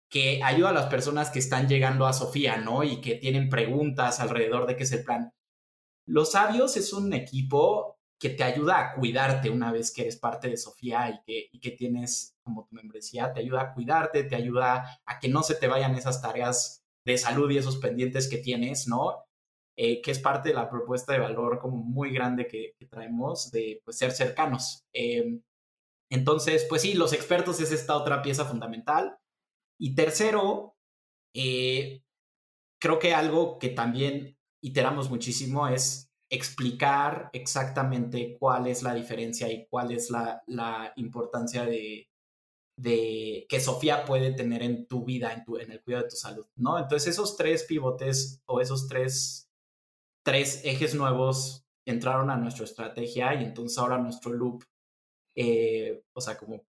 que 0.09 0.41
ayuda 0.43 0.69
a 0.69 0.73
las 0.73 0.87
personas 0.87 1.29
que 1.29 1.39
están 1.39 1.67
llegando 1.67 2.05
a 2.05 2.13
Sofía, 2.13 2.57
¿no? 2.57 2.83
Y 2.83 3.01
que 3.01 3.15
tienen 3.15 3.49
preguntas 3.49 4.19
alrededor 4.19 4.67
de 4.67 4.75
qué 4.75 4.83
es 4.83 4.91
el 4.91 5.03
plan. 5.03 5.33
Los 6.05 6.31
sabios 6.31 6.77
es 6.77 6.93
un 6.93 7.13
equipo 7.13 7.97
que 8.19 8.29
te 8.29 8.43
ayuda 8.43 8.79
a 8.79 8.93
cuidarte 8.95 9.49
una 9.49 9.71
vez 9.71 9.93
que 9.93 10.01
eres 10.03 10.17
parte 10.17 10.49
de 10.49 10.57
Sofía 10.57 11.09
y 11.09 11.21
que, 11.23 11.59
que 11.59 11.71
tienes 11.71 12.35
como 12.43 12.65
tu 12.65 12.75
membresía, 12.75 13.33
te 13.33 13.41
ayuda 13.41 13.61
a 13.61 13.73
cuidarte, 13.73 14.23
te 14.23 14.35
ayuda 14.35 15.01
a 15.05 15.19
que 15.19 15.27
no 15.27 15.43
se 15.43 15.55
te 15.55 15.67
vayan 15.67 15.95
esas 15.95 16.21
tareas 16.21 16.83
de 17.05 17.17
salud 17.17 17.49
y 17.51 17.57
esos 17.57 17.77
pendientes 17.77 18.29
que 18.29 18.37
tienes, 18.37 18.87
¿no? 18.87 19.27
Eh, 19.79 20.01
que 20.01 20.09
es 20.09 20.19
parte 20.19 20.49
de 20.49 20.55
la 20.55 20.69
propuesta 20.69 21.13
de 21.13 21.19
valor 21.19 21.59
como 21.59 21.77
muy 21.77 22.11
grande 22.11 22.47
que, 22.47 22.75
traemos 22.89 23.51
de 23.51 23.81
pues, 23.85 23.97
ser 23.97 24.11
cercanos. 24.11 24.83
Em, 24.91 25.43
entonces, 26.09 26.65
pues 26.67 26.81
sí, 26.81 26.95
los 26.95 27.13
expertos 27.13 27.59
es 27.61 27.71
esta 27.71 27.95
otra 27.95 28.21
pieza 28.23 28.45
fundamental. 28.45 29.19
Y 29.79 29.95
tercero, 29.95 30.75
eh, 31.35 32.03
creo 32.81 32.99
que 32.99 33.13
algo 33.13 33.59
que 33.59 33.69
también 33.69 34.37
iteramos 34.61 35.09
muchísimo 35.09 35.67
es 35.67 36.11
explicar 36.29 37.29
exactamente 37.33 38.37
cuál 38.39 38.67
es 38.67 38.83
la 38.83 38.93
diferencia 38.93 39.51
y 39.51 39.65
cuál 39.67 39.91
es 39.91 40.09
la, 40.09 40.43
la 40.47 40.91
importancia 40.97 41.65
de, 41.65 42.09
de, 42.77 43.45
que 43.47 43.59
Sofía 43.59 44.03
puede 44.03 44.33
tener 44.33 44.61
en 44.63 44.87
tu 44.87 45.05
vida, 45.05 45.31
en, 45.31 45.45
tu, 45.45 45.57
en 45.57 45.71
el 45.71 45.81
cuidado 45.81 46.03
de 46.03 46.09
tu 46.09 46.17
salud, 46.17 46.45
¿no? 46.55 46.77
Entonces 46.77 47.13
esos 47.13 47.37
tres 47.37 47.63
pivotes 47.63 48.41
o 48.45 48.59
esos 48.59 48.87
tres 48.87 49.47
tres 50.27 50.59
ejes 50.65 50.93
nuevos 50.93 51.65
entraron 51.85 52.29
a 52.29 52.35
nuestra 52.35 52.65
estrategia 52.65 53.33
y 53.35 53.45
entonces 53.45 53.77
ahora 53.77 53.97
nuestro 53.97 54.33
loop, 54.33 54.61
eh, 55.37 56.03
o 56.13 56.19
sea, 56.19 56.37
como, 56.37 56.65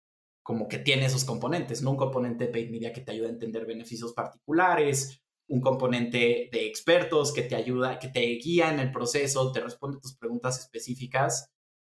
como 0.48 0.66
que 0.66 0.78
tiene 0.78 1.04
esos 1.04 1.26
componentes. 1.26 1.82
Un 1.82 1.98
componente 1.98 2.46
de 2.46 2.50
paid 2.50 2.70
media 2.70 2.90
que 2.90 3.02
te 3.02 3.12
ayuda 3.12 3.28
a 3.28 3.32
entender 3.32 3.66
beneficios 3.66 4.14
particulares, 4.14 5.20
un 5.46 5.60
componente 5.60 6.48
de 6.50 6.66
expertos 6.66 7.34
que 7.34 7.42
te 7.42 7.54
ayuda, 7.54 7.98
que 7.98 8.08
te 8.08 8.20
guía 8.20 8.72
en 8.72 8.80
el 8.80 8.90
proceso, 8.90 9.52
te 9.52 9.60
responde 9.60 10.00
tus 10.00 10.16
preguntas 10.16 10.58
específicas 10.58 11.52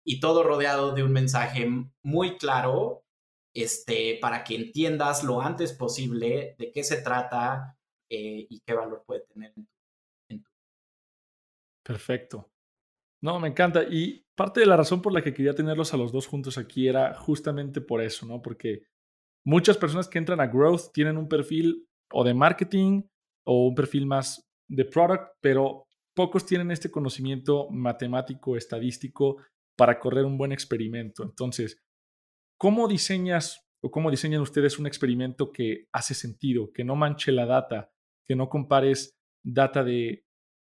y 0.06 0.20
todo 0.20 0.44
rodeado 0.44 0.92
de 0.92 1.02
un 1.02 1.14
mensaje 1.14 1.66
muy 2.04 2.38
claro 2.38 3.06
este, 3.54 4.18
para 4.20 4.44
que 4.44 4.56
entiendas 4.56 5.24
lo 5.24 5.40
antes 5.40 5.72
posible 5.72 6.58
de 6.60 6.74
qué 6.74 6.84
se 6.84 7.02
trata 7.02 7.78
eh, 8.10 8.48
y 8.50 8.60
qué 8.66 8.74
valor 8.74 9.06
puede 9.08 9.22
tener 9.28 9.54
en 10.28 10.44
Perfecto. 11.84 12.51
No, 13.22 13.40
me 13.40 13.48
encanta. 13.48 13.84
Y 13.84 14.26
parte 14.36 14.60
de 14.62 14.66
la 14.66 14.78
razón 14.78 15.02
por 15.02 15.14
la 15.14 15.22
que 15.22 15.34
quería 15.34 15.54
tenerlos 15.54 15.94
a 15.94 15.98
los 15.98 16.12
dos 16.12 16.28
juntos 16.28 16.58
aquí 16.58 16.88
era 16.88 17.14
justamente 17.14 17.80
por 17.82 18.02
eso, 18.02 18.26
¿no? 18.26 18.42
Porque 18.42 18.84
muchas 19.46 19.78
personas 19.78 20.08
que 20.08 20.18
entran 20.18 20.42
a 20.42 20.48
Growth 20.48 20.92
tienen 20.94 21.18
un 21.18 21.28
perfil 21.28 21.88
o 22.12 22.24
de 22.24 22.34
marketing 22.34 23.04
o 23.46 23.68
un 23.68 23.76
perfil 23.76 24.06
más 24.06 24.48
de 24.68 24.86
product, 24.86 25.34
pero 25.42 25.86
pocos 26.16 26.46
tienen 26.46 26.72
este 26.72 26.90
conocimiento 26.90 27.70
matemático, 27.70 28.58
estadístico 28.58 29.38
para 29.78 30.00
correr 30.00 30.26
un 30.26 30.38
buen 30.38 30.52
experimento. 30.52 31.24
Entonces, 31.24 31.78
¿cómo 32.58 32.88
diseñas 32.88 33.66
o 33.84 33.92
cómo 33.92 34.12
diseñan 34.12 34.42
ustedes 34.42 34.78
un 34.80 34.88
experimento 34.88 35.52
que 35.52 35.88
hace 35.92 36.14
sentido, 36.14 36.72
que 36.72 36.84
no 36.84 36.96
manche 36.96 37.32
la 37.32 37.46
data, 37.46 37.92
que 38.28 38.36
no 38.36 38.50
compares 38.50 39.18
data 39.44 39.84
de 39.84 40.24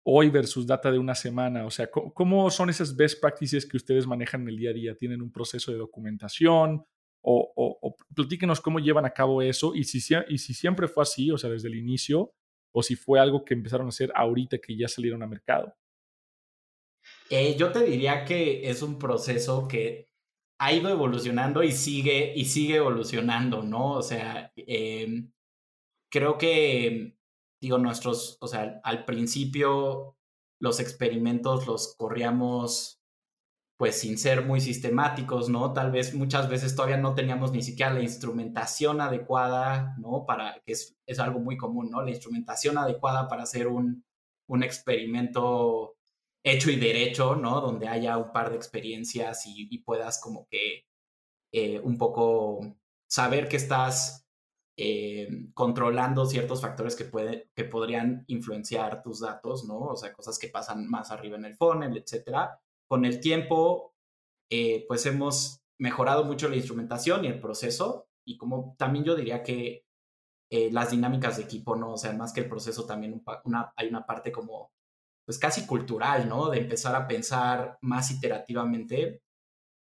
hoy 0.02 0.30
versus 0.30 0.66
data 0.66 0.90
de 0.90 0.98
una 0.98 1.14
semana? 1.14 1.66
O 1.66 1.70
sea, 1.70 1.90
¿cómo 1.90 2.50
son 2.50 2.70
esas 2.70 2.96
best 2.96 3.20
practices 3.20 3.66
que 3.66 3.76
ustedes 3.76 4.06
manejan 4.06 4.42
en 4.42 4.48
el 4.48 4.56
día 4.56 4.70
a 4.70 4.74
día? 4.74 4.94
¿Tienen 4.96 5.22
un 5.22 5.32
proceso 5.32 5.72
de 5.72 5.78
documentación? 5.78 6.84
O, 7.22 7.52
o, 7.54 7.96
platíquenos 8.14 8.60
cómo 8.60 8.78
llevan 8.78 9.04
a 9.04 9.12
cabo 9.12 9.42
eso 9.42 9.74
y 9.74 9.84
si, 9.84 10.00
siempre 10.00 10.88
fue 10.88 11.02
así, 11.02 11.30
o 11.30 11.36
sea, 11.36 11.50
desde 11.50 11.68
el 11.68 11.74
inicio, 11.74 12.32
o 12.72 12.82
si 12.82 12.96
fue 12.96 13.20
algo 13.20 13.44
que 13.44 13.52
empezaron 13.52 13.86
a 13.86 13.90
hacer 13.90 14.10
ahorita 14.14 14.58
que 14.58 14.76
ya 14.76 14.88
salieron 14.88 15.22
a 15.22 15.26
mercado. 15.26 15.74
Eh, 17.28 17.56
yo 17.58 17.72
te 17.72 17.84
diría 17.84 18.24
que 18.24 18.68
es 18.70 18.82
un 18.82 18.98
proceso 18.98 19.68
que 19.68 20.08
ha 20.58 20.72
ido 20.72 20.88
evolucionando 20.88 21.62
y 21.62 21.72
sigue, 21.72 22.32
y 22.34 22.44
sigue 22.46 22.76
evolucionando, 22.76 23.62
¿no? 23.62 23.92
O 23.92 24.02
sea, 24.02 24.52
em, 24.56 25.30
creo 26.10 26.38
que 26.38 27.16
digo, 27.60 27.78
nuestros, 27.78 28.38
o 28.40 28.48
sea, 28.48 28.80
al 28.84 29.04
principio 29.04 30.16
los 30.60 30.80
experimentos 30.80 31.66
los 31.66 31.94
corríamos 31.96 33.00
pues 33.76 33.98
sin 33.98 34.18
ser 34.18 34.44
muy 34.44 34.60
sistemáticos, 34.60 35.48
¿no? 35.48 35.72
Tal 35.72 35.90
vez 35.90 36.14
muchas 36.14 36.50
veces 36.50 36.76
todavía 36.76 36.98
no 36.98 37.14
teníamos 37.14 37.52
ni 37.52 37.62
siquiera 37.62 37.94
la 37.94 38.02
instrumentación 38.02 39.00
adecuada, 39.00 39.96
¿no? 39.98 40.26
Para, 40.26 40.60
que 40.66 40.72
es, 40.72 40.98
es 41.06 41.18
algo 41.18 41.40
muy 41.40 41.56
común, 41.56 41.90
¿no? 41.90 42.02
La 42.02 42.10
instrumentación 42.10 42.76
adecuada 42.76 43.26
para 43.26 43.44
hacer 43.44 43.68
un, 43.68 44.04
un 44.48 44.62
experimento 44.62 45.96
hecho 46.44 46.70
y 46.70 46.76
derecho, 46.76 47.36
¿no? 47.36 47.62
Donde 47.62 47.88
haya 47.88 48.18
un 48.18 48.32
par 48.32 48.50
de 48.50 48.56
experiencias 48.56 49.46
y, 49.46 49.78
puedas 49.78 50.20
como 50.20 50.46
que 50.50 50.86
eh, 51.52 51.80
un 51.80 51.96
poco 51.96 52.60
saber 53.08 53.48
que 53.48 53.56
estás 53.56 54.26
eh, 54.82 55.28
controlando 55.52 56.24
ciertos 56.24 56.62
factores 56.62 56.96
que, 56.96 57.04
puede, 57.04 57.50
que 57.54 57.64
podrían 57.64 58.24
influenciar 58.28 59.02
tus 59.02 59.20
datos, 59.20 59.66
¿no? 59.66 59.78
O 59.78 59.96
sea, 59.96 60.10
cosas 60.14 60.38
que 60.38 60.48
pasan 60.48 60.88
más 60.88 61.10
arriba 61.10 61.36
en 61.36 61.44
el 61.44 61.54
funnel, 61.54 61.98
etcétera. 61.98 62.58
Con 62.88 63.04
el 63.04 63.20
tiempo, 63.20 63.92
eh, 64.50 64.86
pues 64.88 65.04
hemos 65.04 65.60
mejorado 65.78 66.24
mucho 66.24 66.48
la 66.48 66.56
instrumentación 66.56 67.26
y 67.26 67.28
el 67.28 67.40
proceso 67.40 68.08
y 68.24 68.38
como 68.38 68.74
también 68.78 69.04
yo 69.04 69.14
diría 69.14 69.42
que 69.42 69.84
eh, 70.50 70.70
las 70.72 70.92
dinámicas 70.92 71.36
de 71.36 71.42
equipo, 71.42 71.76
¿no? 71.76 71.92
O 71.92 71.98
sea, 71.98 72.14
más 72.14 72.32
que 72.32 72.40
el 72.40 72.48
proceso, 72.48 72.86
también 72.86 73.22
una, 73.44 73.74
hay 73.76 73.88
una 73.88 74.06
parte 74.06 74.32
como, 74.32 74.72
pues 75.26 75.38
casi 75.38 75.66
cultural, 75.66 76.26
¿no? 76.26 76.48
De 76.48 76.58
empezar 76.58 76.96
a 76.96 77.06
pensar 77.06 77.76
más 77.82 78.10
iterativamente. 78.10 79.20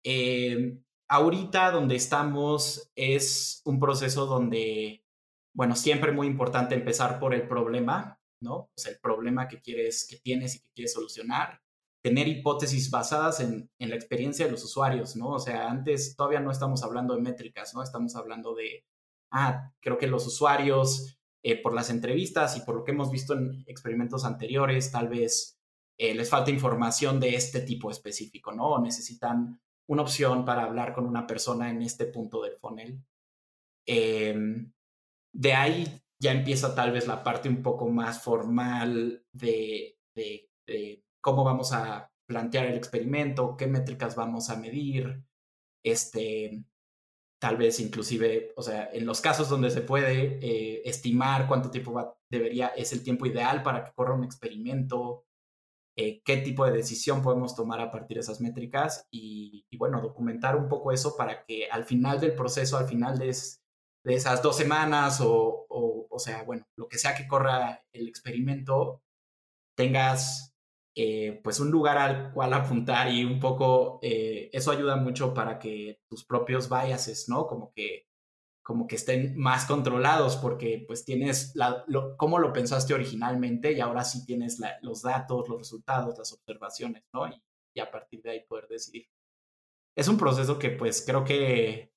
Eh, 0.03 0.77
ahorita 1.13 1.69
donde 1.69 1.95
estamos 1.95 2.91
es 2.95 3.61
un 3.65 3.79
proceso 3.79 4.25
donde, 4.25 5.05
bueno, 5.53 5.75
siempre 5.75 6.11
muy 6.11 6.25
importante 6.25 6.73
empezar 6.73 7.19
por 7.19 7.35
el 7.35 7.47
problema, 7.47 8.19
¿no? 8.41 8.55
O 8.55 8.71
sea, 8.75 8.93
el 8.93 8.99
problema 8.99 9.47
que 9.47 9.61
quieres, 9.61 10.07
que 10.09 10.17
tienes 10.17 10.55
y 10.55 10.59
que 10.61 10.71
quieres 10.73 10.93
solucionar. 10.93 11.61
Tener 12.03 12.27
hipótesis 12.27 12.89
basadas 12.89 13.41
en, 13.41 13.69
en 13.77 13.89
la 13.91 13.95
experiencia 13.95 14.45
de 14.45 14.51
los 14.51 14.63
usuarios, 14.63 15.15
¿no? 15.15 15.29
O 15.29 15.39
sea, 15.39 15.69
antes 15.69 16.15
todavía 16.15 16.39
no 16.39 16.49
estamos 16.49 16.83
hablando 16.83 17.15
de 17.15 17.21
métricas, 17.21 17.75
¿no? 17.75 17.83
Estamos 17.83 18.15
hablando 18.15 18.55
de, 18.55 18.83
ah, 19.29 19.71
creo 19.81 19.99
que 19.99 20.07
los 20.07 20.25
usuarios, 20.25 21.19
eh, 21.43 21.61
por 21.61 21.75
las 21.75 21.91
entrevistas 21.91 22.57
y 22.57 22.61
por 22.61 22.73
lo 22.73 22.83
que 22.83 22.91
hemos 22.91 23.11
visto 23.11 23.35
en 23.35 23.63
experimentos 23.67 24.25
anteriores, 24.25 24.91
tal 24.91 25.09
vez 25.09 25.59
eh, 25.99 26.15
les 26.15 26.27
falta 26.27 26.49
información 26.49 27.19
de 27.19 27.35
este 27.35 27.61
tipo 27.61 27.91
específico, 27.91 28.51
¿no? 28.51 28.71
O 28.71 28.81
necesitan 28.81 29.61
una 29.87 30.01
opción 30.01 30.45
para 30.45 30.63
hablar 30.63 30.93
con 30.93 31.05
una 31.05 31.27
persona 31.27 31.69
en 31.69 31.81
este 31.81 32.05
punto 32.05 32.41
del 32.41 32.55
funnel. 32.57 33.03
Em, 33.85 34.71
de 35.33 35.53
ahí 35.53 35.87
ya 36.19 36.31
empieza 36.31 36.73
tal 36.73 36.91
vez 36.91 37.07
la 37.07 37.23
parte 37.23 37.49
un 37.49 37.61
poco 37.61 37.89
más 37.89 38.21
formal 38.21 39.25
de, 39.31 39.97
cómo 41.21 41.43
vamos 41.43 41.73
a 41.73 42.11
plantear 42.25 42.67
el 42.67 42.77
experimento, 42.77 43.55
qué 43.57 43.67
métricas 43.67 44.15
vamos 44.15 44.49
a 44.49 44.57
medir, 44.57 45.23
este, 45.83 46.63
tal 47.39 47.57
vez 47.57 47.79
inclusive, 47.79 48.53
o 48.55 48.61
sea, 48.61 48.89
en 48.93 49.05
los 49.05 49.19
casos 49.21 49.49
donde 49.49 49.69
se 49.69 49.81
puede 49.81 50.39
eh, 50.41 50.81
estimar 50.85 51.47
cuánto 51.47 51.69
tiempo 51.69 52.17
debería, 52.29 52.67
es 52.67 52.93
el 52.93 53.03
tiempo 53.03 53.25
ideal 53.25 53.63
para 53.63 53.83
que 53.83 53.93
corra 53.93 54.13
un 54.13 54.23
experimento, 54.23 55.25
eh, 55.95 56.21
qué 56.23 56.37
tipo 56.37 56.65
de 56.65 56.71
decisión 56.71 57.21
podemos 57.21 57.55
tomar 57.55 57.79
a 57.79 57.91
partir 57.91 58.15
de 58.15 58.21
esas 58.21 58.41
métricas 58.41 59.07
y, 59.11 59.65
bueno, 59.77 60.01
documentar 60.01 60.55
un 60.55 60.67
poco 60.67 60.91
eso 60.91 61.15
para 61.15 61.45
que 61.45 61.67
al 61.69 61.85
final 61.85 62.19
del 62.19 62.35
proceso, 62.35 62.77
al 62.77 62.87
final 62.87 63.17
de, 63.19 63.29
esas 63.29 64.41
dos 64.41 64.57
semanas 64.57 65.21
o, 65.21 65.65
o, 65.69 66.19
sea, 66.19 66.43
bueno, 66.43 66.65
lo 66.75 66.87
que 66.87 66.97
sea 66.97 67.15
que 67.15 67.27
corra 67.27 67.83
el 67.93 68.07
experimento, 68.07 69.01
tengas 69.75 70.53
eh, 70.95 71.41
pues 71.43 71.59
un 71.59 71.71
lugar 71.71 71.97
al 71.97 72.33
cual 72.33 72.53
apuntar 72.53 73.11
y 73.11 73.25
un 73.25 73.39
poco, 73.39 73.99
eh, 74.01 74.49
eso 74.53 74.71
ayuda 74.71 74.95
mucho 74.95 75.33
para 75.33 75.59
que 75.59 75.99
tus 76.09 76.25
propios 76.25 76.69
biases, 76.69 77.29
¿no? 77.29 77.47
Como 77.47 77.71
que 77.73 78.05
como 78.63 78.87
que 78.87 78.95
estén 78.95 79.37
más 79.37 79.65
controlados 79.65 80.37
porque 80.37 80.83
pues 80.87 81.03
tienes 81.03 81.53
la, 81.53 81.83
lo, 81.87 82.15
cómo 82.15 82.39
lo 82.39 82.53
pensaste 82.53 82.93
originalmente 82.93 83.73
y 83.73 83.81
ahora 83.81 84.05
sí 84.05 84.25
tienes 84.25 84.59
los 84.81 85.01
datos, 85.01 85.49
los 85.49 85.59
resultados, 85.59 86.17
las 86.17 86.31
observaciones, 86.31 87.03
¿no? 87.13 87.27
Y, 87.27 87.79
a 87.79 87.89
partir 87.91 88.21
de 88.21 88.29
ahí 88.29 88.45
poder 88.47 88.67
decidir. 88.67 89.07
Es 89.95 90.07
un 90.07 90.17
proceso 90.17 90.59
que 90.59 90.69
pues 90.69 91.03
creo 91.05 91.23
que 91.25 91.91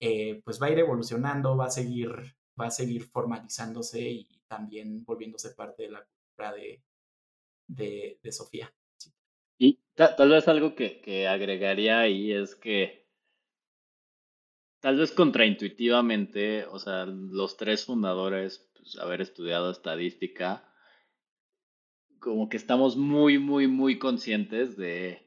eh, 0.00 0.40
pues 0.44 0.62
va 0.62 0.66
a 0.66 0.70
ir 0.70 0.78
evolucionando, 0.78 1.56
va 1.56 1.66
a 1.66 1.70
seguir, 1.70 2.10
va 2.58 2.66
a 2.66 2.70
seguir 2.70 3.04
formalizándose 3.04 4.00
y 4.00 4.40
también 4.46 5.04
volviéndose 5.04 5.50
parte 5.50 5.82
de 5.82 5.90
la 5.90 6.04
cultura 6.04 6.54
de, 6.54 8.18
de, 8.22 8.32
Sofía. 8.32 8.72
Y 9.58 9.80
tal, 9.94 10.30
vez 10.30 10.46
algo 10.46 10.76
que, 10.76 11.00
que 11.00 11.26
agregaría 11.26 11.98
ahí 11.98 12.32
es 12.32 12.54
que 12.54 12.99
Tal 14.80 14.96
vez 14.96 15.12
contraintuitivamente, 15.12 16.64
o 16.64 16.78
sea, 16.78 17.04
los 17.04 17.56
tres 17.56 17.84
fundadores, 17.84 18.70
pues, 18.74 18.96
haber 18.96 19.20
estudiado 19.20 19.70
estadística, 19.70 20.64
como 22.18 22.48
que 22.48 22.56
estamos 22.56 22.96
muy, 22.96 23.38
muy, 23.38 23.66
muy 23.66 23.98
conscientes 23.98 24.76
de, 24.76 25.22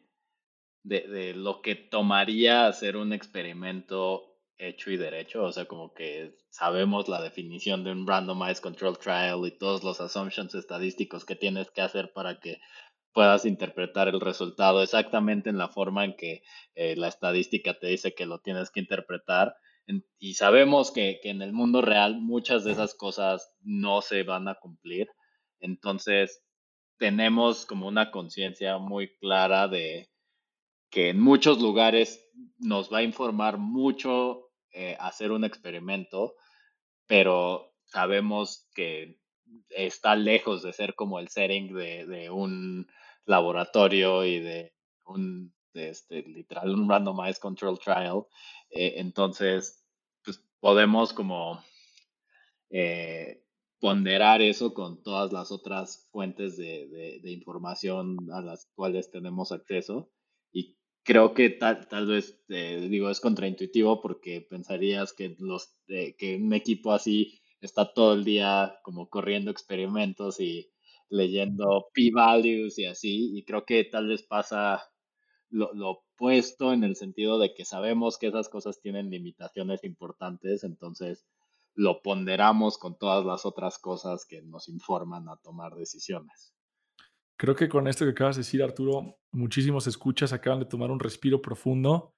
de, 0.83 1.33
lo 1.35 1.61
que 1.61 1.75
tomaría 1.75 2.67
hacer 2.67 2.97
un 2.97 3.13
experimento 3.13 4.39
hecho 4.57 4.91
y 4.91 4.97
derecho, 4.97 5.43
o 5.43 5.51
sea, 5.51 5.65
como 5.65 5.93
que 5.93 6.37
sabemos 6.49 7.07
la 7.07 7.21
definición 7.21 7.83
de 7.83 7.91
un 7.91 8.07
randomized 8.07 8.61
control 8.61 8.97
trial 8.97 9.45
y 9.45 9.51
todos 9.51 9.83
los 9.83 9.99
assumptions 10.01 10.55
estadísticos 10.55 11.25
que 11.25 11.35
tienes 11.35 11.69
que 11.71 11.81
hacer 11.81 12.13
para 12.13 12.39
que 12.39 12.59
puedas 13.13 13.45
interpretar 13.45 14.07
el 14.07 14.19
resultado 14.19 14.81
exactamente 14.81 15.49
en 15.49 15.57
la 15.57 15.69
forma 15.69 16.03
en 16.03 16.15
que 16.15 16.43
eh, 16.75 16.95
la 16.95 17.07
estadística 17.07 17.77
te 17.79 17.87
dice 17.87 18.13
que 18.13 18.25
lo 18.25 18.39
tienes 18.39 18.71
que 18.71 18.79
interpretar. 18.79 19.55
y 20.17 20.35
sabemos 20.35 20.91
que, 20.91 21.19
que, 21.21 21.29
en 21.29 21.41
el 21.41 21.53
mundo 21.53 21.81
real 21.81 22.19
muchas 22.21 22.63
de 22.63 22.71
esas 22.71 22.95
cosas 22.95 23.53
no 23.61 24.01
se 24.01 24.23
van 24.23 24.47
a 24.47 24.55
cumplir. 24.55 25.07
Entonces, 25.59 26.43
tenemos 26.97 27.65
como 27.65 27.87
una 27.87 28.11
conciencia 28.11 28.77
muy 28.77 29.15
clara 29.17 29.67
de 29.67 30.09
que 30.89 31.09
en 31.09 31.19
muchos 31.19 31.59
lugares 31.59 32.29
nos 32.59 32.91
va 32.93 32.99
a 32.99 33.03
informar 33.03 33.57
mucho 33.57 34.51
eh, 34.71 34.95
hacer 34.99 35.31
un 35.31 35.43
experimento, 35.43 36.35
pero 37.07 37.73
sabemos 37.85 38.69
que 38.73 39.19
está 39.69 40.15
lejos 40.15 40.63
de 40.63 40.73
ser 40.73 40.95
como 40.95 41.19
el 41.19 41.29
setting 41.29 41.73
de, 41.73 42.05
de 42.05 42.29
un 42.29 42.87
laboratorio 43.25 44.25
y 44.25 44.39
de 44.39 44.73
un, 45.05 45.53
este, 45.73 46.23
literal, 46.23 46.73
un 46.73 46.89
randomized 46.89 47.41
control 47.41 47.79
trial. 47.79 48.25
Eh, 48.69 48.95
entonces, 48.97 49.85
pues 50.23 50.43
podemos 50.59 51.13
como 51.13 51.63
eh, 52.69 53.43
ponderar 53.79 54.41
eso 54.41 54.73
con 54.73 55.03
todas 55.03 55.33
las 55.33 55.51
otras 55.51 56.07
fuentes 56.11 56.57
de, 56.57 57.19
de, 57.21 57.31
información 57.31 58.17
a 58.31 58.41
las 58.41 58.69
cuales 58.75 59.11
tenemos 59.11 59.51
acceso. 59.51 60.09
Y 60.51 60.77
creo 61.03 61.33
que 61.33 61.49
tal, 61.49 61.87
tal 61.87 62.07
vez, 62.07 62.41
digo, 62.47 63.09
es 63.09 63.19
contraintuitivo 63.19 64.01
porque 64.01 64.41
pensarías 64.41 65.13
que, 65.13 65.35
los, 65.39 65.75
que 65.87 66.39
un 66.41 66.53
equipo 66.53 66.93
así 66.93 67.41
está 67.59 67.93
todo 67.93 68.13
el 68.13 68.23
día 68.23 68.79
como 68.83 69.09
corriendo 69.09 69.51
experimentos 69.51 70.39
y 70.39 70.72
leyendo 71.13 71.89
p-values 71.93 72.79
y 72.79 72.85
así, 72.85 73.37
y 73.37 73.43
creo 73.43 73.65
que 73.65 73.83
tal 73.83 74.07
vez 74.07 74.23
pasa 74.23 74.83
lo, 75.49 75.69
opuesto 75.89 76.73
en 76.73 76.83
el 76.83 76.95
sentido 76.95 77.37
de 77.39 77.53
que 77.53 77.65
sabemos 77.65 78.17
que 78.17 78.27
esas 78.27 78.49
cosas 78.49 78.81
tienen 78.81 79.11
limitaciones 79.11 79.83
importantes, 79.83 80.63
entonces 80.63 81.25
lo 81.75 82.01
ponderamos 82.01 82.77
con 82.77 82.97
todas 82.97 83.25
las 83.25 83.45
otras 83.45 83.77
cosas 83.77 84.25
que 84.25 84.41
nos 84.41 84.69
informan 84.69 85.29
a 85.29 85.37
tomar 85.37 85.75
decisiones. 85.75 86.53
Creo 87.37 87.55
que 87.55 87.69
con 87.69 87.87
esto 87.87 88.05
que 88.05 88.11
acabas 88.11 88.35
de 88.35 88.41
decir, 88.41 88.63
Arturo, 88.63 89.17
muchísimos 89.31 89.87
escuchas 89.87 90.33
acaban 90.33 90.59
de 90.59 90.65
tomar 90.65 90.91
un 90.91 90.99
respiro 90.99 91.41
profundo 91.41 92.13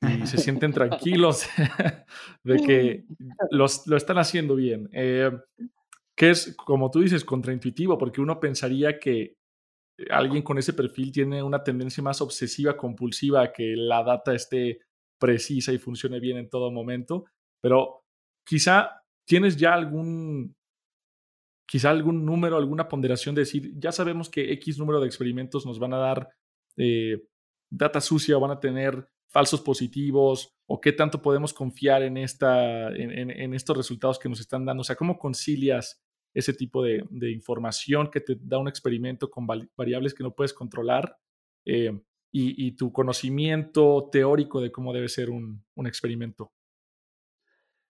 y 0.00 0.26
se 0.26 0.38
sienten 0.38 0.72
tranquilos 0.72 1.46
de 2.44 2.56
que 2.56 3.04
los, 3.50 3.86
lo 3.86 3.96
están 3.96 4.18
haciendo 4.18 4.54
bien. 4.54 4.88
Eh, 4.92 5.30
que 6.16 6.30
es, 6.30 6.54
como 6.56 6.90
tú 6.90 7.00
dices, 7.00 7.24
contraintuitivo, 7.24 7.98
porque 7.98 8.20
uno 8.20 8.38
pensaría 8.38 8.98
que 8.98 9.36
alguien 10.10 10.42
con 10.42 10.58
ese 10.58 10.72
perfil 10.72 11.12
tiene 11.12 11.42
una 11.42 11.62
tendencia 11.62 12.02
más 12.02 12.20
obsesiva, 12.20 12.76
compulsiva, 12.76 13.52
que 13.52 13.74
la 13.76 14.02
data 14.02 14.34
esté 14.34 14.80
precisa 15.18 15.72
y 15.72 15.78
funcione 15.78 16.20
bien 16.20 16.38
en 16.38 16.48
todo 16.48 16.70
momento, 16.70 17.24
pero 17.62 18.02
quizá 18.46 19.02
tienes 19.26 19.56
ya 19.56 19.74
algún, 19.74 20.54
quizá 21.66 21.90
algún 21.90 22.24
número, 22.24 22.56
alguna 22.56 22.88
ponderación 22.88 23.34
de 23.34 23.42
decir, 23.42 23.72
ya 23.76 23.92
sabemos 23.92 24.28
que 24.28 24.52
X 24.52 24.78
número 24.78 25.00
de 25.00 25.06
experimentos 25.06 25.64
nos 25.64 25.78
van 25.78 25.94
a 25.94 25.98
dar 25.98 26.28
eh, 26.76 27.22
data 27.70 28.00
sucia 28.00 28.38
van 28.38 28.52
a 28.52 28.60
tener 28.60 29.08
falsos 29.28 29.60
positivos 29.60 30.54
o 30.68 30.80
qué 30.80 30.92
tanto 30.92 31.20
podemos 31.20 31.52
confiar 31.52 32.02
en, 32.02 32.16
esta, 32.16 32.88
en, 32.90 33.52
estos 33.52 33.76
resultados 33.76 34.18
que 34.18 34.28
nos 34.28 34.40
están 34.40 34.64
dando. 34.64 34.82
O 34.82 34.84
sea, 34.84 34.96
¿cómo 34.96 35.18
concilias 35.18 36.00
ese 36.34 36.52
tipo 36.52 36.82
de, 36.82 37.06
información 37.32 38.10
que 38.10 38.20
te 38.20 38.36
da 38.40 38.58
un 38.58 38.68
experimento 38.68 39.30
con 39.30 39.46
variables 39.46 40.12
que 40.12 40.24
no 40.24 40.34
puedes 40.34 40.52
controlar 40.52 41.16
eh, 41.64 41.98
y, 42.32 42.72
tu 42.72 42.92
conocimiento 42.92 44.08
teórico 44.10 44.60
de 44.60 44.72
cómo 44.72 44.92
debe 44.92 45.08
ser 45.08 45.30
un, 45.30 45.64
experimento? 45.86 46.52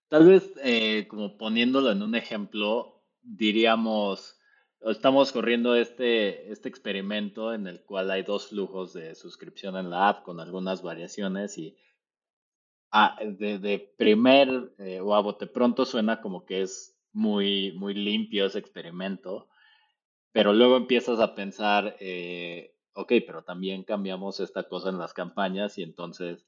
Tal 0.08 0.28
vez, 0.28 0.52
eh, 0.62 1.06
como 1.08 1.38
poniéndolo 1.38 1.90
en 1.90 2.02
un 2.02 2.14
ejemplo, 2.14 3.02
diríamos, 3.22 4.38
estamos 4.82 5.32
corriendo 5.32 5.74
este, 5.74 6.52
este 6.52 6.68
experimento 6.68 7.54
en 7.54 7.66
el 7.66 7.82
cual 7.84 8.10
hay 8.10 8.22
dos 8.22 8.48
flujos 8.48 8.92
de 8.92 9.14
suscripción 9.14 9.78
en 9.78 9.88
la 9.88 10.10
app 10.10 10.24
con 10.24 10.40
algunas 10.40 10.82
variaciones 10.82 11.56
y 11.56 11.78
ah, 12.90 13.16
de, 13.24 13.94
primer 13.96 14.74
eh, 14.78 15.00
o 15.00 15.14
a 15.14 15.20
bote 15.20 15.46
pronto 15.46 15.86
suena 15.86 16.20
como 16.20 16.44
que 16.44 16.62
es 16.62 16.93
muy, 17.14 17.72
muy 17.72 17.94
limpio 17.94 18.46
ese 18.46 18.58
experimento, 18.58 19.48
pero 20.32 20.52
luego 20.52 20.76
empiezas 20.76 21.20
a 21.20 21.34
pensar, 21.34 21.96
eh, 22.00 22.74
ok, 22.94 23.12
pero 23.26 23.44
también 23.44 23.84
cambiamos 23.84 24.40
esta 24.40 24.64
cosa 24.64 24.90
en 24.90 24.98
las 24.98 25.14
campañas 25.14 25.78
y 25.78 25.82
entonces 25.82 26.46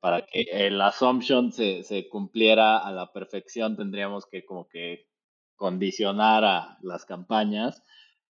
para 0.00 0.26
que 0.26 0.42
el 0.52 0.80
assumption 0.80 1.52
se, 1.52 1.82
se 1.82 2.08
cumpliera 2.08 2.78
a 2.78 2.92
la 2.92 3.12
perfección 3.12 3.76
tendríamos 3.76 4.26
que 4.26 4.44
como 4.44 4.68
que 4.68 5.08
condicionar 5.56 6.44
a 6.44 6.78
las 6.82 7.06
campañas, 7.06 7.82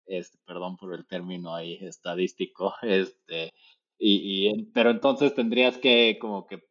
este, 0.06 0.38
perdón 0.46 0.76
por 0.76 0.94
el 0.94 1.06
término 1.06 1.54
ahí 1.54 1.78
estadístico, 1.80 2.74
este, 2.82 3.52
y, 3.98 4.48
y, 4.50 4.64
pero 4.74 4.90
entonces 4.90 5.34
tendrías 5.34 5.78
que 5.78 6.18
como 6.20 6.46
que 6.46 6.64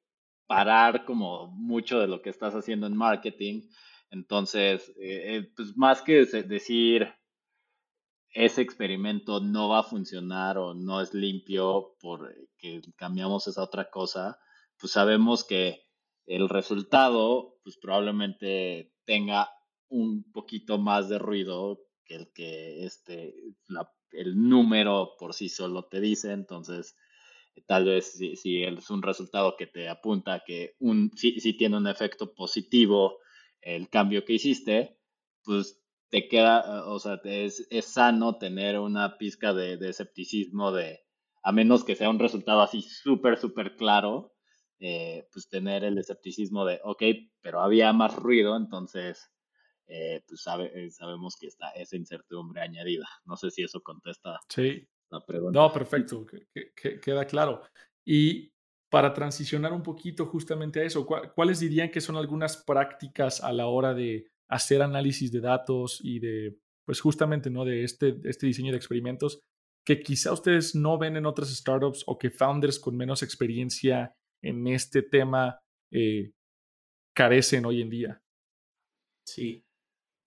parar 0.47 1.05
como 1.05 1.47
mucho 1.47 1.99
de 1.99 2.07
lo 2.07 2.21
que 2.21 2.29
estás 2.31 2.55
haciendo 2.55 2.87
en 2.87 2.97
marketing 2.97 3.61
entonces, 4.11 4.89
eh, 4.97 5.35
eh, 5.35 5.51
pues 5.55 5.77
más 5.77 6.01
que 6.01 6.25
decir 6.25 7.13
ese 8.31 8.61
experimento 8.61 9.39
no 9.39 9.69
va 9.69 9.79
a 9.79 9.83
funcionar 9.83 10.57
o 10.57 10.73
no 10.73 11.01
es 11.01 11.13
limpio 11.13 11.95
porque 11.99 12.81
cambiamos 12.95 13.47
esa 13.47 13.63
otra 13.63 13.89
cosa, 13.89 14.39
pues 14.77 14.93
sabemos 14.93 15.43
que 15.43 15.87
el 16.25 16.47
resultado 16.47 17.59
pues 17.63 17.77
probablemente 17.77 18.93
tenga 19.05 19.49
un 19.89 20.31
poquito 20.31 20.77
más 20.77 21.09
de 21.09 21.17
ruido 21.17 21.79
que 22.05 22.15
el 22.15 22.31
que 22.33 22.85
este, 22.85 23.35
el 24.11 24.49
número 24.49 25.15
por 25.17 25.33
sí 25.33 25.49
solo 25.49 25.85
te 25.85 25.99
dice. 25.99 26.31
Entonces, 26.31 26.95
tal 27.65 27.85
vez 27.85 28.13
si, 28.13 28.63
es 28.63 28.89
un 28.89 29.01
resultado 29.01 29.55
que 29.57 29.67
te 29.67 29.89
apunta 29.89 30.43
que 30.45 30.75
un, 30.79 31.11
si 31.15 31.53
tiene 31.57 31.77
un 31.77 31.87
efecto 31.87 32.33
positivo 32.33 33.17
el 33.61 33.89
cambio 33.89 34.25
que 34.25 34.33
hiciste, 34.33 34.97
pues 35.43 35.81
te 36.09 36.27
queda, 36.27 36.87
o 36.87 36.99
sea, 36.99 37.19
es, 37.23 37.67
es 37.69 37.85
sano 37.85 38.37
tener 38.37 38.79
una 38.79 39.17
pizca 39.17 39.53
de, 39.53 39.77
escepticismo 39.87 40.71
de, 40.71 41.01
a 41.43 41.51
menos 41.51 41.83
que 41.83 41.95
sea 41.95 42.09
un 42.09 42.19
resultado 42.19 42.61
así 42.61 42.81
súper, 42.81 43.37
súper 43.37 43.75
claro, 43.75 44.33
eh, 44.79 45.27
pues 45.31 45.47
tener 45.49 45.83
el 45.83 45.97
escepticismo 45.97 46.65
de, 46.65 46.79
ok, 46.83 47.03
pero 47.41 47.61
había 47.61 47.93
más 47.93 48.15
ruido, 48.15 48.55
entonces, 48.57 49.31
eh, 49.87 50.23
pues 50.27 50.41
sabe, 50.41 50.71
eh, 50.73 50.89
sabemos 50.91 51.35
que 51.39 51.47
está 51.47 51.69
esa 51.71 51.95
incertidumbre 51.95 52.61
añadida. 52.61 53.07
No 53.25 53.35
sé 53.35 53.51
si 53.51 53.63
eso 53.63 53.81
contesta 53.81 54.39
sí. 54.47 54.87
la 55.09 55.25
pregunta. 55.25 55.59
No, 55.59 55.71
perfecto, 55.71 56.25
que, 56.25 56.99
queda 57.01 57.25
claro. 57.25 57.61
Y 58.05 58.51
para 58.89 59.13
transicionar 59.13 59.71
un 59.71 59.83
poquito 59.83 60.25
justamente 60.25 60.79
a 60.79 60.83
eso, 60.83 61.05
¿cuáles 61.05 61.59
dirían 61.59 61.91
que 61.91 62.01
son 62.01 62.15
algunas 62.15 62.57
prácticas 62.57 63.43
a 63.43 63.53
la 63.53 63.67
hora 63.67 63.93
de 63.93 64.27
hacer 64.49 64.81
análisis 64.81 65.31
de 65.31 65.41
datos 65.41 65.99
y 66.03 66.19
de, 66.19 66.57
pues 66.85 66.99
justamente, 66.99 67.49
¿no? 67.51 67.65
De 67.65 67.83
este, 67.83 68.19
este 68.23 68.47
diseño 68.47 68.71
de 68.71 68.77
experimentos 68.77 69.39
que 69.85 70.01
quizá 70.01 70.33
ustedes 70.33 70.75
no 70.75 70.97
ven 70.97 71.17
en 71.17 71.25
otras 71.25 71.49
startups 71.49 72.03
o 72.07 72.17
que 72.17 72.29
founders 72.29 72.79
con 72.79 72.97
menos 72.97 73.23
experiencia 73.23 74.13
en 74.43 74.67
este 74.67 75.01
tema 75.01 75.59
eh, 75.91 76.31
carecen 77.15 77.65
hoy 77.65 77.81
en 77.81 77.89
día. 77.89 78.21
Sí. 79.27 79.63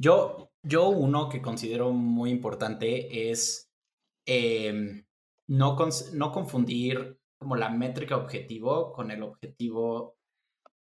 Yo, 0.00 0.50
yo 0.64 0.88
uno 0.88 1.28
que 1.28 1.42
considero 1.42 1.92
muy 1.92 2.30
importante 2.30 3.30
es 3.30 3.68
em, 4.26 5.04
no, 5.48 5.76
no 6.12 6.32
confundir 6.32 7.18
como 7.42 7.56
la 7.56 7.68
métrica 7.68 8.16
objetivo 8.16 8.92
con 8.92 9.10
el 9.10 9.22
objetivo 9.22 10.16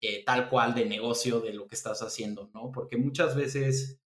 eh, 0.02 0.24
tal 0.24 0.48
cual 0.48 0.74
de 0.74 0.86
negocio 0.86 1.40
de 1.40 1.52
lo 1.52 1.66
que 1.66 1.74
estás 1.74 2.00
haciendo, 2.00 2.50
¿no? 2.54 2.72
Porque 2.72 2.96
muchas 2.96 3.36
veces, 3.36 4.00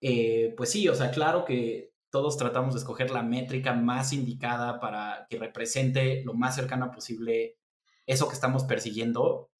eh, 0.00 0.52
pues 0.56 0.70
sí, 0.70 0.88
o 0.88 0.94
sea, 0.96 1.12
claro 1.12 1.44
que 1.44 1.92
todos 2.10 2.36
tratamos 2.36 2.74
de 2.74 2.80
escoger 2.80 3.10
la 3.12 3.22
métrica 3.22 3.72
más 3.72 4.12
indicada 4.12 4.80
para 4.80 5.26
que 5.30 5.38
represente 5.38 6.24
lo 6.24 6.34
más 6.34 6.56
cercano 6.56 6.90
posible 6.90 7.56
eso 8.06 8.28
que 8.28 8.34
estamos 8.34 8.64
persiguiendo, 8.64 9.50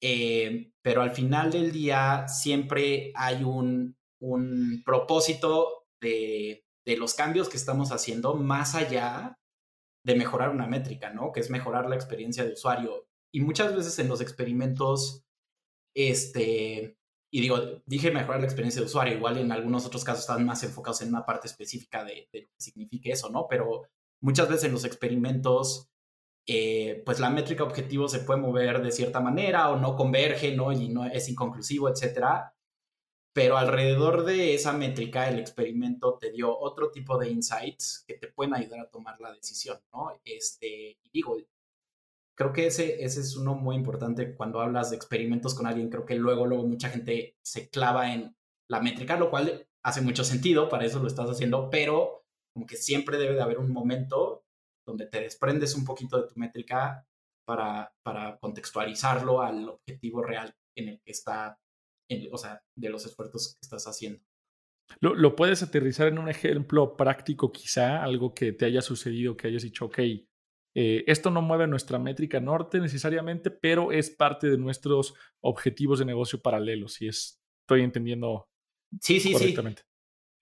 eh, 0.00 0.72
pero 0.82 1.02
al 1.02 1.10
final 1.10 1.50
del 1.50 1.70
día 1.70 2.26
siempre 2.26 3.12
hay 3.14 3.44
un, 3.44 3.96
un 4.20 4.82
propósito 4.86 5.86
de, 6.00 6.64
de, 6.86 6.96
los 6.96 7.14
cambios 7.14 7.48
que 7.48 7.58
estamos 7.58 7.92
haciendo 7.92 8.34
más 8.34 8.74
allá 8.74 9.38
de 10.04 10.14
mejorar 10.14 10.50
una 10.50 10.66
métrica, 10.66 11.10
¿no? 11.10 11.32
Que 11.32 11.40
es 11.40 11.50
mejorar 11.50 11.88
la 11.88 11.96
experiencia 11.96 12.44
de 12.44 12.52
usuario. 12.52 13.08
Y 13.32 13.40
muchas 13.40 13.74
veces 13.74 13.98
en 13.98 14.08
los 14.08 14.20
experimentos, 14.20 15.24
este, 15.94 16.96
y 17.32 17.40
digo, 17.40 17.58
dije 17.86 18.10
mejorar 18.10 18.40
la 18.40 18.46
experiencia 18.46 18.80
de 18.80 18.86
usuario, 18.86 19.14
igual 19.14 19.38
en 19.38 19.50
algunos 19.50 19.86
otros 19.86 20.04
casos 20.04 20.20
están 20.20 20.44
más 20.44 20.62
enfocados 20.62 21.02
en 21.02 21.08
una 21.08 21.24
parte 21.26 21.48
específica 21.48 22.04
de, 22.04 22.28
de 22.32 22.42
lo 22.42 22.48
que 22.48 22.60
signifique 22.60 23.10
eso, 23.10 23.30
¿no? 23.30 23.46
Pero 23.48 23.88
muchas 24.20 24.48
veces 24.48 24.64
en 24.64 24.72
los 24.72 24.84
experimentos, 24.84 25.90
eh, 26.46 27.02
pues 27.06 27.20
la 27.20 27.30
métrica 27.30 27.64
objetivo 27.64 28.08
se 28.08 28.20
puede 28.20 28.40
mover 28.40 28.82
de 28.82 28.92
cierta 28.92 29.20
manera 29.20 29.70
o 29.70 29.76
no 29.78 29.96
converge, 29.96 30.54
¿no? 30.54 30.72
Y 30.72 30.88
no 30.90 31.06
es 31.06 31.28
inconclusivo, 31.28 31.88
etcétera. 31.88 32.53
Pero 33.34 33.58
alrededor 33.58 34.24
de 34.24 34.54
esa 34.54 34.72
métrica, 34.72 35.28
el 35.28 35.40
experimento 35.40 36.18
te 36.18 36.30
dio 36.30 36.56
otro 36.56 36.90
tipo 36.90 37.18
de 37.18 37.28
insights 37.28 38.04
que 38.06 38.14
te 38.14 38.28
pueden 38.28 38.54
ayudar 38.54 38.80
a 38.80 38.90
tomar 38.90 39.20
la 39.20 39.32
decisión, 39.32 39.78
¿no? 39.92 40.20
Este, 40.24 40.98
y 41.02 41.10
digo, 41.12 41.36
creo 42.36 42.52
que 42.52 42.66
ese, 42.68 43.04
ese 43.04 43.20
es 43.20 43.36
uno 43.36 43.54
muy 43.54 43.76
importante 43.76 44.34
cuando 44.36 44.60
hablas 44.60 44.90
de 44.90 44.96
experimentos 44.96 45.54
con 45.54 45.66
alguien. 45.66 45.90
Creo 45.90 46.06
que 46.06 46.14
luego, 46.14 46.46
luego 46.46 46.64
mucha 46.64 46.88
gente 46.90 47.36
se 47.42 47.68
clava 47.68 48.14
en 48.14 48.36
la 48.68 48.80
métrica, 48.80 49.16
lo 49.16 49.30
cual 49.30 49.66
hace 49.82 50.00
mucho 50.00 50.24
sentido, 50.24 50.68
para 50.68 50.84
eso 50.84 51.00
lo 51.00 51.08
estás 51.08 51.28
haciendo, 51.28 51.68
pero 51.70 52.24
como 52.54 52.66
que 52.66 52.76
siempre 52.76 53.18
debe 53.18 53.34
de 53.34 53.42
haber 53.42 53.58
un 53.58 53.72
momento 53.72 54.44
donde 54.86 55.06
te 55.06 55.20
desprendes 55.20 55.74
un 55.74 55.84
poquito 55.84 56.20
de 56.20 56.28
tu 56.28 56.38
métrica 56.38 57.06
para, 57.44 57.92
para 58.02 58.38
contextualizarlo 58.38 59.42
al 59.42 59.68
objetivo 59.68 60.22
real 60.22 60.54
en 60.76 60.88
el 60.88 61.00
que 61.00 61.10
está, 61.10 61.58
o 62.30 62.38
sea, 62.38 62.62
de 62.76 62.90
los 62.90 63.06
esfuerzos 63.06 63.54
que 63.54 63.58
estás 63.62 63.86
haciendo. 63.86 64.20
¿Lo, 65.00 65.14
¿Lo, 65.14 65.34
puedes 65.34 65.62
aterrizar 65.62 66.08
en 66.08 66.18
un 66.18 66.28
ejemplo 66.28 66.96
práctico 66.96 67.50
quizá? 67.50 68.02
Algo 68.02 68.34
que 68.34 68.52
te 68.52 68.66
haya 68.66 68.82
sucedido, 68.82 69.36
que 69.36 69.48
hayas 69.48 69.62
dicho, 69.62 69.86
ok, 69.86 69.98
eh, 70.76 71.04
esto 71.06 71.30
no 71.30 71.40
mueve 71.40 71.66
nuestra 71.68 71.98
métrica 71.98 72.40
norte 72.40 72.80
necesariamente, 72.80 73.50
pero 73.50 73.92
es 73.92 74.10
parte 74.10 74.50
de 74.50 74.58
nuestros 74.58 75.14
objetivos 75.40 76.00
de 76.00 76.04
negocio 76.04 76.42
paralelos, 76.42 76.94
si 76.94 77.06
estoy 77.06 77.82
entendiendo 77.82 78.48
sí, 79.00 79.20
sí, 79.20 79.32
correctamente. 79.32 79.82
Sí. 79.82 79.88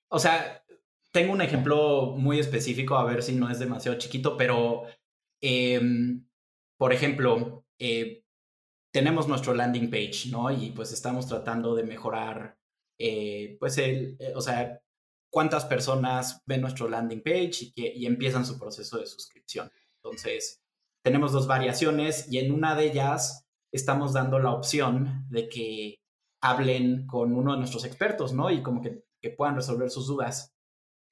O 0.08 0.18
sea, 0.18 0.64
tengo 1.12 1.32
un 1.32 1.42
ejemplo 1.42 2.14
muy 2.16 2.38
específico, 2.38 2.96
a 2.96 3.04
ver 3.04 3.22
si 3.22 3.34
no 3.34 3.50
es 3.50 3.58
demasiado 3.58 3.98
chiquito, 3.98 4.36
pero, 4.38 4.84
em, 5.42 6.26
por 6.78 6.94
ejemplo, 6.94 7.66
eh, 7.78 8.21
tenemos 8.92 9.26
nuestro 9.26 9.54
landing 9.54 9.90
page, 9.90 10.28
¿no? 10.30 10.50
Y 10.50 10.70
pues 10.70 10.92
estamos 10.92 11.26
tratando 11.26 11.74
de 11.74 11.82
mejorar, 11.82 12.58
eh, 12.98 13.56
pues, 13.58 13.78
el, 13.78 14.18
o 14.34 14.40
sea, 14.40 14.80
cuántas 15.30 15.64
personas 15.64 16.42
ven 16.46 16.60
nuestro 16.60 16.88
landing 16.88 17.22
page 17.22 17.52
y, 17.60 17.72
que, 17.72 17.92
y 17.94 18.06
empiezan 18.06 18.44
su 18.44 18.58
proceso 18.58 18.98
de 18.98 19.06
suscripción. 19.06 19.70
Entonces, 19.96 20.62
tenemos 21.02 21.32
dos 21.32 21.46
variaciones 21.46 22.30
y 22.30 22.38
en 22.38 22.52
una 22.52 22.74
de 22.76 22.84
ellas 22.84 23.46
estamos 23.72 24.12
dando 24.12 24.38
la 24.38 24.52
opción 24.52 25.26
de 25.30 25.48
que 25.48 26.00
hablen 26.42 27.06
con 27.06 27.34
uno 27.34 27.52
de 27.52 27.58
nuestros 27.58 27.84
expertos, 27.84 28.34
¿no? 28.34 28.50
Y 28.50 28.62
como 28.62 28.82
que, 28.82 29.04
que 29.20 29.30
puedan 29.30 29.56
resolver 29.56 29.90
sus 29.90 30.06
dudas. 30.06 30.52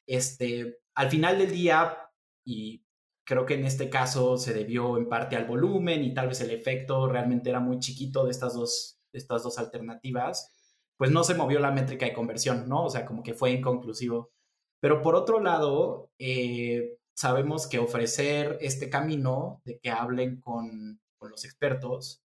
Este, 0.07 0.81
al 0.95 1.09
final 1.09 1.39
del 1.39 1.53
día, 1.53 1.97
y 2.45 2.85
creo 3.31 3.47
que 3.47 3.55
en 3.55 3.64
este 3.64 3.89
caso 3.89 4.37
se 4.39 4.53
debió 4.53 4.99
en 4.99 5.09
parte 5.09 5.37
al 5.37 5.45
volumen 5.45 6.03
y 6.03 6.12
tal 6.12 6.26
vez 6.26 6.41
el 6.41 6.51
efecto 6.51 7.07
realmente 7.07 7.49
era 7.49 7.61
muy 7.61 7.78
chiquito 7.78 8.24
de 8.24 8.33
estas 8.33 8.55
dos, 8.55 8.99
de 9.12 9.20
estas 9.20 9.45
dos 9.45 9.57
alternativas, 9.57 10.53
pues 10.97 11.12
no 11.12 11.22
se 11.22 11.35
movió 11.35 11.61
la 11.61 11.70
métrica 11.70 12.07
de 12.07 12.12
conversión, 12.12 12.68
¿no? 12.68 12.87
O 12.87 12.91
sea, 12.91 13.07
como 13.07 13.22
que 13.22 13.35
fue 13.35 13.53
inconclusivo. 13.53 14.33
Pero 14.81 15.01
por 15.01 15.14
otro 15.14 15.39
lado, 15.39 16.11
eh, 16.18 16.99
sabemos 17.14 17.68
que 17.68 17.78
ofrecer 17.78 18.59
este 18.62 18.91
camino 18.91 19.62
de 19.64 19.78
que 19.78 19.91
hablen 19.91 20.41
con, 20.41 21.01
con 21.16 21.31
los 21.31 21.45
expertos, 21.45 22.24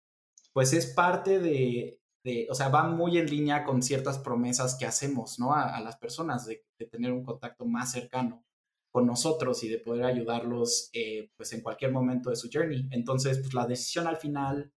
pues 0.53 0.73
es 0.73 0.87
parte 0.87 1.37
de, 1.37 1.99
de, 2.23 2.47
o 2.49 2.55
sea, 2.55 2.69
va 2.69 2.81
muy 2.81 3.19
en 3.19 3.29
línea 3.29 3.63
con 3.63 3.83
ciertas 3.83 4.17
promesas 4.17 4.75
que 4.75 4.87
hacemos, 4.87 5.37
¿no? 5.37 5.53
A, 5.53 5.75
a 5.75 5.81
las 5.81 5.97
personas 5.97 6.47
de, 6.47 6.65
de, 6.79 6.87
tener 6.87 7.11
un 7.11 7.23
contacto 7.23 7.63
más 7.67 7.91
cercano 7.91 8.43
con 8.95 9.05
nosotros 9.05 9.61
y 9.65 9.67
de 9.67 9.79
poder 9.79 10.05
ayudarlos, 10.05 10.89
eh, 10.93 11.29
pues, 11.35 11.51
en 11.51 11.59
cualquier 11.59 11.91
momento 11.91 12.29
de 12.29 12.37
su 12.37 12.49
journey. 12.49 12.87
Entonces, 12.91 13.39
pues, 13.39 13.53
la 13.53 13.67
decisión 13.67 14.07
al 14.07 14.15
final 14.15 14.71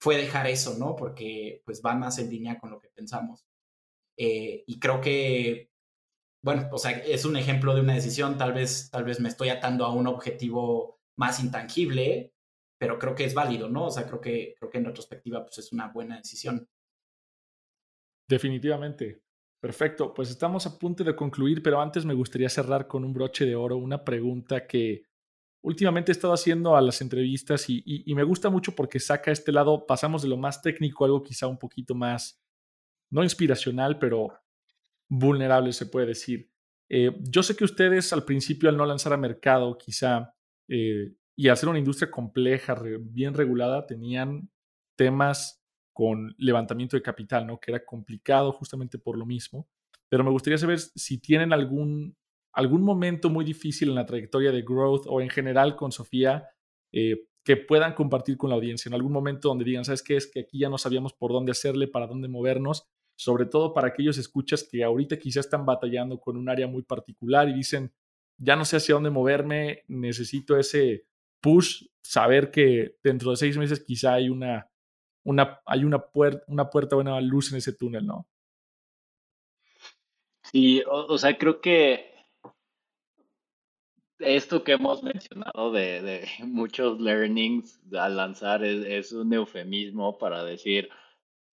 fue 0.00 0.16
dejar 0.16 0.48
eso, 0.48 0.76
¿no? 0.80 0.96
Porque, 0.96 1.62
pues, 1.64 1.80
va 1.80 1.94
más 1.94 2.18
en 2.18 2.28
línea 2.28 2.58
con 2.58 2.72
lo 2.72 2.80
que 2.80 2.88
pensamos. 2.88 3.46
Eh, 4.16 4.64
y 4.66 4.80
creo 4.80 5.00
que 5.00 5.70
bueno, 6.44 6.68
o 6.72 6.78
sea, 6.78 6.90
es 6.90 7.24
un 7.24 7.36
ejemplo 7.36 7.72
de 7.72 7.82
una 7.82 7.94
decisión, 7.94 8.36
tal 8.36 8.52
vez, 8.52 8.90
tal 8.90 9.04
vez 9.04 9.20
me 9.20 9.28
estoy 9.28 9.50
atando 9.50 9.84
a 9.84 9.94
un 9.94 10.08
objetivo 10.08 11.00
más 11.16 11.38
intangible, 11.38 12.34
pero 12.80 12.98
creo 12.98 13.14
que 13.14 13.24
es 13.24 13.32
válido, 13.32 13.68
¿no? 13.68 13.86
O 13.86 13.90
sea, 13.92 14.08
creo 14.08 14.20
que, 14.20 14.56
creo 14.58 14.68
que 14.68 14.78
en 14.78 14.86
retrospectiva, 14.86 15.44
pues 15.44 15.58
es 15.58 15.72
una 15.72 15.92
buena 15.92 16.16
decisión. 16.16 16.68
Definitivamente. 18.28 19.22
Perfecto, 19.62 20.12
pues 20.12 20.28
estamos 20.28 20.66
a 20.66 20.76
punto 20.76 21.04
de 21.04 21.14
concluir, 21.14 21.62
pero 21.62 21.80
antes 21.80 22.04
me 22.04 22.14
gustaría 22.14 22.48
cerrar 22.48 22.88
con 22.88 23.04
un 23.04 23.12
broche 23.12 23.46
de 23.46 23.54
oro, 23.54 23.76
una 23.76 24.02
pregunta 24.02 24.66
que 24.66 25.04
últimamente 25.62 26.10
he 26.10 26.14
estado 26.14 26.32
haciendo 26.32 26.74
a 26.74 26.80
las 26.80 27.00
entrevistas 27.00 27.66
y, 27.68 28.12
me 28.12 28.24
gusta 28.24 28.50
mucho 28.50 28.74
porque 28.74 28.98
saca 28.98 29.30
este 29.30 29.52
lado, 29.52 29.86
pasamos 29.86 30.22
de 30.22 30.28
lo 30.28 30.36
más 30.36 30.62
técnico 30.62 31.04
a 31.04 31.06
algo 31.06 31.22
quizá 31.22 31.46
un 31.46 31.60
poquito 31.60 31.94
más, 31.94 32.42
no 33.08 33.22
inspiracional, 33.22 34.00
pero 34.00 34.32
vulnerable, 35.08 35.72
se 35.72 35.86
puede 35.86 36.06
decir. 36.06 36.50
Eh, 36.88 37.16
yo 37.20 37.44
sé 37.44 37.54
que 37.54 37.62
ustedes 37.62 38.12
al 38.12 38.24
principio, 38.24 38.68
al 38.68 38.76
no 38.76 38.84
lanzar 38.84 39.12
a 39.12 39.16
mercado, 39.16 39.78
quizá, 39.78 40.34
eh, 40.66 41.14
y 41.36 41.48
hacer 41.48 41.68
una 41.68 41.78
industria 41.78 42.10
compleja, 42.10 42.74
bien 42.98 43.32
regulada, 43.32 43.86
tenían 43.86 44.50
temas 44.96 45.61
con 45.92 46.34
levantamiento 46.38 46.96
de 46.96 47.02
capital, 47.02 47.46
¿no? 47.46 47.60
Que 47.60 47.72
era 47.72 47.84
complicado 47.84 48.52
justamente 48.52 48.98
por 48.98 49.18
lo 49.18 49.26
mismo. 49.26 49.68
Pero 50.08 50.24
me 50.24 50.30
gustaría 50.30 50.58
saber 50.58 50.78
si 50.78 51.18
tienen 51.18 51.52
algún, 51.52 52.16
algún 52.52 52.82
momento 52.82 53.30
muy 53.30 53.44
difícil 53.44 53.88
en 53.90 53.94
la 53.94 54.06
trayectoria 54.06 54.52
de 54.52 54.62
growth 54.62 55.06
o 55.06 55.20
en 55.20 55.30
general 55.30 55.76
con 55.76 55.92
Sofía 55.92 56.48
eh, 56.92 57.26
que 57.44 57.56
puedan 57.56 57.94
compartir 57.94 58.36
con 58.36 58.50
la 58.50 58.56
audiencia. 58.56 58.88
En 58.88 58.94
algún 58.94 59.12
momento 59.12 59.48
donde 59.48 59.64
digan, 59.64 59.84
¿sabes 59.84 60.02
qué? 60.02 60.16
Es 60.16 60.30
que 60.30 60.40
aquí 60.40 60.58
ya 60.58 60.68
no 60.68 60.78
sabíamos 60.78 61.12
por 61.12 61.32
dónde 61.32 61.52
hacerle, 61.52 61.88
para 61.88 62.06
dónde 62.06 62.28
movernos 62.28 62.88
sobre 63.16 63.46
todo 63.46 63.72
para 63.72 63.88
aquellos 63.88 64.18
escuchas 64.18 64.66
que 64.68 64.82
ahorita 64.82 65.18
quizá 65.18 65.40
están 65.40 65.64
batallando 65.64 66.18
con 66.18 66.36
un 66.36 66.48
área 66.48 66.66
muy 66.66 66.82
particular 66.82 67.48
y 67.48 67.54
dicen, 67.54 67.92
ya 68.36 68.56
no 68.56 68.64
sé 68.64 68.78
hacia 68.78 68.94
dónde 68.94 69.10
moverme, 69.10 69.84
necesito 69.86 70.56
ese 70.56 71.06
push, 71.40 71.86
saber 72.02 72.50
que 72.50 72.96
dentro 73.02 73.30
de 73.30 73.36
seis 73.36 73.56
meses 73.56 73.84
quizá 73.84 74.14
hay 74.14 74.28
una, 74.28 74.70
una, 75.24 75.60
hay 75.66 75.84
una, 75.84 75.98
puerta, 75.98 76.44
una 76.48 76.70
puerta, 76.70 76.96
una 76.96 77.20
luz 77.20 77.52
en 77.52 77.58
ese 77.58 77.72
túnel, 77.72 78.06
¿no? 78.06 78.26
Sí, 80.44 80.82
o, 80.86 81.06
o 81.06 81.18
sea, 81.18 81.38
creo 81.38 81.60
que 81.60 82.12
esto 84.22 84.62
que 84.64 84.72
hemos 84.72 85.02
mencionado 85.02 85.72
de, 85.72 86.02
de 86.02 86.28
muchos 86.46 87.00
learnings 87.00 87.80
al 87.92 88.16
lanzar 88.16 88.64
es, 88.64 88.84
es, 88.86 89.12
un 89.12 89.32
eufemismo 89.32 90.18
para 90.18 90.44
decir, 90.44 90.88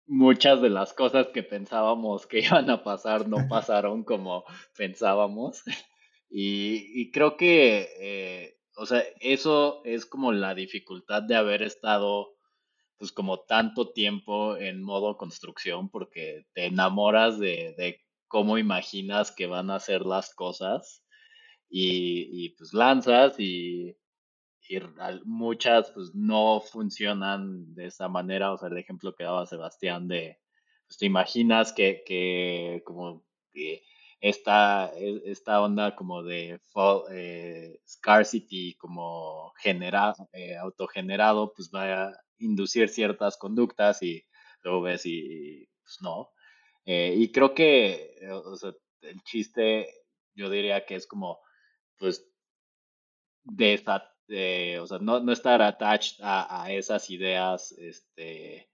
muchas 0.06 0.62
de 0.62 0.70
las 0.70 0.94
cosas 0.94 1.28
que 1.28 1.44
pensábamos 1.44 2.28
que 2.28 2.40
iban 2.46 2.70
a 2.70 2.84
pasar 2.84 3.28
no 3.28 3.38
pasaron 3.50 4.04
como 4.04 4.44
pensábamos. 4.78 5.64
Y, 6.30 7.02
y 7.02 7.12
creo 7.12 7.38
que, 7.38 7.88
eh, 8.00 8.58
o 8.76 8.86
sea, 8.86 9.04
eso 9.20 9.82
es 9.84 10.06
como 10.06 10.32
la 10.32 10.54
dificultad 10.54 11.24
de 11.24 11.36
haber 11.36 11.64
estado, 11.64 12.36
pues 13.00 13.12
como 13.12 13.40
tanto 13.40 13.92
tiempo 13.92 14.58
en 14.58 14.84
modo 14.84 15.18
construcción, 15.18 15.90
porque 15.90 16.46
te 16.54 16.66
enamoras 16.66 17.40
de, 17.40 17.74
de 17.78 18.04
cómo 18.28 18.58
imaginas 18.58 19.32
que 19.32 19.48
van 19.48 19.72
a 19.72 19.80
ser 19.80 20.02
las 20.06 20.36
cosas 20.36 21.04
y, 21.70 22.46
y 22.46 22.50
pues 22.50 22.74
lanzas 22.74 23.40
y, 23.40 23.96
muchas 25.26 25.92
pues 25.92 26.14
no 26.14 26.62
funcionan 26.62 27.74
de 27.74 27.88
esa 27.88 28.08
manera. 28.08 28.54
O 28.54 28.58
sea, 28.58 28.70
el 28.70 28.78
ejemplo 28.78 29.16
que 29.16 29.24
daba 29.24 29.46
Sebastián 29.48 30.08
de, 30.08 30.38
pues, 30.88 30.98
te 30.98 31.06
imaginas 31.08 31.74
que, 31.74 32.04
que 32.06 32.84
como 32.86 33.26
que 33.52 33.84
esta, 34.22 34.92
e, 34.96 35.24
esta 35.26 35.62
onda 35.62 35.96
como 35.96 36.24
de 36.24 36.60
eh, 37.12 37.80
scarcity, 37.88 38.76
como 38.76 39.54
generado, 39.58 40.30
eh, 40.34 40.56
autogenerado, 40.58 41.54
pues 41.54 41.72
va 41.74 42.08
a 42.10 42.22
inducir 42.40 42.90
ciertas 42.90 43.38
conductas 43.38 44.02
y 44.02 44.26
luego 44.64 44.82
ves 44.82 45.06
y 45.06 45.68
pues 45.82 45.98
no. 46.02 46.32
Eh, 46.86 47.14
y 47.18 47.32
creo 47.32 47.54
que 47.54 48.18
sea, 48.58 48.74
el 49.02 49.22
chiste, 49.24 49.88
yo 50.34 50.50
diría 50.50 50.86
que 50.86 50.96
es 50.96 51.08
como, 51.08 51.40
pues, 51.98 52.26
de 53.44 53.74
esa, 53.74 54.12
o 54.82 54.88
sea, 54.88 55.00
no, 55.00 55.20
no 55.20 55.32
estar 55.32 55.62
attached 55.62 56.18
a, 56.22 56.64
a, 56.64 56.72
esas 56.72 57.10
ideas, 57.10 57.72
este, 57.74 58.70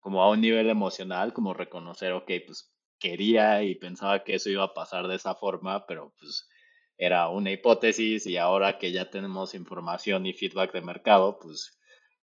como 0.00 0.22
a 0.22 0.30
un 0.30 0.40
nivel 0.40 0.68
emocional, 0.70 1.32
como 1.32 1.54
reconocer, 1.54 2.12
ok, 2.12 2.30
pues 2.46 2.72
quería 2.98 3.62
y 3.64 3.74
pensaba 3.74 4.22
que 4.24 4.34
eso 4.34 4.50
iba 4.50 4.64
a 4.64 4.74
pasar 4.74 5.08
de 5.08 5.16
esa 5.16 5.34
forma, 5.34 5.86
pero 5.86 6.14
pues 6.18 6.48
era 6.96 7.28
una 7.28 7.50
hipótesis 7.50 8.26
y 8.26 8.36
ahora 8.36 8.78
que 8.78 8.92
ya 8.92 9.10
tenemos 9.10 9.54
información 9.54 10.26
y 10.26 10.34
feedback 10.34 10.72
de 10.72 10.82
mercado, 10.82 11.38
pues 11.40 11.78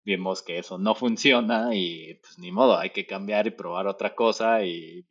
vimos 0.07 0.41
que 0.41 0.59
eso 0.59 0.79
no 0.79 0.95
funciona 0.95 1.75
y 1.75 2.15
pues 2.23 2.39
ni 2.39 2.53
modo, 2.53 2.79
hay 2.79 2.91
que 2.91 3.07
cambiar 3.07 3.49
y 3.49 3.51
probar 3.51 3.89
otra 3.89 4.15
cosa 4.15 4.65
y 4.65 5.05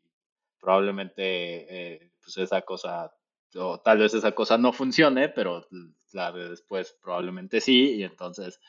probablemente 0.57 1.23
eh, 1.95 2.11
pues 2.23 2.37
esa 2.37 2.61
cosa 2.61 3.13
o 3.55 3.79
tal 3.81 3.99
vez 3.99 4.13
esa 4.13 4.31
cosa 4.31 4.57
no 4.57 4.71
funcione, 4.71 5.29
pero 5.29 5.67
la 6.13 6.31
de 6.31 6.49
después 6.49 6.97
probablemente 7.03 7.59
sí 7.59 7.95
y 7.95 8.03
entonces 8.03 8.61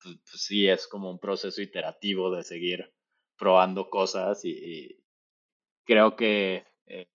pues, 0.00 0.16
pues, 0.30 0.42
sí 0.42 0.68
es 0.68 0.86
como 0.86 1.10
un 1.10 1.18
proceso 1.18 1.60
iterativo 1.60 2.30
de 2.30 2.44
seguir 2.44 2.92
probando 3.36 3.90
cosas 3.90 4.44
y, 4.44 5.02
creo 5.84 6.16
que 6.16 6.64
eh, 6.86 7.08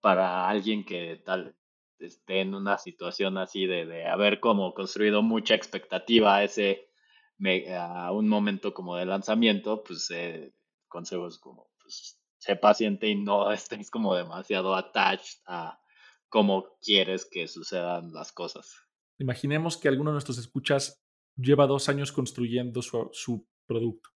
para 0.00 0.48
alguien 0.48 0.84
que 0.84 1.22
tal 1.24 1.56
esté 2.00 2.40
en 2.40 2.54
una 2.54 2.78
situación 2.78 3.38
así 3.38 3.66
de, 3.66 3.86
de 3.86 4.06
haber 4.06 4.40
como 4.40 4.74
construido 4.74 5.22
mucha 5.22 5.54
expectativa 5.54 6.36
a 6.36 6.44
a 7.76 8.12
un 8.12 8.28
momento 8.28 8.74
como 8.74 8.96
de 8.96 9.06
lanzamiento, 9.06 9.82
pues 9.82 10.10
eh, 10.10 10.52
consejos 10.88 11.38
como 11.38 11.70
pues 11.80 12.18
sé 12.38 12.56
paciente 12.56 13.08
y 13.08 13.14
no 13.16 13.50
estés 13.52 13.90
como 13.90 14.14
demasiado 14.14 14.74
attached 14.74 15.40
a 15.46 15.80
cómo 16.28 16.78
quieres 16.80 17.26
que 17.30 17.48
sucedan 17.48 18.12
las 18.12 18.32
cosas. 18.32 18.74
Imaginemos 19.18 19.76
que 19.76 19.88
alguno 19.88 20.10
de 20.10 20.14
nuestros 20.14 20.38
escuchas 20.38 21.02
lleva 21.36 21.66
dos 21.66 21.88
años 21.88 22.12
construyendo 22.12 22.82
su, 22.82 23.10
su 23.12 23.46
producto 23.66 24.10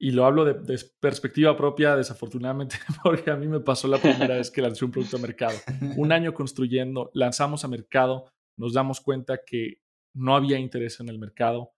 y 0.00 0.12
lo 0.12 0.24
hablo 0.24 0.44
de, 0.44 0.78
perspectiva 1.00 1.56
propia, 1.56 1.96
desafortunadamente, 1.96 2.76
porque 3.02 3.30
a 3.30 3.36
mí 3.36 3.48
me 3.48 3.60
pasó 3.60 3.88
la 3.88 3.98
primera 3.98 4.36
vez 4.36 4.50
que 4.50 4.62
lancé 4.62 4.84
un 4.84 4.92
producto 4.92 5.16
a 5.16 5.20
mercado. 5.20 5.58
Un 5.96 6.12
año 6.12 6.32
construyendo, 6.32 7.10
lanzamos 7.14 7.64
a 7.64 7.68
mercado, 7.68 8.30
nos 8.56 8.72
damos 8.72 9.00
cuenta 9.00 9.40
que 9.44 9.80
no 10.14 10.36
había 10.36 10.58
interés 10.58 11.00
en 11.00 11.08
el 11.08 11.18
mercado. 11.18 11.72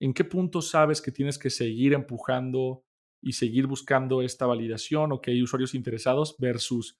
¿En 0.00 0.14
qué 0.14 0.24
punto 0.24 0.62
sabes 0.62 1.02
que 1.02 1.10
tienes 1.10 1.38
que 1.38 1.50
seguir 1.50 1.92
empujando 1.92 2.84
y 3.20 3.32
seguir 3.32 3.66
buscando 3.66 4.22
esta 4.22 4.46
validación 4.46 5.12
o 5.12 5.20
que 5.20 5.32
hay 5.32 5.42
usuarios 5.42 5.74
interesados 5.74 6.36
versus, 6.38 6.98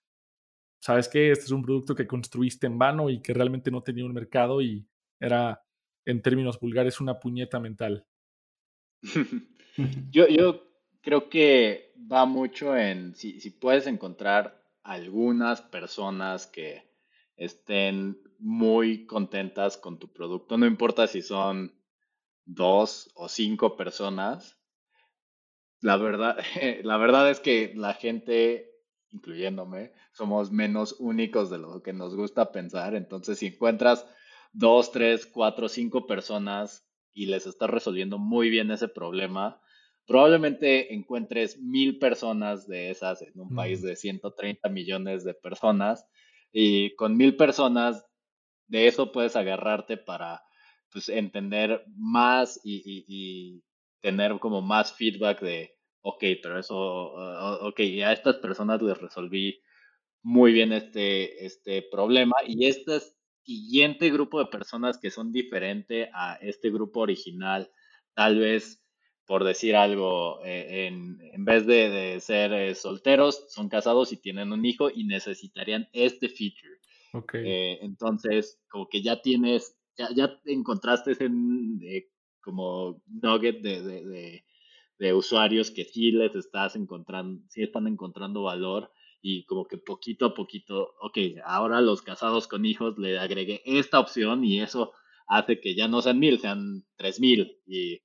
sabes 0.81 1.09
que 1.09 1.31
este 1.31 1.45
es 1.45 1.51
un 1.53 1.63
producto 1.63 1.95
que 1.95 2.07
construiste 2.07 2.67
en 2.67 2.79
vano 2.79 3.09
y 3.09 3.23
que 3.23 3.33
realmente 3.33 3.71
no 3.71 3.83
tenía 3.83 4.05
un 4.05 4.13
mercado 4.13 4.61
y 4.61 4.87
era, 5.21 5.63
en 6.05 6.23
términos 6.23 6.59
vulgares, 6.59 7.01
una 7.01 7.21
puñeta 7.21 7.61
mental? 7.61 8.07
Yo, 10.11 10.27
yo 10.27 10.69
creo 11.03 11.29
que 11.29 11.95
va 12.11 12.27
mucho 12.27 12.77
en 12.77 13.15
si, 13.15 13.39
si 13.39 13.51
puedes 13.51 13.87
encontrar 13.87 14.61
algunas 14.83 15.63
personas 15.63 16.49
que 16.49 16.91
estén 17.37 18.21
muy 18.41 19.07
contentas 19.07 19.77
con 19.77 20.01
tu 20.01 20.13
producto, 20.13 20.59
no 20.59 20.67
importa 20.67 21.07
si 21.07 21.23
son 21.23 21.78
dos 22.49 23.11
o 23.15 23.29
cinco 23.29 23.77
personas. 23.77 24.59
La 25.81 25.97
verdad, 25.97 26.39
la 26.83 26.97
verdad 26.97 27.31
es 27.31 27.41
que 27.41 27.73
la 27.77 27.95
gente, 27.95 28.71
incluyéndome, 29.11 29.93
somos 30.13 30.51
menos 30.51 30.97
únicos 30.99 31.51
de 31.51 31.59
lo 31.59 31.83
que 31.83 31.93
nos 31.93 32.17
gusta 32.17 32.51
pensar. 32.51 32.95
Entonces, 32.95 33.39
si 33.39 33.49
encuentras 33.49 34.07
dos, 34.53 34.91
tres, 34.91 35.27
cuatro, 35.27 35.69
cinco 35.69 36.07
personas 36.07 36.89
y 37.13 37.27
les 37.27 37.47
estás 37.47 37.71
resolviendo 37.71 38.19
muy 38.19 38.49
bien 38.49 38.71
ese 38.71 38.89
problema, 38.89 39.61
probablemente 40.07 40.95
encuentres 40.95 41.61
mil 41.61 41.99
personas 41.99 42.67
de 42.67 42.91
esas 42.91 43.21
en 43.21 43.39
un 43.39 43.55
país 43.55 43.83
de 43.83 43.95
130 43.95 44.69
millones 44.71 45.23
de 45.23 45.35
personas 45.35 46.07
y 46.51 46.95
con 46.97 47.17
mil 47.17 47.37
personas 47.37 48.07
de 48.69 48.87
eso 48.87 49.13
puedes 49.13 49.37
agarrarte 49.37 49.99
para 49.99 50.48
pues, 50.93 51.09
entender 51.09 51.85
más 51.97 52.61
y, 52.65 53.63
tener 54.01 54.39
como 54.39 54.63
más 54.63 54.93
feedback 54.93 55.41
de, 55.41 55.75
ok, 56.03 56.23
pero 56.41 56.59
eso, 56.59 56.77
ok, 56.77 57.81
a 58.05 58.13
estas 58.13 58.37
personas 58.37 58.81
les 58.81 58.97
resolví 58.97 59.61
muy 60.23 60.53
bien 60.53 60.73
este, 60.73 61.45
este 61.45 61.83
problema 61.91 62.37
y 62.47 62.67
este 62.67 63.01
siguiente 63.43 64.11
grupo 64.11 64.39
de 64.39 64.47
personas 64.47 64.99
que 64.99 65.11
son 65.11 65.33
diferente 65.33 66.11
a 66.15 66.37
este 66.37 66.71
grupo 66.71 67.01
original, 67.01 67.69
tal 68.15 68.39
vez 68.39 68.85
por 69.29 69.45
decir 69.45 69.77
algo, 69.77 70.43
eh, 70.43 70.87
en, 70.87 71.19
en, 71.21 71.45
vez 71.45 71.67
de, 71.67 72.19
ser 72.19 72.51
eh, 72.55 72.75
solteros, 72.75 73.45
son 73.49 73.69
casados 73.69 74.11
y 74.11 74.17
tienen 74.17 74.53
un 74.53 74.65
hijo 74.65 74.91
y 74.91 75.05
necesitarían 75.05 75.87
este 75.93 76.31
feature. 76.31 76.79
Okay. 77.13 77.43
Eh, 77.47 77.79
entonces, 77.83 78.59
como 78.71 78.89
que 78.89 79.03
ya 79.03 79.21
tienes, 79.21 79.78
ya, 79.99 80.09
ya 80.15 80.41
encontraste 80.47 81.13
ese 81.13 81.29
como 82.41 83.03
nugget 83.07 83.61
de, 83.61 83.83
de, 83.83 84.45
de, 84.99 85.13
usuarios 85.13 85.71
que 85.71 85.85
sí 85.85 86.13
les 86.13 86.35
estás 86.35 86.77
encontrando, 86.77 87.43
sí 87.49 87.63
están 87.63 87.87
encontrando 87.87 88.45
valor 88.45 88.91
y 89.21 89.45
como 89.45 89.67
que 89.67 89.77
poquito 89.77 90.27
a 90.27 90.35
poquito, 90.35 90.95
ok, 91.03 91.19
ahora 91.45 91.81
los 91.81 92.01
casados 92.01 92.47
con 92.49 92.65
hijos 92.65 92.97
le 92.99 93.19
agregué 93.19 93.61
esta 93.67 94.01
opción 94.01 94.45
y 94.45 94.61
eso 94.61 94.93
hace 95.27 95.61
que 95.61 95.75
ya 95.75 95.89
no 95.89 96.01
sean 96.01 96.19
mil, 96.19 96.39
sean 96.39 96.87
tres 96.97 97.21
mil 97.21 97.61
y 97.67 98.01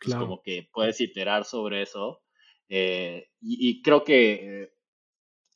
pues 0.00 0.14
como 0.14 0.42
que 0.42 0.68
puedes 0.72 1.00
iterar 1.00 1.44
sobre 1.44 1.82
eso. 1.82 2.22
Eh, 2.68 3.30
y, 3.40 3.82
creo 3.82 4.04
que 4.04 4.62
eh, 4.62 4.72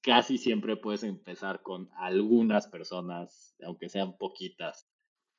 casi 0.01 0.39
siempre 0.39 0.77
puedes 0.77 1.05
empezar 1.05 1.63
con 1.63 1.91
algunas 1.97 2.67
personas, 2.67 3.55
aunque 3.65 3.89
sean 3.89 4.17
poquitas. 4.17 4.89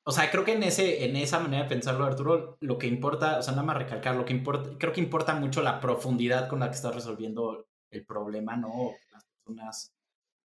O 0.05 0.11
sea, 0.11 0.29
creo 0.29 0.43
que 0.43 0.53
en, 0.53 0.63
ese, 0.63 1.05
en 1.05 1.15
esa 1.15 1.39
manera 1.39 1.63
de 1.63 1.69
pensarlo, 1.69 2.03
Arturo, 2.03 2.57
lo 2.59 2.77
que 2.77 2.87
importa, 2.87 3.39
o 3.39 3.41
sea, 3.41 3.53
nada 3.53 3.63
más 3.65 3.77
recalcar, 3.77 4.15
lo 4.15 4.25
que 4.25 4.33
importa, 4.33 4.71
creo 4.77 4.91
que 4.91 4.99
importa 4.99 5.33
mucho 5.35 5.61
la 5.61 5.79
profundidad 5.79 6.49
con 6.49 6.59
la 6.59 6.69
que 6.69 6.75
estás 6.75 6.93
resolviendo 6.93 7.67
el 7.89 8.05
problema, 8.05 8.57
¿no? 8.57 8.91
Las 9.11 9.23
personas 9.25 9.93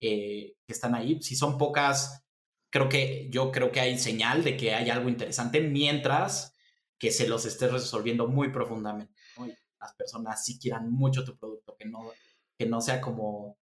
eh, 0.02 0.54
que 0.68 0.74
están 0.74 0.94
ahí, 0.94 1.22
si 1.22 1.36
son 1.36 1.58
pocas, 1.58 2.24
creo 2.70 2.90
que 2.90 3.28
yo 3.32 3.52
creo 3.52 3.72
que 3.72 3.80
hay 3.80 3.98
señal 3.98 4.44
de 4.44 4.56
que 4.56 4.76
hay 4.76 4.90
algo 4.92 5.10
interesante, 5.10 5.62
mientras 5.62 6.56
que 7.00 7.12
se 7.12 7.28
los 7.28 7.46
estés 7.46 7.72
resolviendo 7.72 8.28
muy 8.28 8.52
profundamente. 8.52 9.14
Y 9.38 9.54
las 9.80 9.96
personas 9.96 10.46
sí 10.46 10.60
quieran 10.60 10.92
mucho 10.92 11.24
tu 11.24 11.36
producto, 11.38 11.76
que 11.76 11.86
no, 11.86 12.12
que 12.58 12.68
no 12.68 12.82
sea 12.82 13.02
como, 13.02 13.58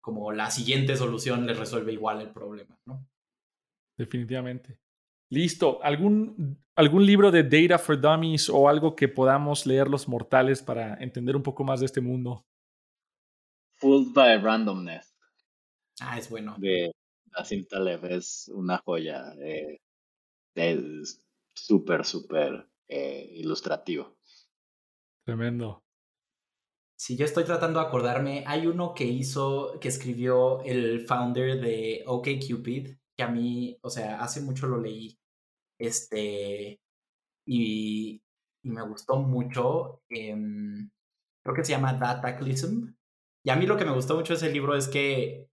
como 0.00 0.32
la 0.32 0.50
siguiente 0.50 0.96
solución 0.96 1.46
les 1.46 1.58
resuelve 1.58 1.92
igual 1.92 2.22
el 2.22 2.30
problema, 2.30 2.78
¿no? 2.86 3.06
Definitivamente. 3.98 4.78
Listo. 5.30 5.82
¿Algún, 5.82 6.60
¿Algún 6.74 7.06
libro 7.06 7.30
de 7.30 7.44
Data 7.44 7.78
for 7.78 8.00
Dummies 8.00 8.50
o 8.50 8.68
algo 8.68 8.96
que 8.96 9.08
podamos 9.08 9.64
leer 9.64 9.88
los 9.88 10.08
mortales 10.08 10.62
para 10.62 10.94
entender 10.94 11.36
un 11.36 11.42
poco 11.42 11.62
más 11.62 11.80
de 11.80 11.86
este 11.86 12.00
mundo? 12.00 12.44
Fooled 13.78 14.12
by 14.12 14.38
Randomness. 14.38 15.16
Ah, 16.00 16.18
es 16.18 16.28
bueno. 16.28 16.56
De 16.58 16.90
Nassim 17.32 17.64
Taleb 17.64 18.04
es 18.06 18.50
una 18.52 18.78
joya. 18.78 19.32
Eh, 19.40 19.78
súper, 21.54 22.04
súper 22.04 22.66
eh, 22.88 23.30
ilustrativo. 23.34 24.16
Tremendo. 25.24 25.84
Si 26.98 27.16
yo 27.16 27.24
estoy 27.24 27.44
tratando 27.44 27.80
de 27.80 27.86
acordarme, 27.86 28.44
hay 28.46 28.66
uno 28.66 28.94
que 28.94 29.04
hizo, 29.04 29.78
que 29.80 29.88
escribió 29.88 30.60
el 30.64 31.06
founder 31.06 31.60
de 31.60 32.02
OkCupid, 32.06 32.96
que 33.16 33.22
a 33.22 33.28
mí, 33.28 33.78
o 33.80 33.88
sea, 33.88 34.20
hace 34.20 34.42
mucho 34.42 34.66
lo 34.66 34.80
leí, 34.80 35.19
este, 35.80 36.80
y, 37.46 38.22
me 38.62 38.82
gustó 38.82 39.16
mucho. 39.18 40.02
Em, 40.10 40.90
creo 41.42 41.54
que 41.54 41.64
se 41.64 41.72
llama 41.72 41.94
Dataclism. 41.94 42.94
Y 43.44 43.50
a 43.50 43.56
mí 43.56 43.66
lo 43.66 43.76
que 43.76 43.84
me 43.86 43.94
gustó 43.94 44.16
mucho 44.16 44.34
de 44.34 44.38
ese 44.38 44.52
libro 44.52 44.76
es 44.76 44.88
que, 44.88 45.48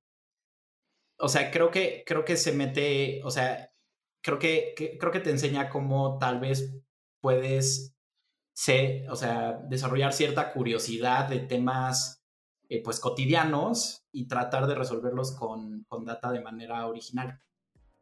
o 1.20 1.30
sea, 1.30 1.52
creo 1.52 1.72
que, 1.72 2.04
creo 2.06 2.26
que 2.26 2.38
se 2.38 2.52
mete, 2.52 3.22
o 3.24 3.32
sea, 3.32 3.72
creo 4.22 4.40
que, 4.40 4.74
creo 5.00 5.12
que 5.12 5.22
te 5.22 5.32
enseña 5.32 5.70
cómo 5.70 6.18
tal 6.20 6.40
vez 6.40 6.76
puedes 7.22 7.98
o 9.10 9.16
sea, 9.16 9.54
desarrollar 9.70 10.14
cierta 10.14 10.52
curiosidad 10.52 11.30
de 11.30 11.40
temas 11.40 12.24
eh, 12.70 12.82
pues 12.84 13.00
cotidianos 13.00 14.04
y 14.12 14.28
tratar 14.28 14.68
de 14.68 14.76
resolverlos 14.76 15.32
con, 15.34 15.84
con 15.88 16.06
data 16.06 16.32
de 16.32 16.42
manera 16.42 16.88
original. 16.88 17.40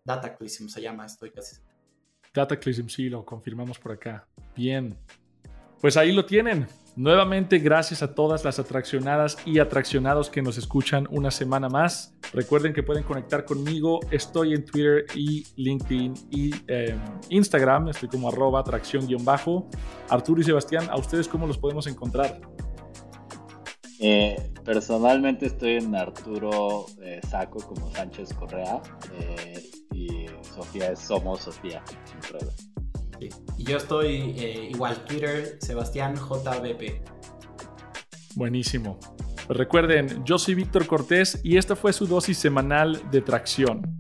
Dataclism 0.05 0.67
se 0.67 0.81
llama, 0.81 1.05
estoy 1.05 1.31
casi. 1.31 1.57
Dataclism, 2.35 2.87
sí, 2.87 3.09
lo 3.09 3.25
confirmamos 3.25 3.79
por 3.79 3.93
acá. 3.93 4.27
Bien. 4.55 4.95
Pues 5.81 5.97
ahí 5.97 6.11
lo 6.11 6.25
tienen. 6.25 6.67
Nuevamente, 6.95 7.59
gracias 7.59 8.01
a 8.03 8.15
todas 8.15 8.45
las 8.45 8.57
atraccionadas 8.57 9.37
y 9.45 9.59
atraccionados 9.59 10.29
que 10.29 10.41
nos 10.41 10.57
escuchan 10.57 11.07
una 11.11 11.29
semana 11.29 11.67
más. 11.67 12.15
Recuerden 12.33 12.73
que 12.73 12.83
pueden 12.83 13.03
conectar 13.03 13.43
conmigo. 13.43 13.99
Estoy 14.11 14.53
en 14.53 14.63
Twitter 14.63 15.05
y 15.13 15.45
LinkedIn 15.57 16.13
y 16.31 16.51
em, 16.67 16.97
Instagram. 17.29 17.89
Estoy 17.89 18.07
como 18.07 18.29
arroba 18.29 18.61
atracción-bajo. 18.61 19.67
Arturo 20.09 20.39
y 20.39 20.45
Sebastián, 20.45 20.87
¿a 20.89 20.97
ustedes 20.97 21.27
cómo 21.27 21.45
los 21.47 21.57
podemos 21.57 21.85
encontrar? 21.87 22.39
Eh, 23.99 24.51
personalmente 24.63 25.45
estoy 25.45 25.75
en 25.77 25.95
Arturo 25.95 26.85
eh, 27.01 27.21
Saco 27.29 27.59
como 27.59 27.89
Sánchez 27.91 28.33
Correa 28.33 28.81
eh, 29.19 29.64
Sofía 30.55 30.91
es 30.91 30.99
Somos 30.99 31.41
Sofía. 31.41 31.83
Y 33.57 33.63
yo 33.63 33.77
estoy 33.77 34.35
eh, 34.37 34.69
igual, 34.71 35.03
Twitter, 35.05 35.57
Sebastián 35.59 36.15
JBP. 36.15 37.01
Buenísimo. 38.35 38.99
Recuerden, 39.47 40.23
yo 40.25 40.37
soy 40.37 40.55
Víctor 40.55 40.87
Cortés 40.87 41.39
y 41.43 41.57
esta 41.57 41.75
fue 41.75 41.93
su 41.93 42.07
dosis 42.07 42.37
semanal 42.37 43.01
de 43.11 43.21
tracción. 43.21 43.99